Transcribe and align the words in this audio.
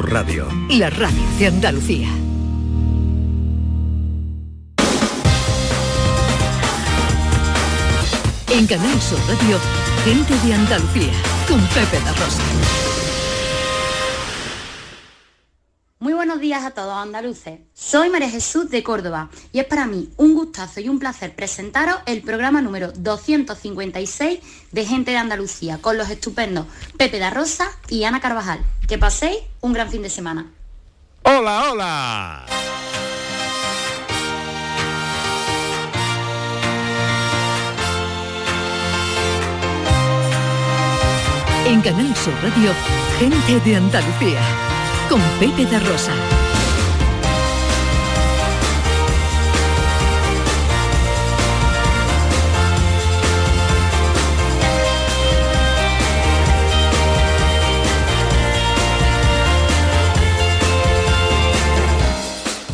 Radio. 0.00 0.48
La 0.70 0.88
radio 0.88 1.22
de 1.38 1.48
Andalucía. 1.48 2.08
En 8.48 8.66
Canal 8.66 9.02
Sur 9.02 9.18
Radio, 9.28 9.58
gente 10.04 10.34
de 10.46 10.54
Andalucía, 10.54 11.12
con 11.46 11.60
Pepe 11.60 12.00
la 12.04 12.12
Rosa. 12.14 13.01
Buenos 16.32 16.48
días 16.48 16.64
a 16.64 16.70
todos 16.70 16.94
andaluces. 16.94 17.60
Soy 17.74 18.08
María 18.08 18.30
Jesús 18.30 18.70
de 18.70 18.82
Córdoba 18.82 19.28
y 19.52 19.58
es 19.58 19.66
para 19.66 19.86
mí 19.86 20.08
un 20.16 20.34
gustazo 20.34 20.80
y 20.80 20.88
un 20.88 20.98
placer 20.98 21.36
presentaros 21.36 21.96
el 22.06 22.22
programa 22.22 22.62
número 22.62 22.90
256 22.90 24.40
de 24.72 24.86
Gente 24.86 25.10
de 25.10 25.18
Andalucía 25.18 25.76
con 25.82 25.98
los 25.98 26.08
estupendos 26.08 26.64
Pepe 26.96 27.18
da 27.18 27.28
Rosa 27.28 27.70
y 27.90 28.04
Ana 28.04 28.20
Carvajal. 28.20 28.64
Que 28.88 28.96
paséis 28.96 29.40
un 29.60 29.74
gran 29.74 29.90
fin 29.90 30.00
de 30.00 30.08
semana. 30.08 30.50
Hola, 31.24 31.70
hola. 31.70 32.46
En 41.66 41.82
Canal 41.82 42.16
Sur 42.16 42.34
Radio, 42.42 42.72
gente 43.18 43.60
de 43.68 43.76
Andalucía, 43.76 44.40
con 45.12 45.20
Pepe 45.38 45.66
da 45.66 45.78
Rosa. 45.78 46.10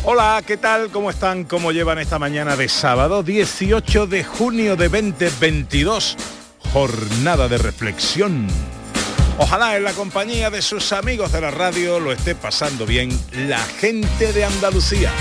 Hola, 0.05 0.41
¿qué 0.47 0.55
tal? 0.55 0.91
¿Cómo 0.91 1.09
están? 1.09 1.43
¿Cómo 1.43 1.73
llevan 1.73 1.99
esta 1.99 2.19
mañana 2.19 2.55
de 2.55 2.69
sábado 2.69 3.21
18 3.21 4.07
de 4.07 4.23
junio 4.23 4.77
de 4.77 4.87
2022? 4.87 6.15
Jornada 6.71 7.49
de 7.49 7.57
reflexión. 7.57 8.47
Ojalá 9.41 9.77
en 9.77 9.85
la 9.85 9.93
compañía 9.93 10.49
de 10.49 10.61
sus 10.61 10.91
amigos 10.91 11.31
de 11.31 11.39
la 11.39 11.49
radio 11.49 11.97
lo 12.01 12.11
esté 12.11 12.35
pasando 12.35 12.85
bien 12.85 13.09
la 13.31 13.59
gente 13.59 14.33
de 14.33 14.43
Andalucía. 14.43 15.11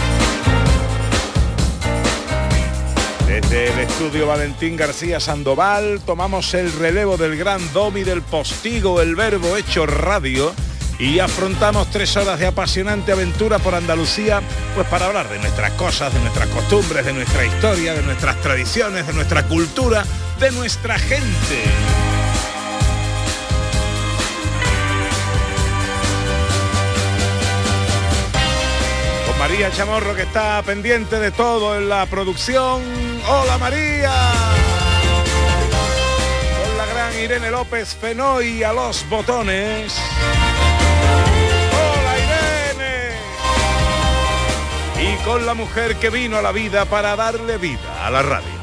Desde 3.29 3.73
el 3.73 3.79
estudio 3.79 4.27
Valentín 4.27 4.77
García 4.77 5.21
Sandoval 5.21 6.01
tomamos 6.05 6.53
el 6.55 6.73
relevo 6.73 7.17
del 7.17 7.37
gran 7.37 7.73
domi 7.73 8.03
del 8.03 8.23
postigo, 8.23 9.01
el 9.01 9.15
verbo 9.15 9.57
hecho 9.57 9.87
radio, 9.87 10.53
y 10.99 11.21
afrontamos 11.21 11.89
tres 11.93 12.17
horas 12.17 12.41
de 12.41 12.49
apasionante 12.49 13.13
aventura 13.13 13.61
por 13.61 13.77
Andalucía, 13.77 14.43
pues 14.75 14.89
para 14.89 15.07
hablar 15.07 15.29
de 15.29 15.39
nuestras 15.39 15.71
cosas, 15.75 16.13
de 16.13 16.19
nuestras 16.19 16.49
costumbres, 16.49 17.07
de 17.07 17.13
nuestra 17.13 17.47
historia, 17.47 17.95
de 17.95 18.03
nuestras 18.03 18.41
tradiciones, 18.41 19.07
de 19.07 19.13
nuestra 19.13 19.47
cultura, 19.47 20.05
de 20.41 20.51
nuestra 20.51 20.99
gente. 20.99 22.18
María 29.49 29.71
Chamorro 29.73 30.15
que 30.15 30.23
está 30.23 30.63
pendiente 30.63 31.19
de 31.19 31.31
todo 31.31 31.75
en 31.75 31.89
la 31.89 32.05
producción. 32.05 32.83
Hola 33.27 33.57
María. 33.57 34.13
Con 36.63 36.77
la 36.77 36.85
gran 36.85 37.19
Irene 37.19 37.51
López 37.51 37.97
Fenoy 37.99 38.63
a 38.63 38.75
los 38.75 39.09
botones. 39.09 39.97
Hola 41.73 42.19
Irene. 44.99 45.13
Y 45.13 45.17
con 45.25 45.47
la 45.47 45.55
mujer 45.55 45.97
que 45.97 46.11
vino 46.11 46.37
a 46.37 46.43
la 46.43 46.53
vida 46.53 46.85
para 46.85 47.17
darle 47.17 47.57
vida 47.57 48.07
a 48.07 48.11
la 48.11 48.21
radio. 48.21 48.58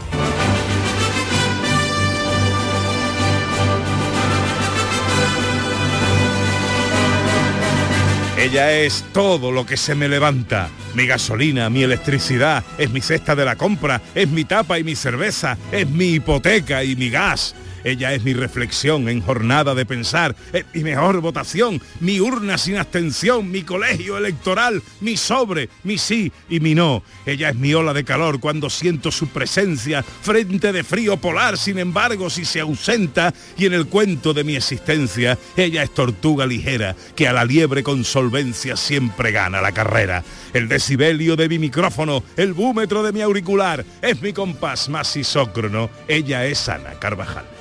Ella 8.38 8.74
es 8.74 9.06
todo 9.14 9.50
lo 9.54 9.66
que 9.66 9.78
se 9.78 9.96
me 9.96 10.10
levanta. 10.10 10.70
Mi 10.94 11.08
gasolina, 11.08 11.70
mi 11.70 11.84
electricidad, 11.84 12.66
es 12.78 12.92
mi 12.92 13.00
cesta 13.00 13.34
de 13.34 13.46
la 13.46 13.56
compra, 13.56 14.02
es 14.14 14.28
mi 14.30 14.44
tapa 14.44 14.78
y 14.78 14.84
mi 14.84 14.94
cerveza, 14.96 15.58
es 15.72 15.90
mi 15.90 16.16
hipoteca 16.16 16.84
y 16.84 16.98
mi 16.98 17.10
gas. 17.10 17.56
Ella 17.86 18.14
es 18.14 18.24
mi 18.24 18.34
reflexión 18.34 19.08
en 19.08 19.22
jornada 19.22 19.76
de 19.76 19.86
pensar, 19.86 20.36
es 20.52 20.66
mi 20.74 20.84
mejor 20.84 21.22
votación, 21.22 21.80
mi 22.00 22.20
urna 22.20 22.58
sin 22.58 22.78
abstención, 22.78 23.52
mi 23.52 23.62
colegio 23.62 24.18
electoral, 24.18 24.82
mi 25.02 25.16
sobre, 25.18 25.70
mi 25.84 26.00
sí 26.00 26.32
y 26.50 26.60
mi 26.60 26.74
no. 26.74 27.04
Ella 27.28 27.50
es 27.50 27.56
mi 27.56 27.76
ola 27.76 27.94
de 27.94 28.04
calor 28.04 28.40
cuando 28.40 28.72
siento 28.72 29.12
su 29.12 29.28
presencia, 29.28 30.02
frente 30.02 30.74
de 30.74 30.84
frío 30.84 31.18
polar, 31.18 31.60
sin 31.60 31.78
embargo, 31.78 32.32
si 32.32 32.44
se 32.44 32.60
ausenta 32.60 33.32
y 33.56 33.68
en 33.68 33.74
el 33.74 33.86
cuento 33.86 34.34
de 34.34 34.44
mi 34.44 34.56
existencia, 34.56 35.38
ella 35.56 35.84
es 35.84 35.94
tortuga 35.94 36.48
ligera 36.48 36.96
que 37.16 37.28
a 37.28 37.34
la 37.34 37.46
liebre 37.46 37.84
con 37.84 38.04
solvencia 38.04 38.78
siempre 38.78 39.32
gana 39.32 39.62
la 39.62 39.74
carrera. 39.74 40.24
El 40.54 40.68
decibelio 40.68 41.36
de 41.36 41.48
mi 41.48 41.60
micrófono, 41.60 42.24
el 42.36 42.54
búmetro 42.54 43.04
de 43.04 43.12
mi 43.12 43.22
auricular, 43.22 43.86
es 44.02 44.20
mi 44.24 44.34
compás 44.34 44.90
más 44.90 45.16
isócrono. 45.16 45.92
Ella 46.08 46.48
es 46.48 46.68
Ana 46.68 46.96
Carvajal. 47.00 47.55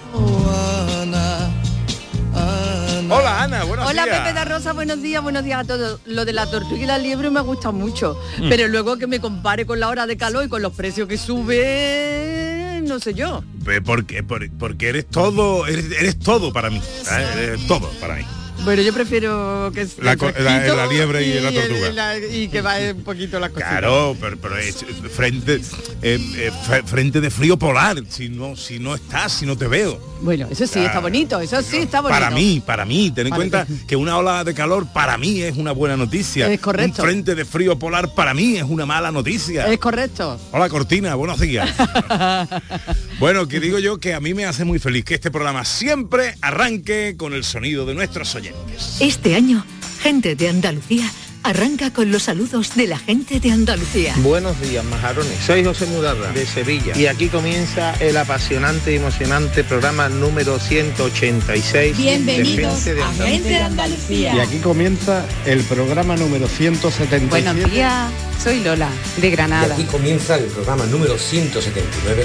Hola 3.10 3.42
Ana, 3.42 3.64
buenos 3.64 3.88
Hola 3.88 4.04
días. 4.04 4.18
Pepe 4.20 4.32
da 4.32 4.44
Rosa, 4.44 4.72
buenos 4.72 5.00
días, 5.02 5.22
buenos 5.22 5.44
días 5.44 5.60
a 5.60 5.64
todos. 5.64 6.00
Lo 6.06 6.24
de 6.24 6.32
la 6.32 6.46
tortuga 6.50 6.80
y 6.82 6.86
la 6.86 6.98
liebre 6.98 7.30
me 7.30 7.40
gusta 7.40 7.70
mucho, 7.70 8.18
Mm. 8.38 8.48
pero 8.48 8.66
luego 8.68 8.96
que 8.96 9.06
me 9.06 9.20
compare 9.20 9.66
con 9.66 9.78
la 9.78 9.88
hora 9.88 10.06
de 10.06 10.16
calor 10.16 10.44
y 10.44 10.48
con 10.48 10.62
los 10.62 10.72
precios 10.72 11.06
que 11.06 11.18
sube, 11.18 12.80
no 12.84 12.98
sé 13.00 13.14
yo. 13.14 13.44
Eh, 13.68 13.80
Porque, 13.84 14.22
por- 14.22 14.50
porque 14.58 14.88
eres 14.88 15.06
todo, 15.06 15.66
eres, 15.66 15.86
eres 15.92 16.18
todo 16.18 16.52
para 16.52 16.70
mí. 16.70 16.78
¿eh? 16.78 17.26
Eres 17.36 17.66
todo 17.66 17.88
para 18.00 18.16
mí. 18.16 18.24
Bueno, 18.64 18.80
yo 18.80 18.94
prefiero 18.94 19.70
que 19.74 19.86
La 19.98 20.14
la- 20.14 20.74
la 20.74 20.86
liebre 20.86 21.22
y 21.26 21.38
la 21.40 21.50
el- 21.50 21.54
tortuga. 21.54 21.90
la- 21.92 22.18
y 22.18 22.48
que 22.48 22.62
va 22.62 22.76
un 22.94 23.02
poquito 23.04 23.38
las 23.38 23.50
cositas. 23.50 23.70
Claro, 23.70 24.16
pero, 24.18 24.38
pero 24.38 24.56
es 24.56 24.82
frente, 25.14 25.60
eh, 26.00 26.18
eh, 26.36 26.50
frente 26.86 27.20
de 27.20 27.30
frío 27.30 27.58
polar. 27.58 27.98
Si 28.08 28.30
no, 28.30 28.56
si 28.56 28.78
no 28.78 28.94
estás, 28.94 29.32
si 29.34 29.44
no 29.44 29.56
te 29.58 29.66
veo. 29.68 30.00
Bueno, 30.22 30.48
eso 30.50 30.66
sí, 30.66 30.78
está 30.78 31.00
bonito, 31.00 31.38
eso 31.40 31.60
sí 31.60 31.76
está 31.78 32.00
bonito. 32.00 32.18
Para 32.18 32.30
mí, 32.34 32.62
para 32.64 32.86
mí, 32.86 33.10
ten 33.10 33.26
en 33.26 33.30
Para 33.30 33.36
cuenta 33.38 33.64
ti. 33.66 33.74
que 33.86 33.96
una 33.96 34.16
ola 34.16 34.42
de 34.44 34.54
calor 34.54 34.86
para 34.90 35.18
mí 35.18 35.42
es 35.42 35.56
una 35.58 35.72
buena 35.72 35.98
noticia. 35.98 36.50
Es 36.50 36.58
correcto. 36.60 37.02
Un 37.02 37.08
frente 37.08 37.34
de 37.34 37.44
frío 37.44 37.78
polar 37.78 38.14
para 38.14 38.32
mí 38.32 38.56
es 38.56 38.62
una 38.62 38.86
mala 38.86 39.12
noticia. 39.12 39.70
Es 39.70 39.78
correcto. 39.78 40.40
Hola 40.52 40.70
Cortina, 40.70 41.14
buenos 41.16 41.38
días. 41.38 41.68
bueno, 43.18 43.48
que 43.48 43.60
digo 43.60 43.78
yo 43.78 43.98
que 43.98 44.14
a 44.14 44.20
mí 44.20 44.34
me 44.34 44.44
hace 44.44 44.64
muy 44.64 44.78
feliz 44.78 45.04
que 45.04 45.14
este 45.14 45.30
programa 45.30 45.64
siempre 45.64 46.34
arranque 46.40 47.14
con 47.16 47.32
el 47.32 47.44
sonido 47.44 47.86
de 47.86 47.94
nuestros 47.94 48.34
oyentes. 48.34 48.96
Este 49.00 49.34
año, 49.34 49.64
gente 50.02 50.34
de 50.34 50.48
Andalucía 50.48 51.10
arranca 51.44 51.92
con 51.92 52.10
los 52.10 52.22
saludos 52.22 52.74
de 52.74 52.86
la 52.86 52.98
gente 52.98 53.38
de 53.38 53.52
Andalucía. 53.52 54.14
Buenos 54.18 54.58
días, 54.62 54.82
majarones. 54.86 55.38
Soy 55.46 55.62
José 55.62 55.84
Mudarra, 55.86 56.32
de 56.32 56.46
Sevilla. 56.46 56.96
Y 56.96 57.06
aquí 57.06 57.28
comienza 57.28 57.94
el 58.00 58.16
apasionante 58.16 58.92
y 58.92 58.96
emocionante 58.96 59.62
programa 59.62 60.08
número 60.08 60.58
186. 60.58 61.96
Bienvenidos 61.98 62.84
de 62.86 62.94
Gente 62.94 62.94
de 62.94 63.02
a 63.02 63.08
Andalucía. 63.08 63.26
Gente 63.30 63.48
de 63.50 63.58
Andalucía. 63.58 64.34
Y 64.36 64.40
aquí 64.40 64.58
comienza 64.58 65.26
el 65.44 65.60
programa 65.64 66.16
número 66.16 66.48
177. 66.48 67.26
Buenos 67.28 67.70
días, 67.70 68.10
soy 68.42 68.64
Lola, 68.64 68.88
de 69.18 69.28
Y 69.28 69.30
Granada. 69.30 69.74
aquí 69.74 69.84
comienza 69.84 70.36
el 70.36 70.46
programa 70.46 70.86
número 70.86 71.18
179 71.18 72.24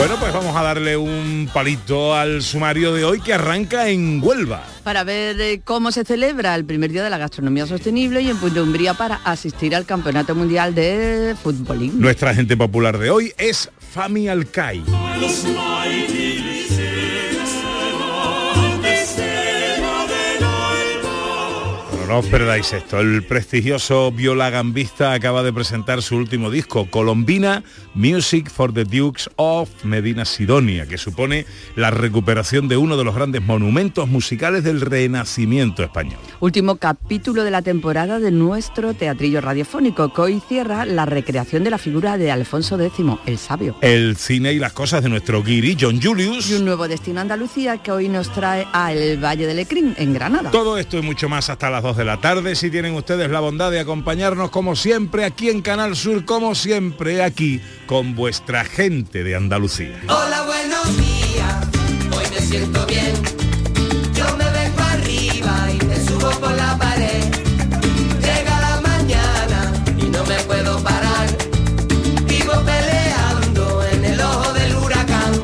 Bueno, 0.00 0.16
pues 0.18 0.32
vamos 0.32 0.56
a 0.56 0.62
darle 0.62 0.96
un 0.96 1.50
palito 1.52 2.14
al 2.14 2.40
sumario 2.40 2.94
de 2.94 3.04
hoy 3.04 3.20
que 3.20 3.34
arranca 3.34 3.88
en 3.88 4.22
Huelva. 4.24 4.64
Para 4.82 5.04
ver 5.04 5.38
eh, 5.38 5.60
cómo 5.62 5.92
se 5.92 6.06
celebra 6.06 6.54
el 6.54 6.64
primer 6.64 6.90
día 6.90 7.04
de 7.04 7.10
la 7.10 7.18
gastronomía 7.18 7.66
sostenible 7.66 8.22
y 8.22 8.30
en 8.30 8.38
Puente 8.38 8.62
Umbría 8.62 8.94
para 8.94 9.16
asistir 9.24 9.76
al 9.76 9.84
Campeonato 9.84 10.34
Mundial 10.34 10.74
de 10.74 11.36
Futbolín. 11.42 12.00
Nuestra 12.00 12.34
gente 12.34 12.56
popular 12.56 12.96
de 12.96 13.10
hoy 13.10 13.34
es 13.36 13.70
Fami 13.92 14.26
Alcai. 14.26 14.82
no 22.10 22.18
os 22.18 22.26
perdáis 22.26 22.72
esto. 22.72 22.98
El 22.98 23.22
prestigioso 23.22 24.10
violagambista 24.10 25.12
acaba 25.12 25.44
de 25.44 25.52
presentar 25.52 26.02
su 26.02 26.16
último 26.16 26.50
disco, 26.50 26.90
Colombina 26.90 27.62
Music 27.94 28.50
for 28.50 28.72
the 28.72 28.84
Dukes 28.84 29.28
of 29.36 29.68
Medina 29.84 30.24
Sidonia, 30.24 30.86
que 30.86 30.98
supone 30.98 31.46
la 31.76 31.90
recuperación 31.90 32.68
de 32.68 32.76
uno 32.76 32.96
de 32.96 33.04
los 33.04 33.14
grandes 33.14 33.42
monumentos 33.42 34.08
musicales 34.08 34.64
del 34.64 34.80
renacimiento 34.80 35.82
español. 35.82 36.18
Último 36.40 36.76
capítulo 36.76 37.44
de 37.44 37.50
la 37.50 37.62
temporada 37.62 38.20
de 38.20 38.30
nuestro 38.30 38.94
teatrillo 38.94 39.40
radiofónico, 39.40 40.12
que 40.12 40.20
hoy 40.20 40.42
cierra 40.46 40.84
la 40.86 41.06
recreación 41.06 41.64
de 41.64 41.70
la 41.70 41.78
figura 41.78 42.16
de 42.16 42.30
Alfonso 42.30 42.80
X, 42.80 43.04
el 43.26 43.38
sabio. 43.38 43.76
El 43.80 44.16
cine 44.16 44.52
y 44.52 44.58
las 44.58 44.72
cosas 44.72 45.02
de 45.02 45.08
nuestro 45.08 45.42
guiri, 45.42 45.76
John 45.78 46.00
Julius. 46.00 46.50
Y 46.50 46.54
un 46.54 46.64
nuevo 46.64 46.86
destino 46.88 47.18
a 47.18 47.22
Andalucía 47.22 47.78
que 47.78 47.92
hoy 47.92 48.08
nos 48.08 48.32
trae 48.32 48.66
a 48.72 48.92
El 48.92 49.22
Valle 49.22 49.46
del 49.46 49.56
Lecrín, 49.56 49.94
en 49.98 50.14
Granada. 50.14 50.50
Todo 50.50 50.78
esto 50.78 50.98
y 50.98 51.02
mucho 51.02 51.28
más 51.28 51.50
hasta 51.50 51.70
las 51.70 51.82
2 51.82 51.96
de 51.96 52.04
la 52.04 52.20
tarde, 52.20 52.54
si 52.54 52.70
tienen 52.70 52.94
ustedes 52.94 53.30
la 53.30 53.40
bondad 53.40 53.70
de 53.70 53.80
acompañarnos 53.80 54.50
como 54.50 54.76
siempre 54.76 55.24
aquí 55.24 55.50
en 55.50 55.62
Canal 55.62 55.96
Sur, 55.96 56.24
como 56.24 56.54
siempre 56.54 57.22
aquí 57.22 57.60
con 57.90 58.14
vuestra 58.14 58.64
gente 58.64 59.24
de 59.24 59.34
Andalucía. 59.34 60.00
Hola, 60.08 60.42
buenos 60.42 60.96
días, 60.96 61.66
hoy 62.16 62.24
me 62.32 62.40
siento 62.40 62.86
bien. 62.86 63.12
Yo 64.14 64.36
me 64.36 64.44
vengo 64.44 64.80
arriba 64.80 65.68
y 65.74 65.84
me 65.86 65.96
subo 65.96 66.30
por 66.38 66.52
la 66.52 66.78
pared. 66.78 67.24
Llega 68.20 68.60
la 68.60 68.80
mañana 68.80 69.72
y 69.98 70.04
no 70.04 70.24
me 70.24 70.36
puedo 70.44 70.80
parar. 70.84 71.26
Vivo 72.28 72.52
peleando 72.64 73.84
en 73.92 74.04
el 74.04 74.20
ojo 74.20 74.52
del 74.52 74.76
huracán. 74.76 75.42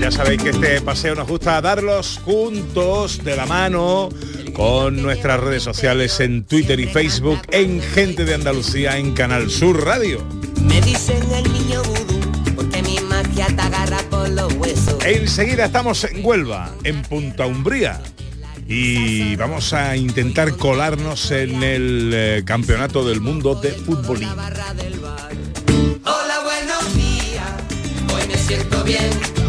Ya 0.00 0.10
sabéis 0.10 0.42
que 0.42 0.48
este 0.48 0.80
paseo 0.80 1.14
nos 1.14 1.28
gusta 1.28 1.60
darlos 1.60 2.22
juntos, 2.24 3.22
de 3.22 3.36
la 3.36 3.44
mano, 3.44 4.08
con 4.52 5.02
nuestras 5.02 5.40
redes 5.40 5.62
sociales 5.62 6.20
en 6.20 6.44
Twitter 6.44 6.78
y 6.80 6.86
Facebook, 6.86 7.40
en 7.50 7.80
Gente 7.80 8.24
de 8.24 8.34
Andalucía, 8.34 8.98
en 8.98 9.12
Canal 9.12 9.50
Sur 9.50 9.84
Radio. 9.84 10.24
Me 10.62 10.80
dicen 10.80 11.22
el 11.32 11.52
niño 11.52 11.82
vudú 11.82 12.20
porque 12.54 12.82
mi 12.82 12.98
magia 13.00 13.46
te 13.46 13.60
agarra 13.60 13.98
por 14.10 14.28
los 14.28 14.52
huesos. 14.54 15.04
Enseguida 15.04 15.66
estamos 15.66 16.04
en 16.04 16.24
Huelva, 16.24 16.70
en 16.84 17.02
Punta 17.02 17.46
Umbría. 17.46 18.00
Y 18.68 19.36
vamos 19.36 19.72
a 19.72 19.96
intentar 19.96 20.56
colarnos 20.56 21.30
en 21.30 21.62
el 21.62 22.10
eh, 22.14 22.42
Campeonato 22.44 23.06
del 23.06 23.20
Mundo 23.20 23.54
de 23.54 23.72
Futbolín. 23.72 24.28
Hola, 24.28 26.40
buenos 26.44 26.94
días, 26.94 27.50
hoy 28.14 28.28
me 28.28 28.36
siento 28.36 28.84
bien. 28.84 29.41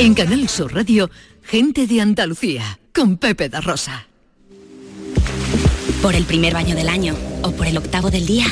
En 0.00 0.14
Canal 0.14 0.48
Sur 0.48 0.72
Radio, 0.76 1.10
gente 1.42 1.88
de 1.88 2.00
Andalucía, 2.00 2.78
con 2.94 3.16
Pepe 3.16 3.48
da 3.48 3.60
Rosa. 3.60 4.06
Por 6.00 6.14
el 6.14 6.22
primer 6.22 6.54
baño 6.54 6.76
del 6.76 6.88
año 6.88 7.16
o 7.42 7.50
por 7.50 7.66
el 7.66 7.76
octavo 7.76 8.08
del 8.08 8.24
día, 8.24 8.46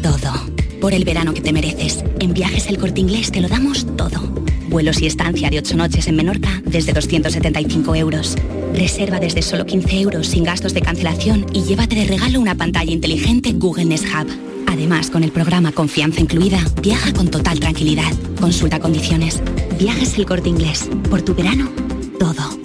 todo. 0.00 0.32
Por 0.80 0.94
el 0.94 1.04
verano 1.04 1.34
que 1.34 1.40
te 1.40 1.52
mereces. 1.52 2.04
En 2.20 2.32
Viajes 2.32 2.68
El 2.68 2.78
Corte 2.78 3.00
Inglés 3.00 3.32
te 3.32 3.40
lo 3.40 3.48
damos 3.48 3.84
todo. 3.96 4.20
Vuelos 4.68 5.02
y 5.02 5.06
estancia 5.06 5.50
de 5.50 5.58
8 5.58 5.76
noches 5.76 6.06
en 6.06 6.14
Menorca 6.14 6.62
desde 6.64 6.92
275 6.92 7.96
euros. 7.96 8.36
Reserva 8.72 9.18
desde 9.18 9.42
solo 9.42 9.66
15 9.66 10.00
euros 10.02 10.28
sin 10.28 10.44
gastos 10.44 10.72
de 10.72 10.82
cancelación 10.82 11.46
y 11.52 11.64
llévate 11.64 11.96
de 11.96 12.04
regalo 12.04 12.40
una 12.40 12.54
pantalla 12.54 12.92
inteligente 12.92 13.50
Google 13.54 13.86
Nest 13.86 14.04
Hub. 14.04 14.51
Además, 14.72 15.10
con 15.10 15.22
el 15.22 15.30
programa 15.32 15.70
Confianza 15.70 16.20
Incluida, 16.20 16.58
viaja 16.80 17.12
con 17.12 17.28
total 17.28 17.60
tranquilidad. 17.60 18.10
Consulta 18.40 18.80
condiciones. 18.80 19.42
Viajes 19.78 20.16
El 20.16 20.24
Corte 20.24 20.48
Inglés. 20.48 20.88
Por 21.10 21.20
tu 21.20 21.34
verano, 21.34 21.70
todo. 22.18 22.58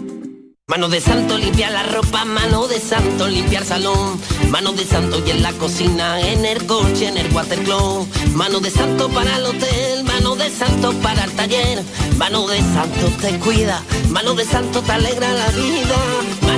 Mano 0.69 0.87
de 0.87 1.01
santo 1.01 1.37
limpia 1.37 1.69
la 1.69 1.83
ropa, 1.83 2.23
mano 2.23 2.67
de 2.67 2.79
santo 2.79 3.27
limpiar 3.27 3.65
salón, 3.65 4.19
mano 4.49 4.71
de 4.73 4.85
santo 4.85 5.21
y 5.25 5.31
en 5.31 5.41
la 5.41 5.51
cocina, 5.53 6.21
en 6.21 6.45
el 6.45 6.65
coche, 6.65 7.07
en 7.07 7.17
el 7.17 7.33
watercloak, 7.33 8.07
mano 8.35 8.59
de 8.59 8.69
santo 8.69 9.09
para 9.09 9.37
el 9.37 9.45
hotel, 9.45 10.03
mano 10.03 10.35
de 10.35 10.49
santo 10.49 10.93
para 11.01 11.23
el 11.23 11.31
taller, 11.31 11.83
mano 12.17 12.47
de 12.47 12.59
santo 12.59 13.07
te 13.21 13.37
cuida, 13.39 13.81
mano 14.09 14.33
de 14.33 14.45
santo 14.45 14.81
te 14.81 14.91
alegra 14.91 15.31
la 15.31 15.47
vida, 15.51 15.97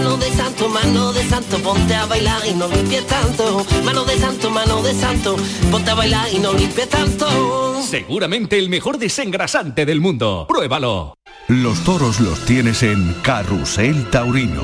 mano 0.10 0.26
de 0.26 0.32
santo, 0.32 0.70
mano 0.70 1.14
de 1.14 1.24
santo, 1.24 1.58
ponte 1.60 1.94
a 1.94 2.06
bailar 2.08 2.42
y 2.48 2.54
no 2.54 2.68
limpies 2.68 3.06
tanto, 3.06 3.64
mano 3.84 4.04
de 4.06 4.18
santo, 4.18 4.50
mano 4.50 4.82
de 4.82 4.94
santo, 4.96 5.36
ponte 5.70 5.92
a 5.92 5.94
bailar 5.94 6.34
y 6.34 6.40
no 6.40 6.52
limpies 6.52 6.90
tanto. 6.90 7.80
Seguramente 7.84 8.58
el 8.58 8.70
mejor 8.70 8.98
desengrasante 8.98 9.86
del 9.86 10.02
mundo. 10.02 10.48
Pruébalo. 10.50 11.14
Los 11.48 11.84
toros 11.84 12.20
los 12.20 12.44
tienes 12.46 12.82
en 12.82 13.14
Carrusel 13.22 14.10
Taurino. 14.10 14.64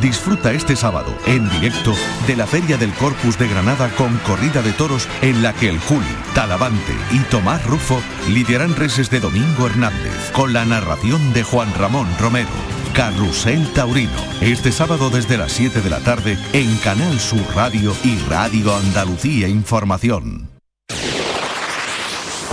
Disfruta 0.00 0.50
este 0.52 0.76
sábado 0.76 1.14
en 1.26 1.50
directo 1.50 1.92
de 2.26 2.36
la 2.36 2.46
Feria 2.46 2.78
del 2.78 2.94
Corpus 2.94 3.38
de 3.38 3.48
Granada 3.48 3.90
con 3.96 4.16
corrida 4.18 4.62
de 4.62 4.72
toros 4.72 5.06
en 5.20 5.42
la 5.42 5.52
que 5.52 5.68
el 5.68 5.78
Juli, 5.78 6.16
Talavante 6.34 6.94
y 7.12 7.18
Tomás 7.30 7.66
Rufo 7.66 8.00
lidiarán 8.30 8.74
reses 8.74 9.10
de 9.10 9.20
Domingo 9.20 9.66
Hernández 9.66 10.30
con 10.32 10.54
la 10.54 10.64
narración 10.64 11.34
de 11.34 11.42
Juan 11.42 11.74
Ramón 11.74 12.08
Romero. 12.18 12.79
Carrusel 13.00 13.66
Taurino, 13.72 14.12
este 14.42 14.70
sábado 14.70 15.08
desde 15.08 15.38
las 15.38 15.52
7 15.52 15.80
de 15.80 15.88
la 15.88 16.00
tarde 16.00 16.36
en 16.52 16.76
Canal 16.84 17.18
Sur 17.18 17.40
Radio 17.54 17.96
y 18.04 18.18
Radio 18.28 18.76
Andalucía 18.76 19.48
Información. 19.48 20.50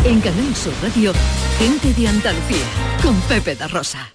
En 0.05 0.21
Canal 0.21 0.55
Sur 0.55 0.71
Radio, 0.81 1.11
gente 1.59 1.94
de 1.94 2.07
Andalucía, 2.07 2.65
con 3.03 3.19
Pepe 3.27 3.57
da 3.57 3.67
Rosa. 3.67 4.13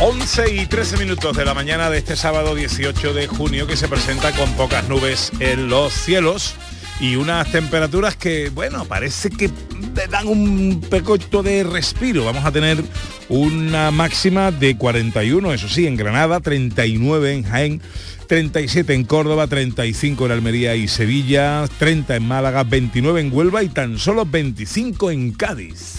11 0.00 0.54
y 0.54 0.66
13 0.66 0.96
minutos 0.96 1.36
de 1.36 1.44
la 1.44 1.54
mañana 1.54 1.90
de 1.90 1.98
este 1.98 2.16
sábado 2.16 2.56
18 2.56 3.14
de 3.14 3.28
junio 3.28 3.68
que 3.68 3.76
se 3.76 3.86
presenta 3.86 4.32
con 4.32 4.52
pocas 4.54 4.88
nubes 4.88 5.30
en 5.38 5.68
los 5.68 5.92
cielos 5.92 6.56
y 7.00 7.16
unas 7.16 7.50
temperaturas 7.50 8.14
que, 8.14 8.50
bueno, 8.50 8.84
parece 8.84 9.30
que 9.30 9.50
dan 10.10 10.28
un 10.28 10.80
pecocho 10.90 11.42
de 11.42 11.64
respiro. 11.64 12.26
Vamos 12.26 12.44
a 12.44 12.52
tener 12.52 12.84
una 13.28 13.90
máxima 13.90 14.50
de 14.50 14.76
41, 14.76 15.52
eso 15.54 15.68
sí, 15.68 15.86
en 15.86 15.96
Granada, 15.96 16.40
39 16.40 17.32
en 17.32 17.42
Jaén, 17.44 17.82
37 18.26 18.92
en 18.92 19.04
Córdoba, 19.04 19.46
35 19.46 20.26
en 20.26 20.32
Almería 20.32 20.76
y 20.76 20.88
Sevilla, 20.88 21.64
30 21.78 22.16
en 22.16 22.28
Málaga, 22.28 22.64
29 22.64 23.20
en 23.20 23.32
Huelva 23.32 23.62
y 23.62 23.68
tan 23.70 23.98
solo 23.98 24.26
25 24.26 25.10
en 25.10 25.32
Cádiz. 25.32 25.96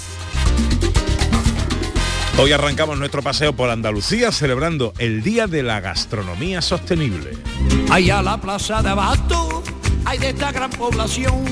Hoy 2.38 2.52
arrancamos 2.54 2.98
nuestro 2.98 3.22
paseo 3.22 3.54
por 3.54 3.70
Andalucía 3.70 4.32
celebrando 4.32 4.94
el 5.00 5.22
Día 5.22 5.48
de 5.48 5.64
la 5.64 5.80
Gastronomía 5.80 6.62
Sostenible. 6.62 7.32
Allá 7.90 8.22
la 8.22 8.40
plaza 8.40 8.82
de 8.82 8.90
abasto 8.90 9.62
hay 10.12 10.18
de 10.18 10.30
esta 10.32 10.52
gran 10.52 10.70
población. 10.72 11.46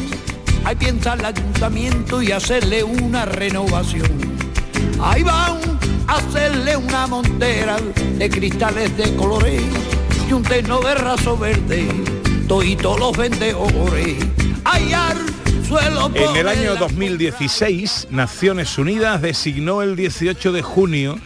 Hay 0.65 0.75
piensa 0.75 1.13
el 1.13 1.23
ayuntamiento 1.23 2.21
y 2.21 2.33
hacerle 2.33 2.83
una 2.83 3.23
renovación. 3.23 4.11
Ahí 5.01 5.23
van 5.23 5.57
a 6.07 6.17
hacerle 6.17 6.75
una 6.75 7.07
montera 7.07 7.77
de 8.17 8.29
cristales 8.29 8.97
de 8.97 9.15
colores 9.15 9.63
y 10.29 10.33
un 10.33 10.43
terno 10.43 10.81
de 10.81 10.93
raso 10.93 11.37
verde. 11.37 11.87
Todos 12.49 12.99
los 12.99 13.15
vendedores. 13.15 14.17
Hallar 14.65 15.15
suelo 15.65 16.11
En 16.13 16.35
el 16.35 16.47
año 16.49 16.73
el 16.73 16.79
2016, 16.79 18.07
Naciones 18.09 18.77
Unidas 18.77 19.21
designó 19.21 19.83
el 19.83 19.95
18 19.95 20.51
de 20.51 20.61
junio 20.61 21.17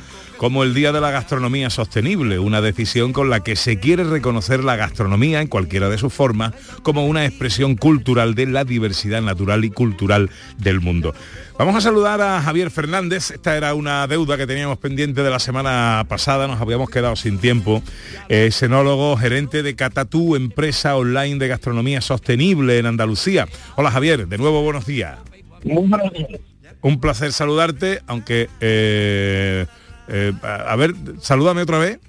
como 0.43 0.63
el 0.63 0.73
Día 0.73 0.91
de 0.91 0.99
la 0.99 1.09
Gastronomía 1.09 1.69
Sostenible, 1.69 2.37
una 2.37 2.59
decisión 2.59 3.13
con 3.13 3.29
la 3.29 3.39
que 3.39 3.55
se 3.55 3.79
quiere 3.79 4.03
reconocer 4.03 4.61
la 4.61 4.75
gastronomía 4.75 5.39
en 5.39 5.47
cualquiera 5.47 5.87
de 5.87 5.97
sus 5.97 6.11
formas 6.11 6.51
como 6.81 7.07
una 7.07 7.25
expresión 7.25 7.77
cultural 7.77 8.35
de 8.35 8.47
la 8.47 8.65
diversidad 8.65 9.21
natural 9.21 9.63
y 9.63 9.69
cultural 9.69 10.29
del 10.57 10.81
mundo. 10.81 11.15
Vamos 11.57 11.77
a 11.77 11.79
saludar 11.79 12.19
a 12.19 12.41
Javier 12.41 12.71
Fernández, 12.71 13.31
esta 13.31 13.55
era 13.55 13.73
una 13.73 14.05
deuda 14.05 14.35
que 14.35 14.45
teníamos 14.45 14.79
pendiente 14.79 15.23
de 15.23 15.29
la 15.29 15.39
semana 15.39 16.05
pasada, 16.09 16.45
nos 16.45 16.59
habíamos 16.59 16.89
quedado 16.89 17.15
sin 17.15 17.39
tiempo, 17.39 17.81
es 18.27 18.61
enólogo, 18.63 19.15
gerente 19.15 19.63
de 19.63 19.77
Catatú, 19.77 20.35
empresa 20.35 20.97
online 20.97 21.39
de 21.39 21.47
gastronomía 21.47 22.01
sostenible 22.01 22.79
en 22.79 22.85
Andalucía. 22.85 23.47
Hola 23.77 23.91
Javier, 23.91 24.27
de 24.27 24.37
nuevo 24.37 24.61
buenos 24.61 24.85
días. 24.85 25.19
Muy 25.63 25.87
buenos 25.87 26.11
días. 26.11 26.41
Un 26.81 26.99
placer 26.99 27.31
saludarte, 27.31 28.01
aunque... 28.07 28.49
eh, 28.59 29.67
eh, 30.07 30.33
a 30.41 30.71
a 30.71 30.75
ver, 30.75 30.93
salúdame 31.19 31.61
otra 31.61 31.79
vez. 31.79 31.99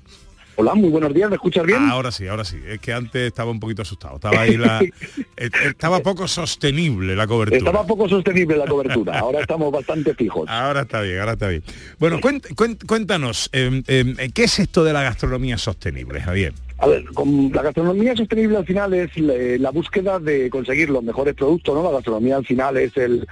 Hola, 0.56 0.74
muy 0.76 0.88
buenos 0.88 1.12
días, 1.12 1.28
¿me 1.28 1.34
escuchas 1.34 1.66
bien? 1.66 1.80
Ahora 1.90 2.12
sí, 2.12 2.28
ahora 2.28 2.44
sí. 2.44 2.56
Es 2.64 2.78
que 2.78 2.92
antes 2.92 3.22
estaba 3.26 3.50
un 3.50 3.58
poquito 3.58 3.82
asustado. 3.82 4.14
Estaba 4.14 4.40
ahí 4.42 4.56
la. 4.56 4.80
eh, 5.36 5.50
estaba 5.64 5.98
poco 5.98 6.28
sostenible 6.28 7.16
la 7.16 7.26
cobertura. 7.26 7.58
Estaba 7.58 7.84
poco 7.84 8.08
sostenible 8.08 8.56
la 8.56 8.66
cobertura, 8.66 9.18
ahora 9.18 9.40
estamos 9.40 9.72
bastante 9.72 10.14
fijos. 10.14 10.48
Ahora 10.48 10.82
está 10.82 11.00
bien, 11.00 11.18
ahora 11.18 11.32
está 11.32 11.48
bien. 11.48 11.64
Bueno, 11.98 12.20
cuént- 12.20 12.46
cuént- 12.54 12.86
cuéntanos, 12.86 13.50
eh, 13.52 13.82
eh, 13.88 14.30
¿qué 14.32 14.44
es 14.44 14.60
esto 14.60 14.84
de 14.84 14.92
la 14.92 15.02
gastronomía 15.02 15.58
sostenible, 15.58 16.20
Javier? 16.20 16.54
A 16.84 16.86
ver, 16.86 17.04
con 17.14 17.50
la 17.50 17.62
gastronomía 17.62 18.14
sostenible 18.14 18.58
al 18.58 18.66
final 18.66 18.92
es 18.92 19.16
la, 19.16 19.32
la 19.58 19.70
búsqueda 19.70 20.18
de 20.18 20.50
conseguir 20.50 20.90
los 20.90 21.02
mejores 21.02 21.34
productos, 21.34 21.74
¿no? 21.74 21.82
La 21.82 21.90
gastronomía 21.92 22.36
al 22.36 22.44
final 22.44 22.76
es 22.76 22.92
el, 22.98 23.26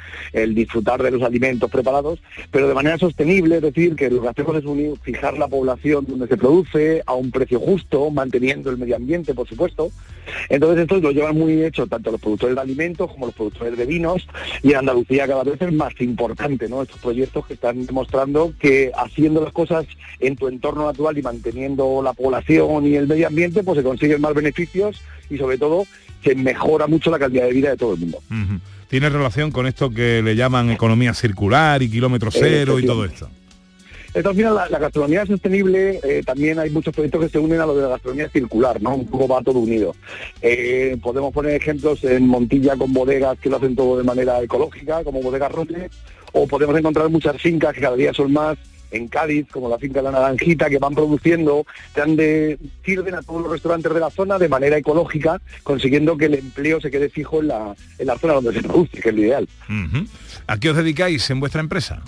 disfrutar 0.55 1.03
de 1.03 1.11
los 1.11 1.23
alimentos 1.23 1.71
preparados, 1.71 2.23
pero 2.51 2.67
de 2.67 2.73
manera 2.73 2.97
sostenible, 2.97 3.57
es 3.57 3.63
decir, 3.63 3.95
que 3.95 4.09
lo 4.09 4.23
que 4.23 4.29
hacemos 4.29 4.57
es 4.57 4.65
unir- 4.65 4.99
fijar 5.03 5.37
la 5.37 5.49
población 5.49 6.07
donde 6.09 6.29
se 6.29 6.39
produce 6.39 7.03
a 7.05 7.13
un 7.13 7.31
precio 7.31 7.61
justo, 7.61 8.11
manteniendo 8.11 8.71
el 8.71 8.79
medio 8.79 8.97
ambiente, 8.97 9.35
por 9.35 9.47
supuesto. 9.47 9.91
Entonces 10.49 10.83
esto 10.83 10.99
lo 10.99 11.11
llevan 11.11 11.37
muy 11.37 11.63
hecho 11.63 11.87
tanto 11.87 12.11
los 12.11 12.21
productores 12.21 12.55
de 12.55 12.63
alimentos 12.63 13.11
como 13.11 13.27
los 13.27 13.35
productores 13.35 13.77
de 13.77 13.85
vinos 13.85 14.27
y 14.63 14.71
en 14.71 14.77
Andalucía 14.77 15.27
cada 15.27 15.43
vez 15.43 15.61
es 15.61 15.73
más 15.73 15.93
importante, 16.01 16.69
¿no? 16.71 16.81
Estos 16.81 17.01
proyectos 17.01 17.45
que 17.47 17.55
están 17.55 17.85
demostrando 17.85 18.55
que 18.59 18.93
haciendo 18.97 19.43
las 19.43 19.53
cosas 19.53 19.85
en 20.21 20.37
tu 20.37 20.49
entorno 20.49 20.87
natural 20.87 21.19
y 21.19 21.23
manteniendo 21.23 22.01
la 22.03 22.13
población 22.15 22.87
y 22.87 22.95
el 22.95 23.09
medio 23.09 23.27
ambiente, 23.27 23.42
pues 23.51 23.79
se 23.79 23.85
consiguen 23.85 24.21
más 24.21 24.35
beneficios 24.35 25.01
y 25.31 25.39
sobre 25.39 25.59
todo 25.59 25.85
se 26.23 26.35
mejora 26.35 26.87
mucho 26.87 27.11
la 27.11 27.19
calidad 27.19 27.47
de 27.47 27.53
vida 27.53 27.71
de 27.71 27.77
todo 27.77 27.95
el 27.95 28.01
mundo. 28.01 28.19
Ujú. 28.31 28.61
¿Tiene 28.89 29.09
relación 29.09 29.51
con 29.51 29.67
esto 29.67 29.91
que 29.91 30.23
le 30.23 30.37
llaman 30.37 30.71
economía 30.71 31.15
circular 31.15 31.83
y 31.83 31.91
kilómetro 31.91 32.31
cero 32.31 32.79
y 32.79 32.87
todo 32.87 33.05
esto? 33.05 33.29
Esto 34.13 34.29
al 34.29 34.37
final, 34.37 34.55
la, 34.55 34.69
la 34.69 34.79
gastronomía 34.79 35.25
sostenible, 35.25 35.99
eh, 36.05 36.23
también 36.23 36.59
hay 36.59 36.69
muchos 36.69 36.95
proyectos 36.95 37.23
que 37.23 37.29
se 37.31 37.39
unen 37.39 37.63
a 37.63 37.67
lo 37.67 37.75
de 37.75 37.83
la 37.83 37.89
gastronomía 37.89 38.29
circular, 38.29 38.83
¿no? 38.83 38.97
Un 38.97 39.07
poco 39.07 39.27
va 39.27 39.41
todo 39.41 39.59
unido. 39.61 39.97
Eh, 40.43 40.99
podemos 41.03 41.33
poner 41.33 41.55
ejemplos 41.55 42.05
en 42.05 42.27
Montilla 42.27 42.77
con 42.77 42.93
bodegas 42.93 43.39
que 43.39 43.49
lo 43.49 43.57
hacen 43.57 43.75
todo 43.75 43.97
de 43.97 44.05
manera 44.05 44.43
ecológica, 44.43 45.03
como 45.03 45.23
Bodegas 45.23 45.51
Rote, 45.51 45.89
o 46.33 46.47
podemos 46.47 46.79
encontrar 46.79 47.09
muchas 47.09 47.41
fincas 47.41 47.73
que 47.73 47.81
cada 47.81 47.97
día 47.97 48.13
son 48.13 48.35
más 48.35 48.59
en 48.93 49.09
Cádiz, 49.09 49.47
como 49.51 49.69
la 49.69 49.79
finca 49.79 50.01
de 50.01 50.05
la 50.05 50.13
Naranjita, 50.13 50.71
que 50.71 50.79
van 50.79 50.95
produciendo, 50.95 51.67
que 51.95 52.01
han 52.01 52.17
de, 52.17 52.59
sirven 52.85 53.15
a 53.15 53.23
todos 53.23 53.43
los 53.43 53.53
restaurantes 53.53 53.93
de 53.93 54.01
la 54.01 54.11
zona 54.11 54.39
de 54.39 54.49
manera 54.49 54.77
ecológica, 54.77 55.41
consiguiendo 55.63 56.17
que 56.17 56.27
el 56.27 56.35
empleo 56.35 56.81
se 56.81 56.91
quede 56.91 57.09
fijo 57.09 57.41
en 57.41 57.49
la, 57.49 57.75
en 57.99 58.07
la 58.07 58.19
zona 58.19 58.35
donde 58.35 58.53
se 58.53 58.63
produce, 58.63 59.01
que 59.01 59.09
es 59.09 59.15
lo 59.15 59.21
ideal. 59.23 59.49
¿A 60.47 60.59
qué 60.59 60.71
os 60.71 60.77
dedicáis 60.77 61.29
en 61.31 61.41
vuestra 61.41 61.61
empresa? 61.61 62.03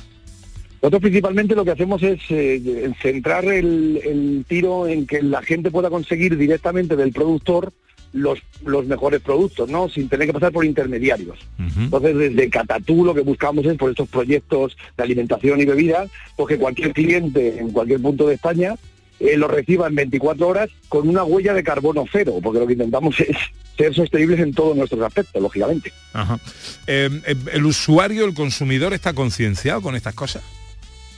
Nosotros 0.82 1.00
principalmente 1.00 1.54
lo 1.54 1.64
que 1.64 1.70
hacemos 1.70 2.02
es 2.02 2.20
eh, 2.28 2.92
centrar 3.00 3.46
el, 3.46 4.00
el 4.04 4.44
tiro 4.46 4.86
en 4.86 5.06
que 5.06 5.22
la 5.22 5.40
gente 5.40 5.70
pueda 5.70 5.88
conseguir 5.88 6.36
directamente 6.36 6.94
del 6.94 7.10
productor 7.10 7.72
los, 8.14 8.38
los 8.64 8.87
mejores 8.87 9.21
productos, 9.21 9.68
¿no? 9.68 9.88
Sin 9.88 10.09
tener 10.09 10.28
que 10.28 10.33
pasar 10.33 10.52
por 10.52 10.64
intermediarios. 10.64 11.38
Entonces, 11.59 12.16
desde 12.16 12.49
Catatú 12.49 13.04
lo 13.04 13.12
que 13.12 13.21
buscamos 13.21 13.66
es 13.66 13.76
por 13.76 13.90
estos 13.90 14.09
proyectos 14.09 14.76
de 14.97 15.02
alimentación 15.02 15.61
y 15.61 15.64
bebida, 15.64 16.06
pues 16.37 16.49
que 16.49 16.59
cualquier 16.59 16.92
cliente 16.92 17.59
en 17.59 17.73
cualquier 17.73 18.00
punto 18.00 18.28
de 18.28 18.35
España 18.35 18.76
eh, 19.18 19.37
lo 19.37 19.49
reciba 19.49 19.88
en 19.88 19.97
24 19.97 20.47
horas 20.47 20.71
con 20.88 21.09
una 21.09 21.25
huella 21.25 21.54
de 21.54 21.64
carbono 21.64 22.04
cero, 22.11 22.38
porque 22.42 22.61
lo 22.61 22.66
que 22.66 22.75
intentamos 22.75 23.18
es 23.21 23.37
ser 23.76 23.92
sostenibles 23.92 24.38
en 24.38 24.54
todos 24.54 24.76
nuestros 24.76 25.02
aspectos, 25.02 25.42
lógicamente. 25.42 25.92
Ajá. 26.12 26.38
Eh, 26.87 27.11
eh, 27.26 27.35
¿El 27.52 27.66
usuario, 27.66 28.26
el 28.26 28.35
consumidor 28.35 28.94
está 28.94 29.12
concienciado 29.12 29.83
con 29.83 29.97
estas 29.97 30.14
cosas? 30.14 30.42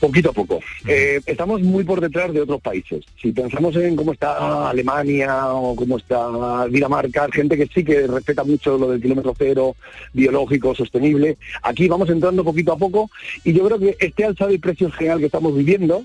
Poquito 0.00 0.30
a 0.30 0.32
poco. 0.32 0.60
Eh, 0.86 1.20
estamos 1.24 1.62
muy 1.62 1.82
por 1.84 2.00
detrás 2.00 2.32
de 2.32 2.42
otros 2.42 2.60
países. 2.60 3.04
Si 3.20 3.32
pensamos 3.32 3.74
en 3.76 3.96
cómo 3.96 4.12
está 4.12 4.68
Alemania 4.68 5.46
o 5.54 5.74
cómo 5.74 5.96
está 5.96 6.66
Dinamarca, 6.68 7.28
gente 7.32 7.56
que 7.56 7.66
sí 7.66 7.82
que 7.82 8.06
respeta 8.06 8.44
mucho 8.44 8.76
lo 8.76 8.90
del 8.90 9.00
kilómetro 9.00 9.34
cero, 9.36 9.76
biológico, 10.12 10.74
sostenible, 10.74 11.38
aquí 11.62 11.88
vamos 11.88 12.10
entrando 12.10 12.44
poquito 12.44 12.72
a 12.72 12.76
poco 12.76 13.10
y 13.42 13.52
yo 13.52 13.64
creo 13.66 13.78
que 13.78 13.96
este 13.98 14.24
alza 14.24 14.46
de 14.46 14.58
precios 14.58 14.94
general 14.94 15.18
que 15.18 15.26
estamos 15.26 15.56
viviendo 15.56 16.04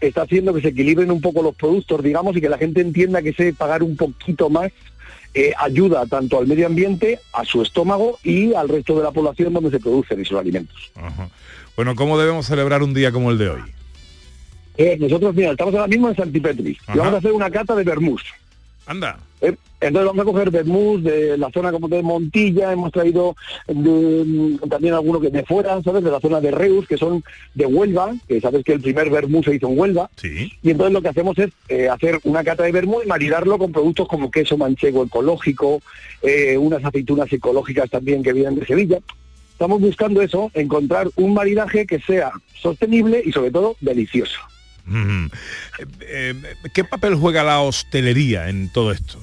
está 0.00 0.22
haciendo 0.22 0.54
que 0.54 0.62
se 0.62 0.68
equilibren 0.68 1.10
un 1.10 1.20
poco 1.20 1.42
los 1.42 1.54
productos, 1.54 2.02
digamos, 2.02 2.36
y 2.36 2.40
que 2.40 2.48
la 2.48 2.58
gente 2.58 2.80
entienda 2.80 3.22
que 3.22 3.30
ese 3.30 3.52
pagar 3.52 3.82
un 3.82 3.96
poquito 3.96 4.50
más 4.50 4.72
eh, 5.34 5.52
ayuda 5.56 6.04
tanto 6.06 6.38
al 6.38 6.46
medio 6.46 6.66
ambiente, 6.66 7.18
a 7.32 7.44
su 7.44 7.62
estómago 7.62 8.18
y 8.22 8.52
al 8.54 8.68
resto 8.68 8.96
de 8.96 9.04
la 9.04 9.12
población 9.12 9.52
donde 9.52 9.70
se 9.70 9.80
producen 9.80 10.20
esos 10.20 10.38
alimentos. 10.38 10.92
Ajá. 10.94 11.28
Bueno, 11.76 11.94
¿cómo 11.94 12.18
debemos 12.18 12.46
celebrar 12.46 12.82
un 12.82 12.94
día 12.94 13.12
como 13.12 13.30
el 13.30 13.38
de 13.38 13.48
hoy? 13.50 13.60
Eh, 14.76 14.96
nosotros, 14.98 15.34
mira, 15.34 15.52
estamos 15.52 15.74
ahora 15.74 15.86
mismo 15.86 16.08
en 16.08 16.16
Santipetri 16.16 16.70
y 16.70 16.96
vamos 16.96 17.14
a 17.14 17.18
hacer 17.18 17.32
una 17.32 17.50
cata 17.50 17.74
de 17.74 17.84
vermús. 17.84 18.22
Anda. 18.86 19.18
Eh, 19.40 19.54
Entonces 19.80 20.06
vamos 20.06 20.22
a 20.22 20.24
coger 20.24 20.50
vermús 20.50 21.02
de 21.02 21.36
la 21.36 21.50
zona 21.50 21.72
como 21.72 21.88
de 21.88 22.02
Montilla, 22.02 22.72
hemos 22.72 22.92
traído 22.92 23.36
de, 23.66 24.24
mm, 24.24 24.68
también 24.68 24.94
algunos 24.94 25.20
que 25.20 25.30
de 25.30 25.44
fuera, 25.44 25.82
¿sabes? 25.82 26.04
De 26.04 26.10
la 26.10 26.20
zona 26.20 26.40
de 26.40 26.50
Reus, 26.50 26.86
que 26.86 26.96
son 26.96 27.24
de 27.54 27.66
Huelva, 27.66 28.12
que 28.28 28.40
sabes 28.40 28.64
que 28.64 28.74
el 28.74 28.80
primer 28.80 29.10
vermú 29.10 29.42
se 29.42 29.54
hizo 29.54 29.68
en 29.68 29.78
Huelva. 29.78 30.10
Y 30.62 30.70
entonces 30.70 30.92
lo 30.92 31.02
que 31.02 31.08
hacemos 31.08 31.36
es 31.38 31.50
eh, 31.68 31.88
hacer 31.88 32.20
una 32.24 32.44
cata 32.44 32.62
de 32.62 32.72
vermú 32.72 33.00
y 33.02 33.08
maridarlo 33.08 33.58
con 33.58 33.72
productos 33.72 34.06
como 34.08 34.30
queso 34.30 34.56
manchego 34.56 35.04
ecológico, 35.04 35.80
eh, 36.22 36.56
unas 36.56 36.84
aceitunas 36.84 37.32
ecológicas 37.32 37.90
también 37.90 38.22
que 38.22 38.32
vienen 38.32 38.56
de 38.56 38.66
Sevilla. 38.66 38.98
Estamos 39.62 39.80
buscando 39.80 40.20
eso, 40.22 40.50
encontrar 40.54 41.08
un 41.14 41.34
maridaje 41.34 41.86
que 41.86 42.00
sea 42.00 42.32
sostenible 42.60 43.22
y 43.24 43.30
sobre 43.30 43.52
todo 43.52 43.76
delicioso. 43.80 44.40
Ujú. 44.88 45.30
Eh, 45.78 45.86
eh, 46.00 46.34
¿Qué 46.74 46.82
papel 46.82 47.14
juega 47.14 47.44
la 47.44 47.60
hostelería 47.60 48.48
en 48.48 48.72
todo 48.72 48.90
esto? 48.90 49.20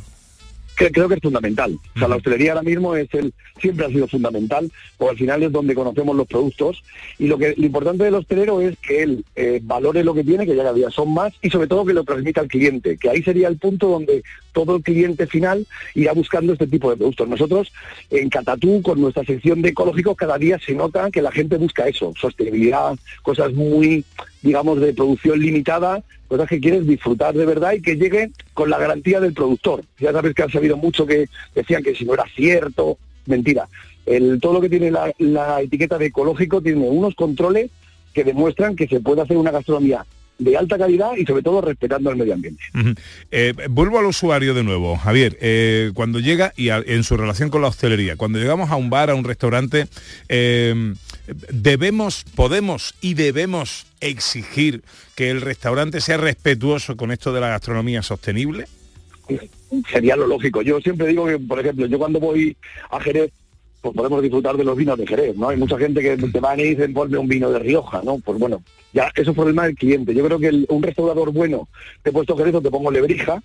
Que 0.79 0.91
creo 0.93 1.09
que 1.09 1.15
es 1.15 1.21
fundamental. 1.21 1.77
O 1.93 1.99
sea, 1.99 2.07
la 2.07 2.15
hostelería 2.15 2.53
ahora 2.53 2.63
mismo 2.63 2.95
es 2.95 3.13
el, 3.13 3.33
siempre 3.61 3.85
ha 3.85 3.89
sido 3.89 4.07
fundamental, 4.07 4.71
porque 4.97 5.11
al 5.11 5.17
final 5.17 5.43
es 5.43 5.51
donde 5.51 5.75
conocemos 5.75 6.15
los 6.15 6.25
productos. 6.25 6.81
Y 7.17 7.27
lo 7.27 7.37
que 7.37 7.53
lo 7.57 7.65
importante 7.65 8.05
del 8.05 8.15
hostelero 8.15 8.61
es 8.61 8.77
que 8.79 9.03
él 9.03 9.25
eh, 9.35 9.59
valore 9.61 10.05
lo 10.05 10.13
que 10.13 10.23
tiene, 10.23 10.45
que 10.45 10.55
ya 10.55 10.63
cada 10.63 10.73
día 10.73 10.89
son 10.89 11.13
más, 11.13 11.33
y 11.41 11.49
sobre 11.49 11.67
todo 11.67 11.83
que 11.83 11.93
lo 11.93 12.05
transmita 12.05 12.39
al 12.39 12.47
cliente, 12.47 12.95
que 12.95 13.09
ahí 13.09 13.21
sería 13.21 13.49
el 13.49 13.57
punto 13.57 13.89
donde 13.89 14.23
todo 14.53 14.77
el 14.77 14.81
cliente 14.81 15.27
final 15.27 15.67
irá 15.95 16.13
buscando 16.13 16.53
este 16.53 16.65
tipo 16.65 16.89
de 16.89 16.95
productos. 16.95 17.27
Nosotros 17.27 17.73
en 18.09 18.29
Catatú, 18.29 18.81
con 18.81 19.01
nuestra 19.01 19.25
sección 19.25 19.61
de 19.61 19.69
ecológicos, 19.69 20.15
cada 20.15 20.37
día 20.37 20.57
se 20.65 20.75
nota 20.75 21.11
que 21.11 21.21
la 21.21 21.33
gente 21.33 21.57
busca 21.57 21.89
eso, 21.89 22.13
sostenibilidad, 22.17 22.97
cosas 23.21 23.51
muy, 23.51 24.05
digamos, 24.41 24.79
de 24.79 24.93
producción 24.93 25.41
limitada, 25.41 26.01
cosas 26.29 26.47
que 26.47 26.61
quieres 26.61 26.87
disfrutar 26.87 27.33
de 27.33 27.45
verdad 27.45 27.73
y 27.73 27.81
que 27.81 27.97
llegue 27.97 28.31
con 28.53 28.69
la 28.69 28.77
garantía 28.77 29.19
del 29.19 29.33
productor. 29.33 29.83
Ya 29.99 30.13
sabes 30.13 30.33
que 30.33 30.43
han 30.43 30.51
sabido 30.51 30.77
mucho 30.77 31.05
que 31.05 31.27
decían 31.55 31.83
que 31.83 31.95
si 31.95 32.05
no 32.05 32.13
era 32.13 32.23
cierto, 32.35 32.97
mentira. 33.25 33.67
El, 34.05 34.39
todo 34.39 34.53
lo 34.53 34.61
que 34.61 34.69
tiene 34.69 34.91
la, 34.91 35.61
etiqueta 35.61 35.97
de 35.97 36.05
ecológico 36.05 36.61
tiene 36.61 36.87
unos 36.87 37.15
controles 37.15 37.69
que 38.13 38.23
demuestran 38.23 38.75
que 38.75 38.87
se 38.87 38.99
puede 38.99 39.21
hacer 39.21 39.37
una 39.37 39.51
gastronomía 39.51 40.05
de 40.37 40.55
alta 40.55 40.77
calidad 40.77 41.17
y 41.17 41.25
sobre 41.25 41.43
todo 41.43 41.61
respetando 41.61 42.09
el 42.11 42.15
medio 42.15 42.33
ambiente. 42.33 42.63
Eh, 43.29 43.53
vuelvo 43.69 43.99
al 43.99 44.05
usuario 44.05 44.53
de 44.53 44.63
nuevo, 44.63 44.95
Javier. 44.95 45.37
eh, 45.41 45.91
cuando 45.93 46.19
llega 46.19 46.53
y 46.55 46.69
en 46.69 47.03
su 47.03 47.17
relación 47.17 47.49
con 47.49 47.61
la 47.61 47.67
hostelería, 47.67 48.15
cuando 48.15 48.39
llegamos 48.39 48.69
a 48.71 48.77
un 48.77 48.89
bar, 48.89 49.09
a 49.09 49.15
un 49.15 49.25
restaurante, 49.25 49.87
eh, 50.29 50.93
debemos, 51.51 52.23
podemos 52.35 52.95
y 53.01 53.13
debemos 53.13 53.85
exigir 54.01 54.83
que 55.15 55.29
el 55.29 55.41
restaurante 55.41 56.01
sea 56.01 56.17
respetuoso 56.17 56.95
con 56.97 57.11
esto 57.11 57.33
de 57.33 57.41
la 57.41 57.49
gastronomía 57.49 58.01
sostenible. 58.01 58.65
Sería 59.91 60.15
lo 60.15 60.27
lógico. 60.27 60.61
Yo 60.61 60.79
siempre 60.79 61.07
digo 61.07 61.25
que, 61.25 61.37
por 61.37 61.59
ejemplo, 61.59 61.85
yo 61.85 61.99
cuando 61.99 62.19
voy 62.19 62.55
a 62.89 62.99
Jerez, 62.99 63.31
pues 63.81 63.95
podemos 63.95 64.21
disfrutar 64.21 64.57
de 64.57 64.63
los 64.63 64.75
vinos 64.75 64.97
de 64.97 65.07
Jerez, 65.07 65.35
¿no? 65.35 65.49
Hay 65.49 65.57
mucha 65.57 65.77
gente 65.77 66.01
que 66.01 66.17
te 66.17 66.39
van 66.39 66.59
y 66.59 66.63
dicen, 66.63 66.93
ponme 66.93 67.17
un 67.17 67.27
vino 67.27 67.49
de 67.51 67.59
Rioja, 67.59 68.01
¿no? 68.03 68.17
Pues 68.19 68.37
bueno, 68.37 68.63
ya 68.91 69.11
eso 69.15 69.31
es 69.31 69.35
problema 69.35 69.65
del 69.65 69.75
cliente. 69.75 70.13
Yo 70.13 70.25
creo 70.25 70.39
que 70.39 70.65
un 70.67 70.83
restaurador 70.83 71.31
bueno, 71.31 71.69
te 72.01 72.09
he 72.09 72.13
puesto 72.13 72.35
Jerez 72.35 72.55
o 72.55 72.61
te 72.61 72.71
pongo 72.71 72.91
Lebrija, 72.91 73.41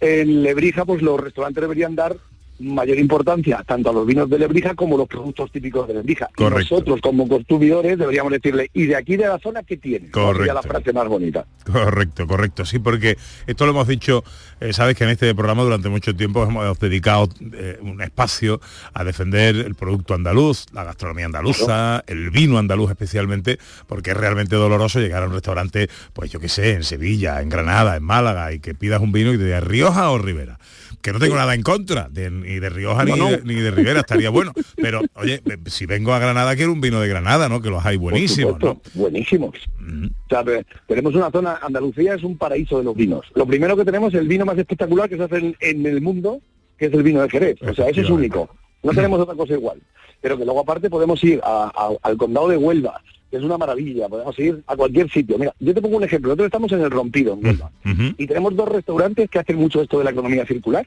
en 0.00 0.42
Lebrija 0.42 0.84
pues 0.84 1.02
los 1.02 1.18
restaurantes 1.18 1.62
deberían 1.62 1.94
dar 1.94 2.16
mayor 2.58 2.98
importancia 2.98 3.62
tanto 3.66 3.90
a 3.90 3.92
los 3.92 4.06
vinos 4.06 4.28
de 4.28 4.38
Lebrija 4.38 4.74
como 4.74 4.96
los 4.96 5.08
productos 5.08 5.50
típicos 5.50 5.88
de 5.88 5.94
Lebrija. 5.94 6.28
Y 6.32 6.34
Correcto. 6.34 6.74
nosotros 6.74 7.00
como 7.00 7.28
consumidores 7.28 7.98
deberíamos 7.98 8.32
decirle, 8.32 8.70
¿y 8.72 8.86
de 8.86 8.96
aquí 8.96 9.16
de 9.16 9.26
la 9.26 9.38
zona 9.38 9.62
qué 9.62 9.76
tiene? 9.76 10.10
Correcto. 10.10 10.54
La 10.54 10.62
frase 10.62 10.92
más 10.92 11.08
bonita. 11.08 11.46
Correcto, 11.70 12.26
correcto, 12.26 12.64
sí, 12.64 12.78
porque 12.78 13.16
esto 13.46 13.64
lo 13.64 13.72
hemos 13.72 13.88
dicho, 13.88 14.24
eh, 14.60 14.72
sabes 14.72 14.96
que 14.96 15.04
en 15.04 15.10
este 15.10 15.34
programa 15.34 15.62
durante 15.62 15.88
mucho 15.88 16.14
tiempo 16.14 16.42
hemos 16.44 16.78
dedicado 16.78 17.28
eh, 17.52 17.78
un 17.80 18.02
espacio 18.02 18.60
a 18.94 19.04
defender 19.04 19.56
el 19.56 19.74
producto 19.74 20.14
andaluz, 20.14 20.66
la 20.72 20.84
gastronomía 20.84 21.26
andaluza, 21.26 22.02
el 22.06 22.30
vino 22.30 22.58
andaluz 22.58 22.90
especialmente, 22.90 23.58
porque 23.86 24.10
es 24.10 24.16
realmente 24.16 24.56
doloroso 24.56 25.00
llegar 25.00 25.22
a 25.22 25.26
un 25.26 25.32
restaurante, 25.32 25.88
pues 26.12 26.30
yo 26.30 26.40
qué 26.40 26.48
sé, 26.48 26.72
en 26.72 26.84
Sevilla, 26.84 27.40
en 27.40 27.48
Granada, 27.48 27.96
en 27.96 28.02
Málaga, 28.02 28.52
y 28.52 28.60
que 28.60 28.74
pidas 28.74 29.00
un 29.00 29.12
vino 29.12 29.32
y 29.32 29.38
te 29.38 29.44
digas 29.44 29.64
Rioja 29.64 30.10
o 30.10 30.18
Ribera. 30.18 30.58
Que 31.02 31.12
no 31.12 31.18
tengo 31.18 31.34
nada 31.34 31.54
en 31.54 31.62
contra 31.62 32.08
de, 32.08 32.30
ni 32.30 32.58
de 32.60 32.70
Rioja 32.70 33.04
No, 33.04 33.14
ni, 33.14 33.20
no. 33.20 33.30
De, 33.30 33.42
ni 33.44 33.54
de 33.56 33.70
Rivera, 33.72 34.00
estaría 34.00 34.30
bueno. 34.30 34.52
Pero, 34.76 35.00
oye, 35.14 35.42
si 35.66 35.84
vengo 35.86 36.14
a 36.14 36.18
Granada 36.18 36.54
quiero 36.56 36.72
un 36.72 36.80
vino 36.80 37.00
de 37.00 37.08
Granada, 37.08 37.48
¿no? 37.48 37.60
Que 37.60 37.70
los 37.70 37.84
hay 37.84 37.96
buenísimos, 37.96 38.58
¿no? 38.60 38.80
Buenísimos. 38.94 39.54
O 39.80 40.28
sea, 40.28 40.44
te- 40.44 40.64
tenemos 40.86 41.14
una 41.14 41.30
zona, 41.30 41.58
Andalucía 41.60 42.14
es 42.14 42.22
un 42.22 42.38
paraíso 42.38 42.78
de 42.78 42.84
los 42.84 42.94
vinos. 42.94 43.26
Lo 43.34 43.44
primero 43.46 43.76
que 43.76 43.84
tenemos 43.84 44.14
es 44.14 44.20
el 44.20 44.28
vino 44.28 44.44
más 44.46 44.56
espectacular 44.56 45.08
que 45.08 45.16
se 45.16 45.24
hace 45.24 45.36
en, 45.38 45.56
en 45.60 45.86
el 45.86 46.00
mundo, 46.00 46.40
que 46.78 46.86
es 46.86 46.92
el 46.94 47.02
vino 47.02 47.20
de 47.20 47.28
Jerez. 47.28 47.56
O 47.62 47.74
sea, 47.74 47.88
ese 47.88 48.02
es 48.02 48.08
único. 48.10 48.48
No 48.82 48.92
tenemos 48.92 49.20
otra 49.20 49.34
cosa 49.34 49.54
igual. 49.54 49.80
Pero 50.20 50.38
que 50.38 50.44
luego 50.44 50.60
aparte 50.60 50.88
podemos 50.88 51.22
ir 51.24 51.40
a- 51.42 51.70
a- 51.74 52.08
al 52.08 52.16
condado 52.16 52.48
de 52.48 52.56
Huelva, 52.56 53.00
es 53.32 53.42
una 53.42 53.58
maravilla, 53.58 54.08
podemos 54.08 54.38
ir 54.38 54.62
a 54.66 54.76
cualquier 54.76 55.10
sitio. 55.10 55.38
Mira, 55.38 55.54
yo 55.60 55.72
te 55.74 55.80
pongo 55.82 55.96
un 55.96 56.04
ejemplo. 56.04 56.28
Nosotros 56.28 56.46
estamos 56.46 56.72
en 56.72 56.80
el 56.82 56.90
Rompido, 56.90 57.34
en 57.34 57.44
Huelva, 57.44 57.70
y 58.18 58.26
tenemos 58.26 58.54
dos 58.56 58.68
restaurantes 58.68 59.28
que 59.30 59.38
hacen 59.38 59.56
mucho 59.56 59.82
esto 59.82 59.98
de 59.98 60.04
la 60.04 60.10
economía 60.10 60.46
circular 60.46 60.86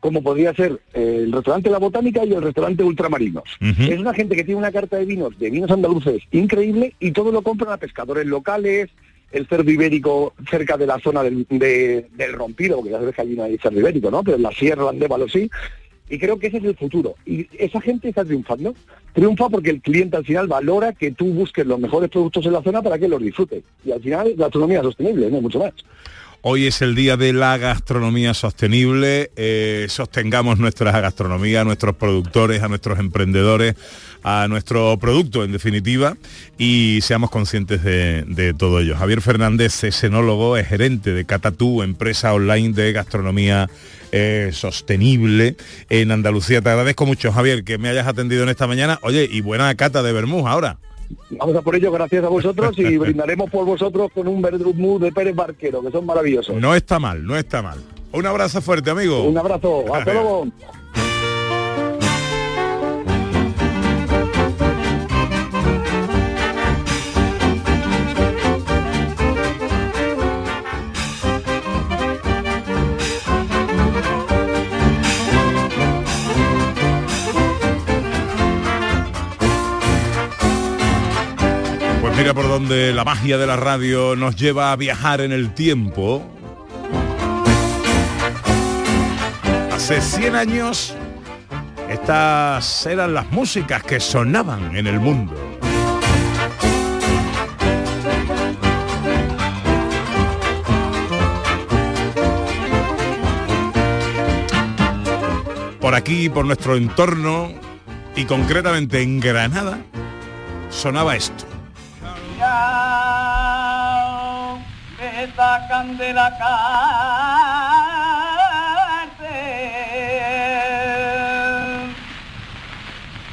como 0.00 0.22
podría 0.22 0.54
ser 0.54 0.80
eh, 0.94 1.24
el 1.24 1.30
restaurante 1.30 1.68
La 1.68 1.76
Botánica 1.78 2.24
y 2.24 2.32
el 2.32 2.40
restaurante 2.40 2.82
Ultramarinos. 2.82 3.42
Es 3.92 3.98
una 4.00 4.14
gente 4.14 4.34
que 4.34 4.44
tiene 4.44 4.58
una 4.58 4.72
carta 4.72 4.96
de 4.96 5.04
vinos, 5.04 5.38
de 5.38 5.50
vinos 5.50 5.70
andaluces, 5.70 6.22
increíble, 6.30 6.94
y 7.00 7.10
todo 7.10 7.30
lo 7.30 7.42
compran 7.42 7.70
a 7.72 7.76
pescadores 7.76 8.24
locales, 8.24 8.88
el 9.30 9.46
cerdo 9.46 9.70
ibérico 9.70 10.32
cerca 10.50 10.78
de 10.78 10.86
la 10.86 10.98
zona 11.00 11.22
del, 11.22 11.46
de- 11.50 12.06
del 12.16 12.32
rompido, 12.32 12.76
porque 12.76 12.92
ya 12.92 12.98
sabes 12.98 13.14
que 13.14 13.20
allí 13.20 13.36
no 13.36 13.42
hay 13.44 13.58
cerdo 13.58 13.78
ibérico, 13.78 14.10
¿no? 14.10 14.24
Pero 14.24 14.38
en 14.38 14.42
la 14.44 14.52
sierra, 14.52 14.88
Andévalo 14.88 15.28
sí. 15.28 15.50
Y 16.10 16.18
creo 16.18 16.38
que 16.38 16.48
ese 16.48 16.58
es 16.58 16.64
el 16.64 16.76
futuro. 16.76 17.14
Y 17.24 17.46
esa 17.56 17.80
gente 17.80 18.08
está 18.08 18.24
triunfando. 18.24 18.74
Triunfa 19.14 19.48
porque 19.48 19.70
el 19.70 19.80
cliente 19.80 20.16
al 20.16 20.24
final 20.24 20.48
valora 20.48 20.92
que 20.92 21.12
tú 21.12 21.26
busques 21.26 21.64
los 21.64 21.78
mejores 21.78 22.10
productos 22.10 22.44
en 22.46 22.52
la 22.52 22.62
zona 22.62 22.82
para 22.82 22.98
que 22.98 23.08
los 23.08 23.22
disfrutes. 23.22 23.62
Y 23.84 23.92
al 23.92 24.02
final 24.02 24.34
la 24.36 24.46
gastronomía 24.46 24.82
sostenible, 24.82 25.30
no 25.30 25.40
mucho 25.40 25.60
más. 25.60 25.72
Hoy 26.42 26.66
es 26.66 26.80
el 26.80 26.94
día 26.94 27.18
de 27.18 27.34
la 27.34 27.58
gastronomía 27.58 28.32
sostenible. 28.32 29.30
eh, 29.36 29.86
sostengamos 29.90 30.58
nuestra 30.58 30.98
gastronomía, 30.98 31.60
a 31.60 31.64
nuestros 31.64 31.96
productores, 31.96 32.62
a 32.62 32.68
nuestros 32.68 32.98
emprendedores, 32.98 33.74
a 34.22 34.48
nuestro 34.48 34.96
producto 34.98 35.44
en 35.44 35.52
definitiva 35.52 36.16
y 36.56 37.00
seamos 37.02 37.30
conscientes 37.30 37.82
de, 37.82 38.54
todo 38.56 38.80
ello. 38.80 38.96
Javier 38.96 39.20
Fernández 39.20 39.84
es 39.84 40.02
enólogo, 40.02 40.56
es 40.56 40.66
gerente 40.66 41.12
de 41.12 41.26
Catatú, 41.26 41.82
empresa 41.82 42.32
online 42.32 42.72
de 42.72 42.92
gastronomía 42.92 43.68
eh, 44.10 44.48
sostenible 44.54 45.56
en 45.90 46.10
Andalucía. 46.10 46.62
Te 46.62 46.70
agradezco 46.70 47.04
mucho, 47.04 47.32
Javier, 47.32 47.64
que 47.64 47.76
me 47.76 47.90
hayas 47.90 48.06
atendido 48.06 48.44
en 48.44 48.48
esta 48.48 48.66
mañana. 48.66 48.98
Oye, 49.02 49.28
y 49.30 49.42
buena 49.42 49.74
cata 49.74 50.02
de 50.02 50.14
Bermúdez 50.14 50.46
ahora. 50.46 50.78
Vamos 51.30 51.56
a 51.56 51.62
por 51.62 51.74
ello, 51.74 51.90
gracias 51.92 52.24
a 52.24 52.28
vosotros 52.28 52.78
y 52.78 52.96
brindaremos 52.98 53.50
por 53.50 53.64
vosotros 53.64 54.10
con 54.12 54.28
un 54.28 54.42
Verdumú 54.42 54.98
de 54.98 55.12
Pérez 55.12 55.34
Barquero, 55.34 55.82
que 55.82 55.90
son 55.90 56.06
maravillosos. 56.06 56.56
No 56.56 56.74
está 56.74 56.98
mal, 56.98 57.24
no 57.24 57.36
está 57.36 57.62
mal. 57.62 57.78
Un 58.12 58.26
abrazo 58.26 58.60
fuerte, 58.60 58.90
amigo. 58.90 59.22
Un 59.24 59.38
abrazo, 59.38 59.94
hasta 59.94 60.12
luego. 60.12 60.48
Mira 82.20 82.34
por 82.34 82.48
donde 82.48 82.92
la 82.92 83.02
magia 83.02 83.38
de 83.38 83.46
la 83.46 83.56
radio 83.56 84.14
nos 84.14 84.36
lleva 84.36 84.72
a 84.72 84.76
viajar 84.76 85.22
en 85.22 85.32
el 85.32 85.54
tiempo. 85.54 86.22
Hace 89.72 90.02
100 90.02 90.36
años, 90.36 90.94
estas 91.88 92.84
eran 92.84 93.14
las 93.14 93.30
músicas 93.32 93.82
que 93.84 94.00
sonaban 94.00 94.76
en 94.76 94.86
el 94.86 95.00
mundo. 95.00 95.34
Por 105.80 105.94
aquí, 105.94 106.28
por 106.28 106.44
nuestro 106.44 106.76
entorno 106.76 107.50
y 108.14 108.26
concretamente 108.26 109.00
en 109.00 109.20
Granada, 109.20 109.78
sonaba 110.68 111.16
esto. 111.16 111.49
Me 114.98 115.32
sacan 115.36 115.98
de 115.98 116.14
la 116.14 116.38
cárcel, 116.38 116.56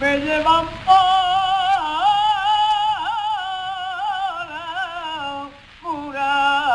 me 0.01 0.17
llevan 0.19 0.65
por 0.85 0.93
la. 6.13 6.67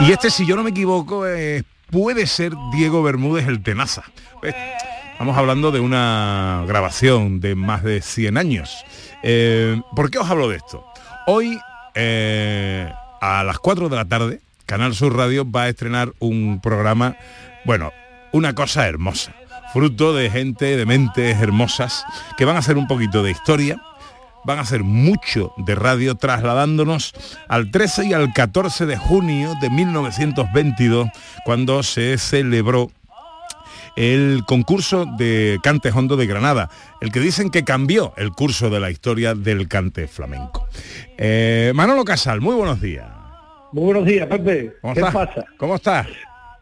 Y 0.00 0.10
este, 0.10 0.30
si 0.30 0.46
yo 0.46 0.56
no 0.56 0.62
me 0.64 0.70
equivoco, 0.70 1.26
eh, 1.28 1.64
puede 1.90 2.26
ser 2.26 2.52
Diego 2.72 3.02
Bermúdez 3.02 3.46
el 3.46 3.62
Tenaza. 3.62 4.02
Pues, 4.40 4.54
Estamos 5.22 5.38
hablando 5.38 5.70
de 5.70 5.78
una 5.78 6.64
grabación 6.66 7.38
de 7.38 7.54
más 7.54 7.84
de 7.84 8.02
100 8.02 8.36
años. 8.36 8.84
Eh, 9.22 9.80
¿Por 9.94 10.10
qué 10.10 10.18
os 10.18 10.28
hablo 10.28 10.48
de 10.48 10.56
esto? 10.56 10.84
Hoy, 11.28 11.60
eh, 11.94 12.92
a 13.20 13.44
las 13.44 13.60
4 13.60 13.88
de 13.88 13.94
la 13.94 14.04
tarde, 14.04 14.40
Canal 14.66 14.96
Sur 14.96 15.16
Radio 15.16 15.48
va 15.48 15.62
a 15.62 15.68
estrenar 15.68 16.12
un 16.18 16.60
programa, 16.60 17.14
bueno, 17.64 17.92
una 18.32 18.52
cosa 18.56 18.88
hermosa, 18.88 19.32
fruto 19.72 20.12
de 20.12 20.28
gente, 20.28 20.76
de 20.76 20.86
mentes 20.86 21.40
hermosas, 21.40 22.04
que 22.36 22.44
van 22.44 22.56
a 22.56 22.58
hacer 22.58 22.76
un 22.76 22.88
poquito 22.88 23.22
de 23.22 23.30
historia, 23.30 23.80
van 24.44 24.58
a 24.58 24.62
hacer 24.62 24.82
mucho 24.82 25.52
de 25.56 25.76
radio 25.76 26.16
trasladándonos 26.16 27.12
al 27.46 27.70
13 27.70 28.06
y 28.06 28.12
al 28.12 28.32
14 28.32 28.86
de 28.86 28.96
junio 28.96 29.54
de 29.60 29.70
1922, 29.70 31.10
cuando 31.44 31.84
se 31.84 32.18
celebró 32.18 32.90
el 33.96 34.42
concurso 34.46 35.06
de 35.18 35.58
cante 35.62 35.90
hondo 35.90 36.16
de 36.16 36.26
Granada, 36.26 36.70
el 37.00 37.12
que 37.12 37.20
dicen 37.20 37.50
que 37.50 37.64
cambió 37.64 38.12
el 38.16 38.30
curso 38.32 38.70
de 38.70 38.80
la 38.80 38.90
historia 38.90 39.34
del 39.34 39.68
cante 39.68 40.06
flamenco. 40.08 40.66
Eh, 41.18 41.72
Manolo 41.74 42.04
Casal, 42.04 42.40
muy 42.40 42.54
buenos 42.54 42.80
días. 42.80 43.06
Muy 43.72 43.84
buenos 43.84 44.04
días, 44.04 44.26
Pepe. 44.28 44.74
¿Cómo 44.82 44.94
¿Qué 44.94 45.00
estás? 45.00 45.14
pasa? 45.14 45.44
¿Cómo 45.56 45.74
estás? 45.76 46.06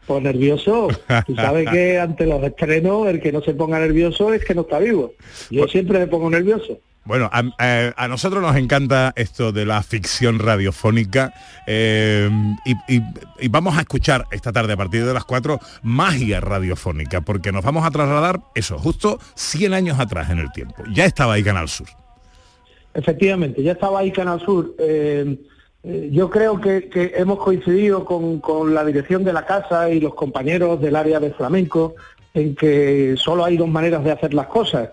Pues 0.07 0.23
nervioso. 0.23 0.87
Tú 1.27 1.35
sabes 1.35 1.69
que 1.69 1.99
ante 1.99 2.25
los 2.25 2.43
estrenos 2.43 3.07
el 3.07 3.21
que 3.21 3.31
no 3.31 3.41
se 3.41 3.53
ponga 3.53 3.79
nervioso 3.79 4.33
es 4.33 4.43
que 4.43 4.55
no 4.55 4.61
está 4.61 4.79
vivo. 4.79 5.13
Yo 5.49 5.61
Pues 5.61 5.71
siempre 5.71 5.99
me 5.99 6.07
pongo 6.07 6.29
nervioso. 6.29 6.79
Bueno, 7.03 7.29
a, 7.33 7.43
a- 7.97 8.07
nosotros 8.07 8.41
nos 8.43 8.55
encanta 8.55 9.11
esto 9.15 9.51
de 9.51 9.65
la 9.65 9.81
ficción 9.81 10.37
radiofónica 10.37 11.33
eh, 11.65 12.29
y, 12.87 13.47
vamos 13.49 13.75
a 13.77 13.81
escuchar 13.81 14.25
esta 14.31 14.51
tarde 14.51 14.73
a 14.73 14.77
partir 14.77 15.03
de 15.03 15.13
las 15.13 15.25
4 15.25 15.59
magia 15.81 16.39
radiofónica, 16.41 17.21
porque 17.21 17.51
nos 17.51 17.63
vamos 17.63 17.85
a 17.85 17.91
trasladar 17.91 18.41
eso, 18.53 18.77
justo 18.77 19.19
100 19.33 19.73
años 19.73 19.99
atrás 19.99 20.29
en 20.29 20.39
el 20.39 20.51
tiempo. 20.51 20.83
Ya 20.93 21.05
estaba 21.05 21.33
ahí 21.33 21.43
Canal 21.43 21.67
Sur. 21.69 21.87
Efectivamente, 22.93 23.63
ya 23.63 23.71
estaba 23.71 23.99
ahí 23.99 24.11
Canal 24.11 24.39
Sur. 24.39 24.75
Eh, 24.77 25.37
eh, 25.83 26.09
yo 26.11 26.29
creo 26.29 26.61
que, 26.61 26.87
que 26.89 27.13
hemos 27.15 27.39
coincidido 27.39 28.05
con, 28.05 28.39
con 28.39 28.75
la 28.75 28.85
dirección 28.85 29.23
de 29.23 29.33
la 29.33 29.45
casa 29.45 29.89
y 29.89 29.99
los 29.99 30.13
compañeros 30.13 30.79
del 30.79 30.95
área 30.95 31.19
de 31.19 31.31
flamenco 31.31 31.95
en 32.35 32.55
que 32.55 33.15
solo 33.17 33.43
hay 33.43 33.57
dos 33.57 33.67
maneras 33.69 34.03
de 34.03 34.11
hacer 34.11 34.33
las 34.35 34.47
cosas. 34.47 34.89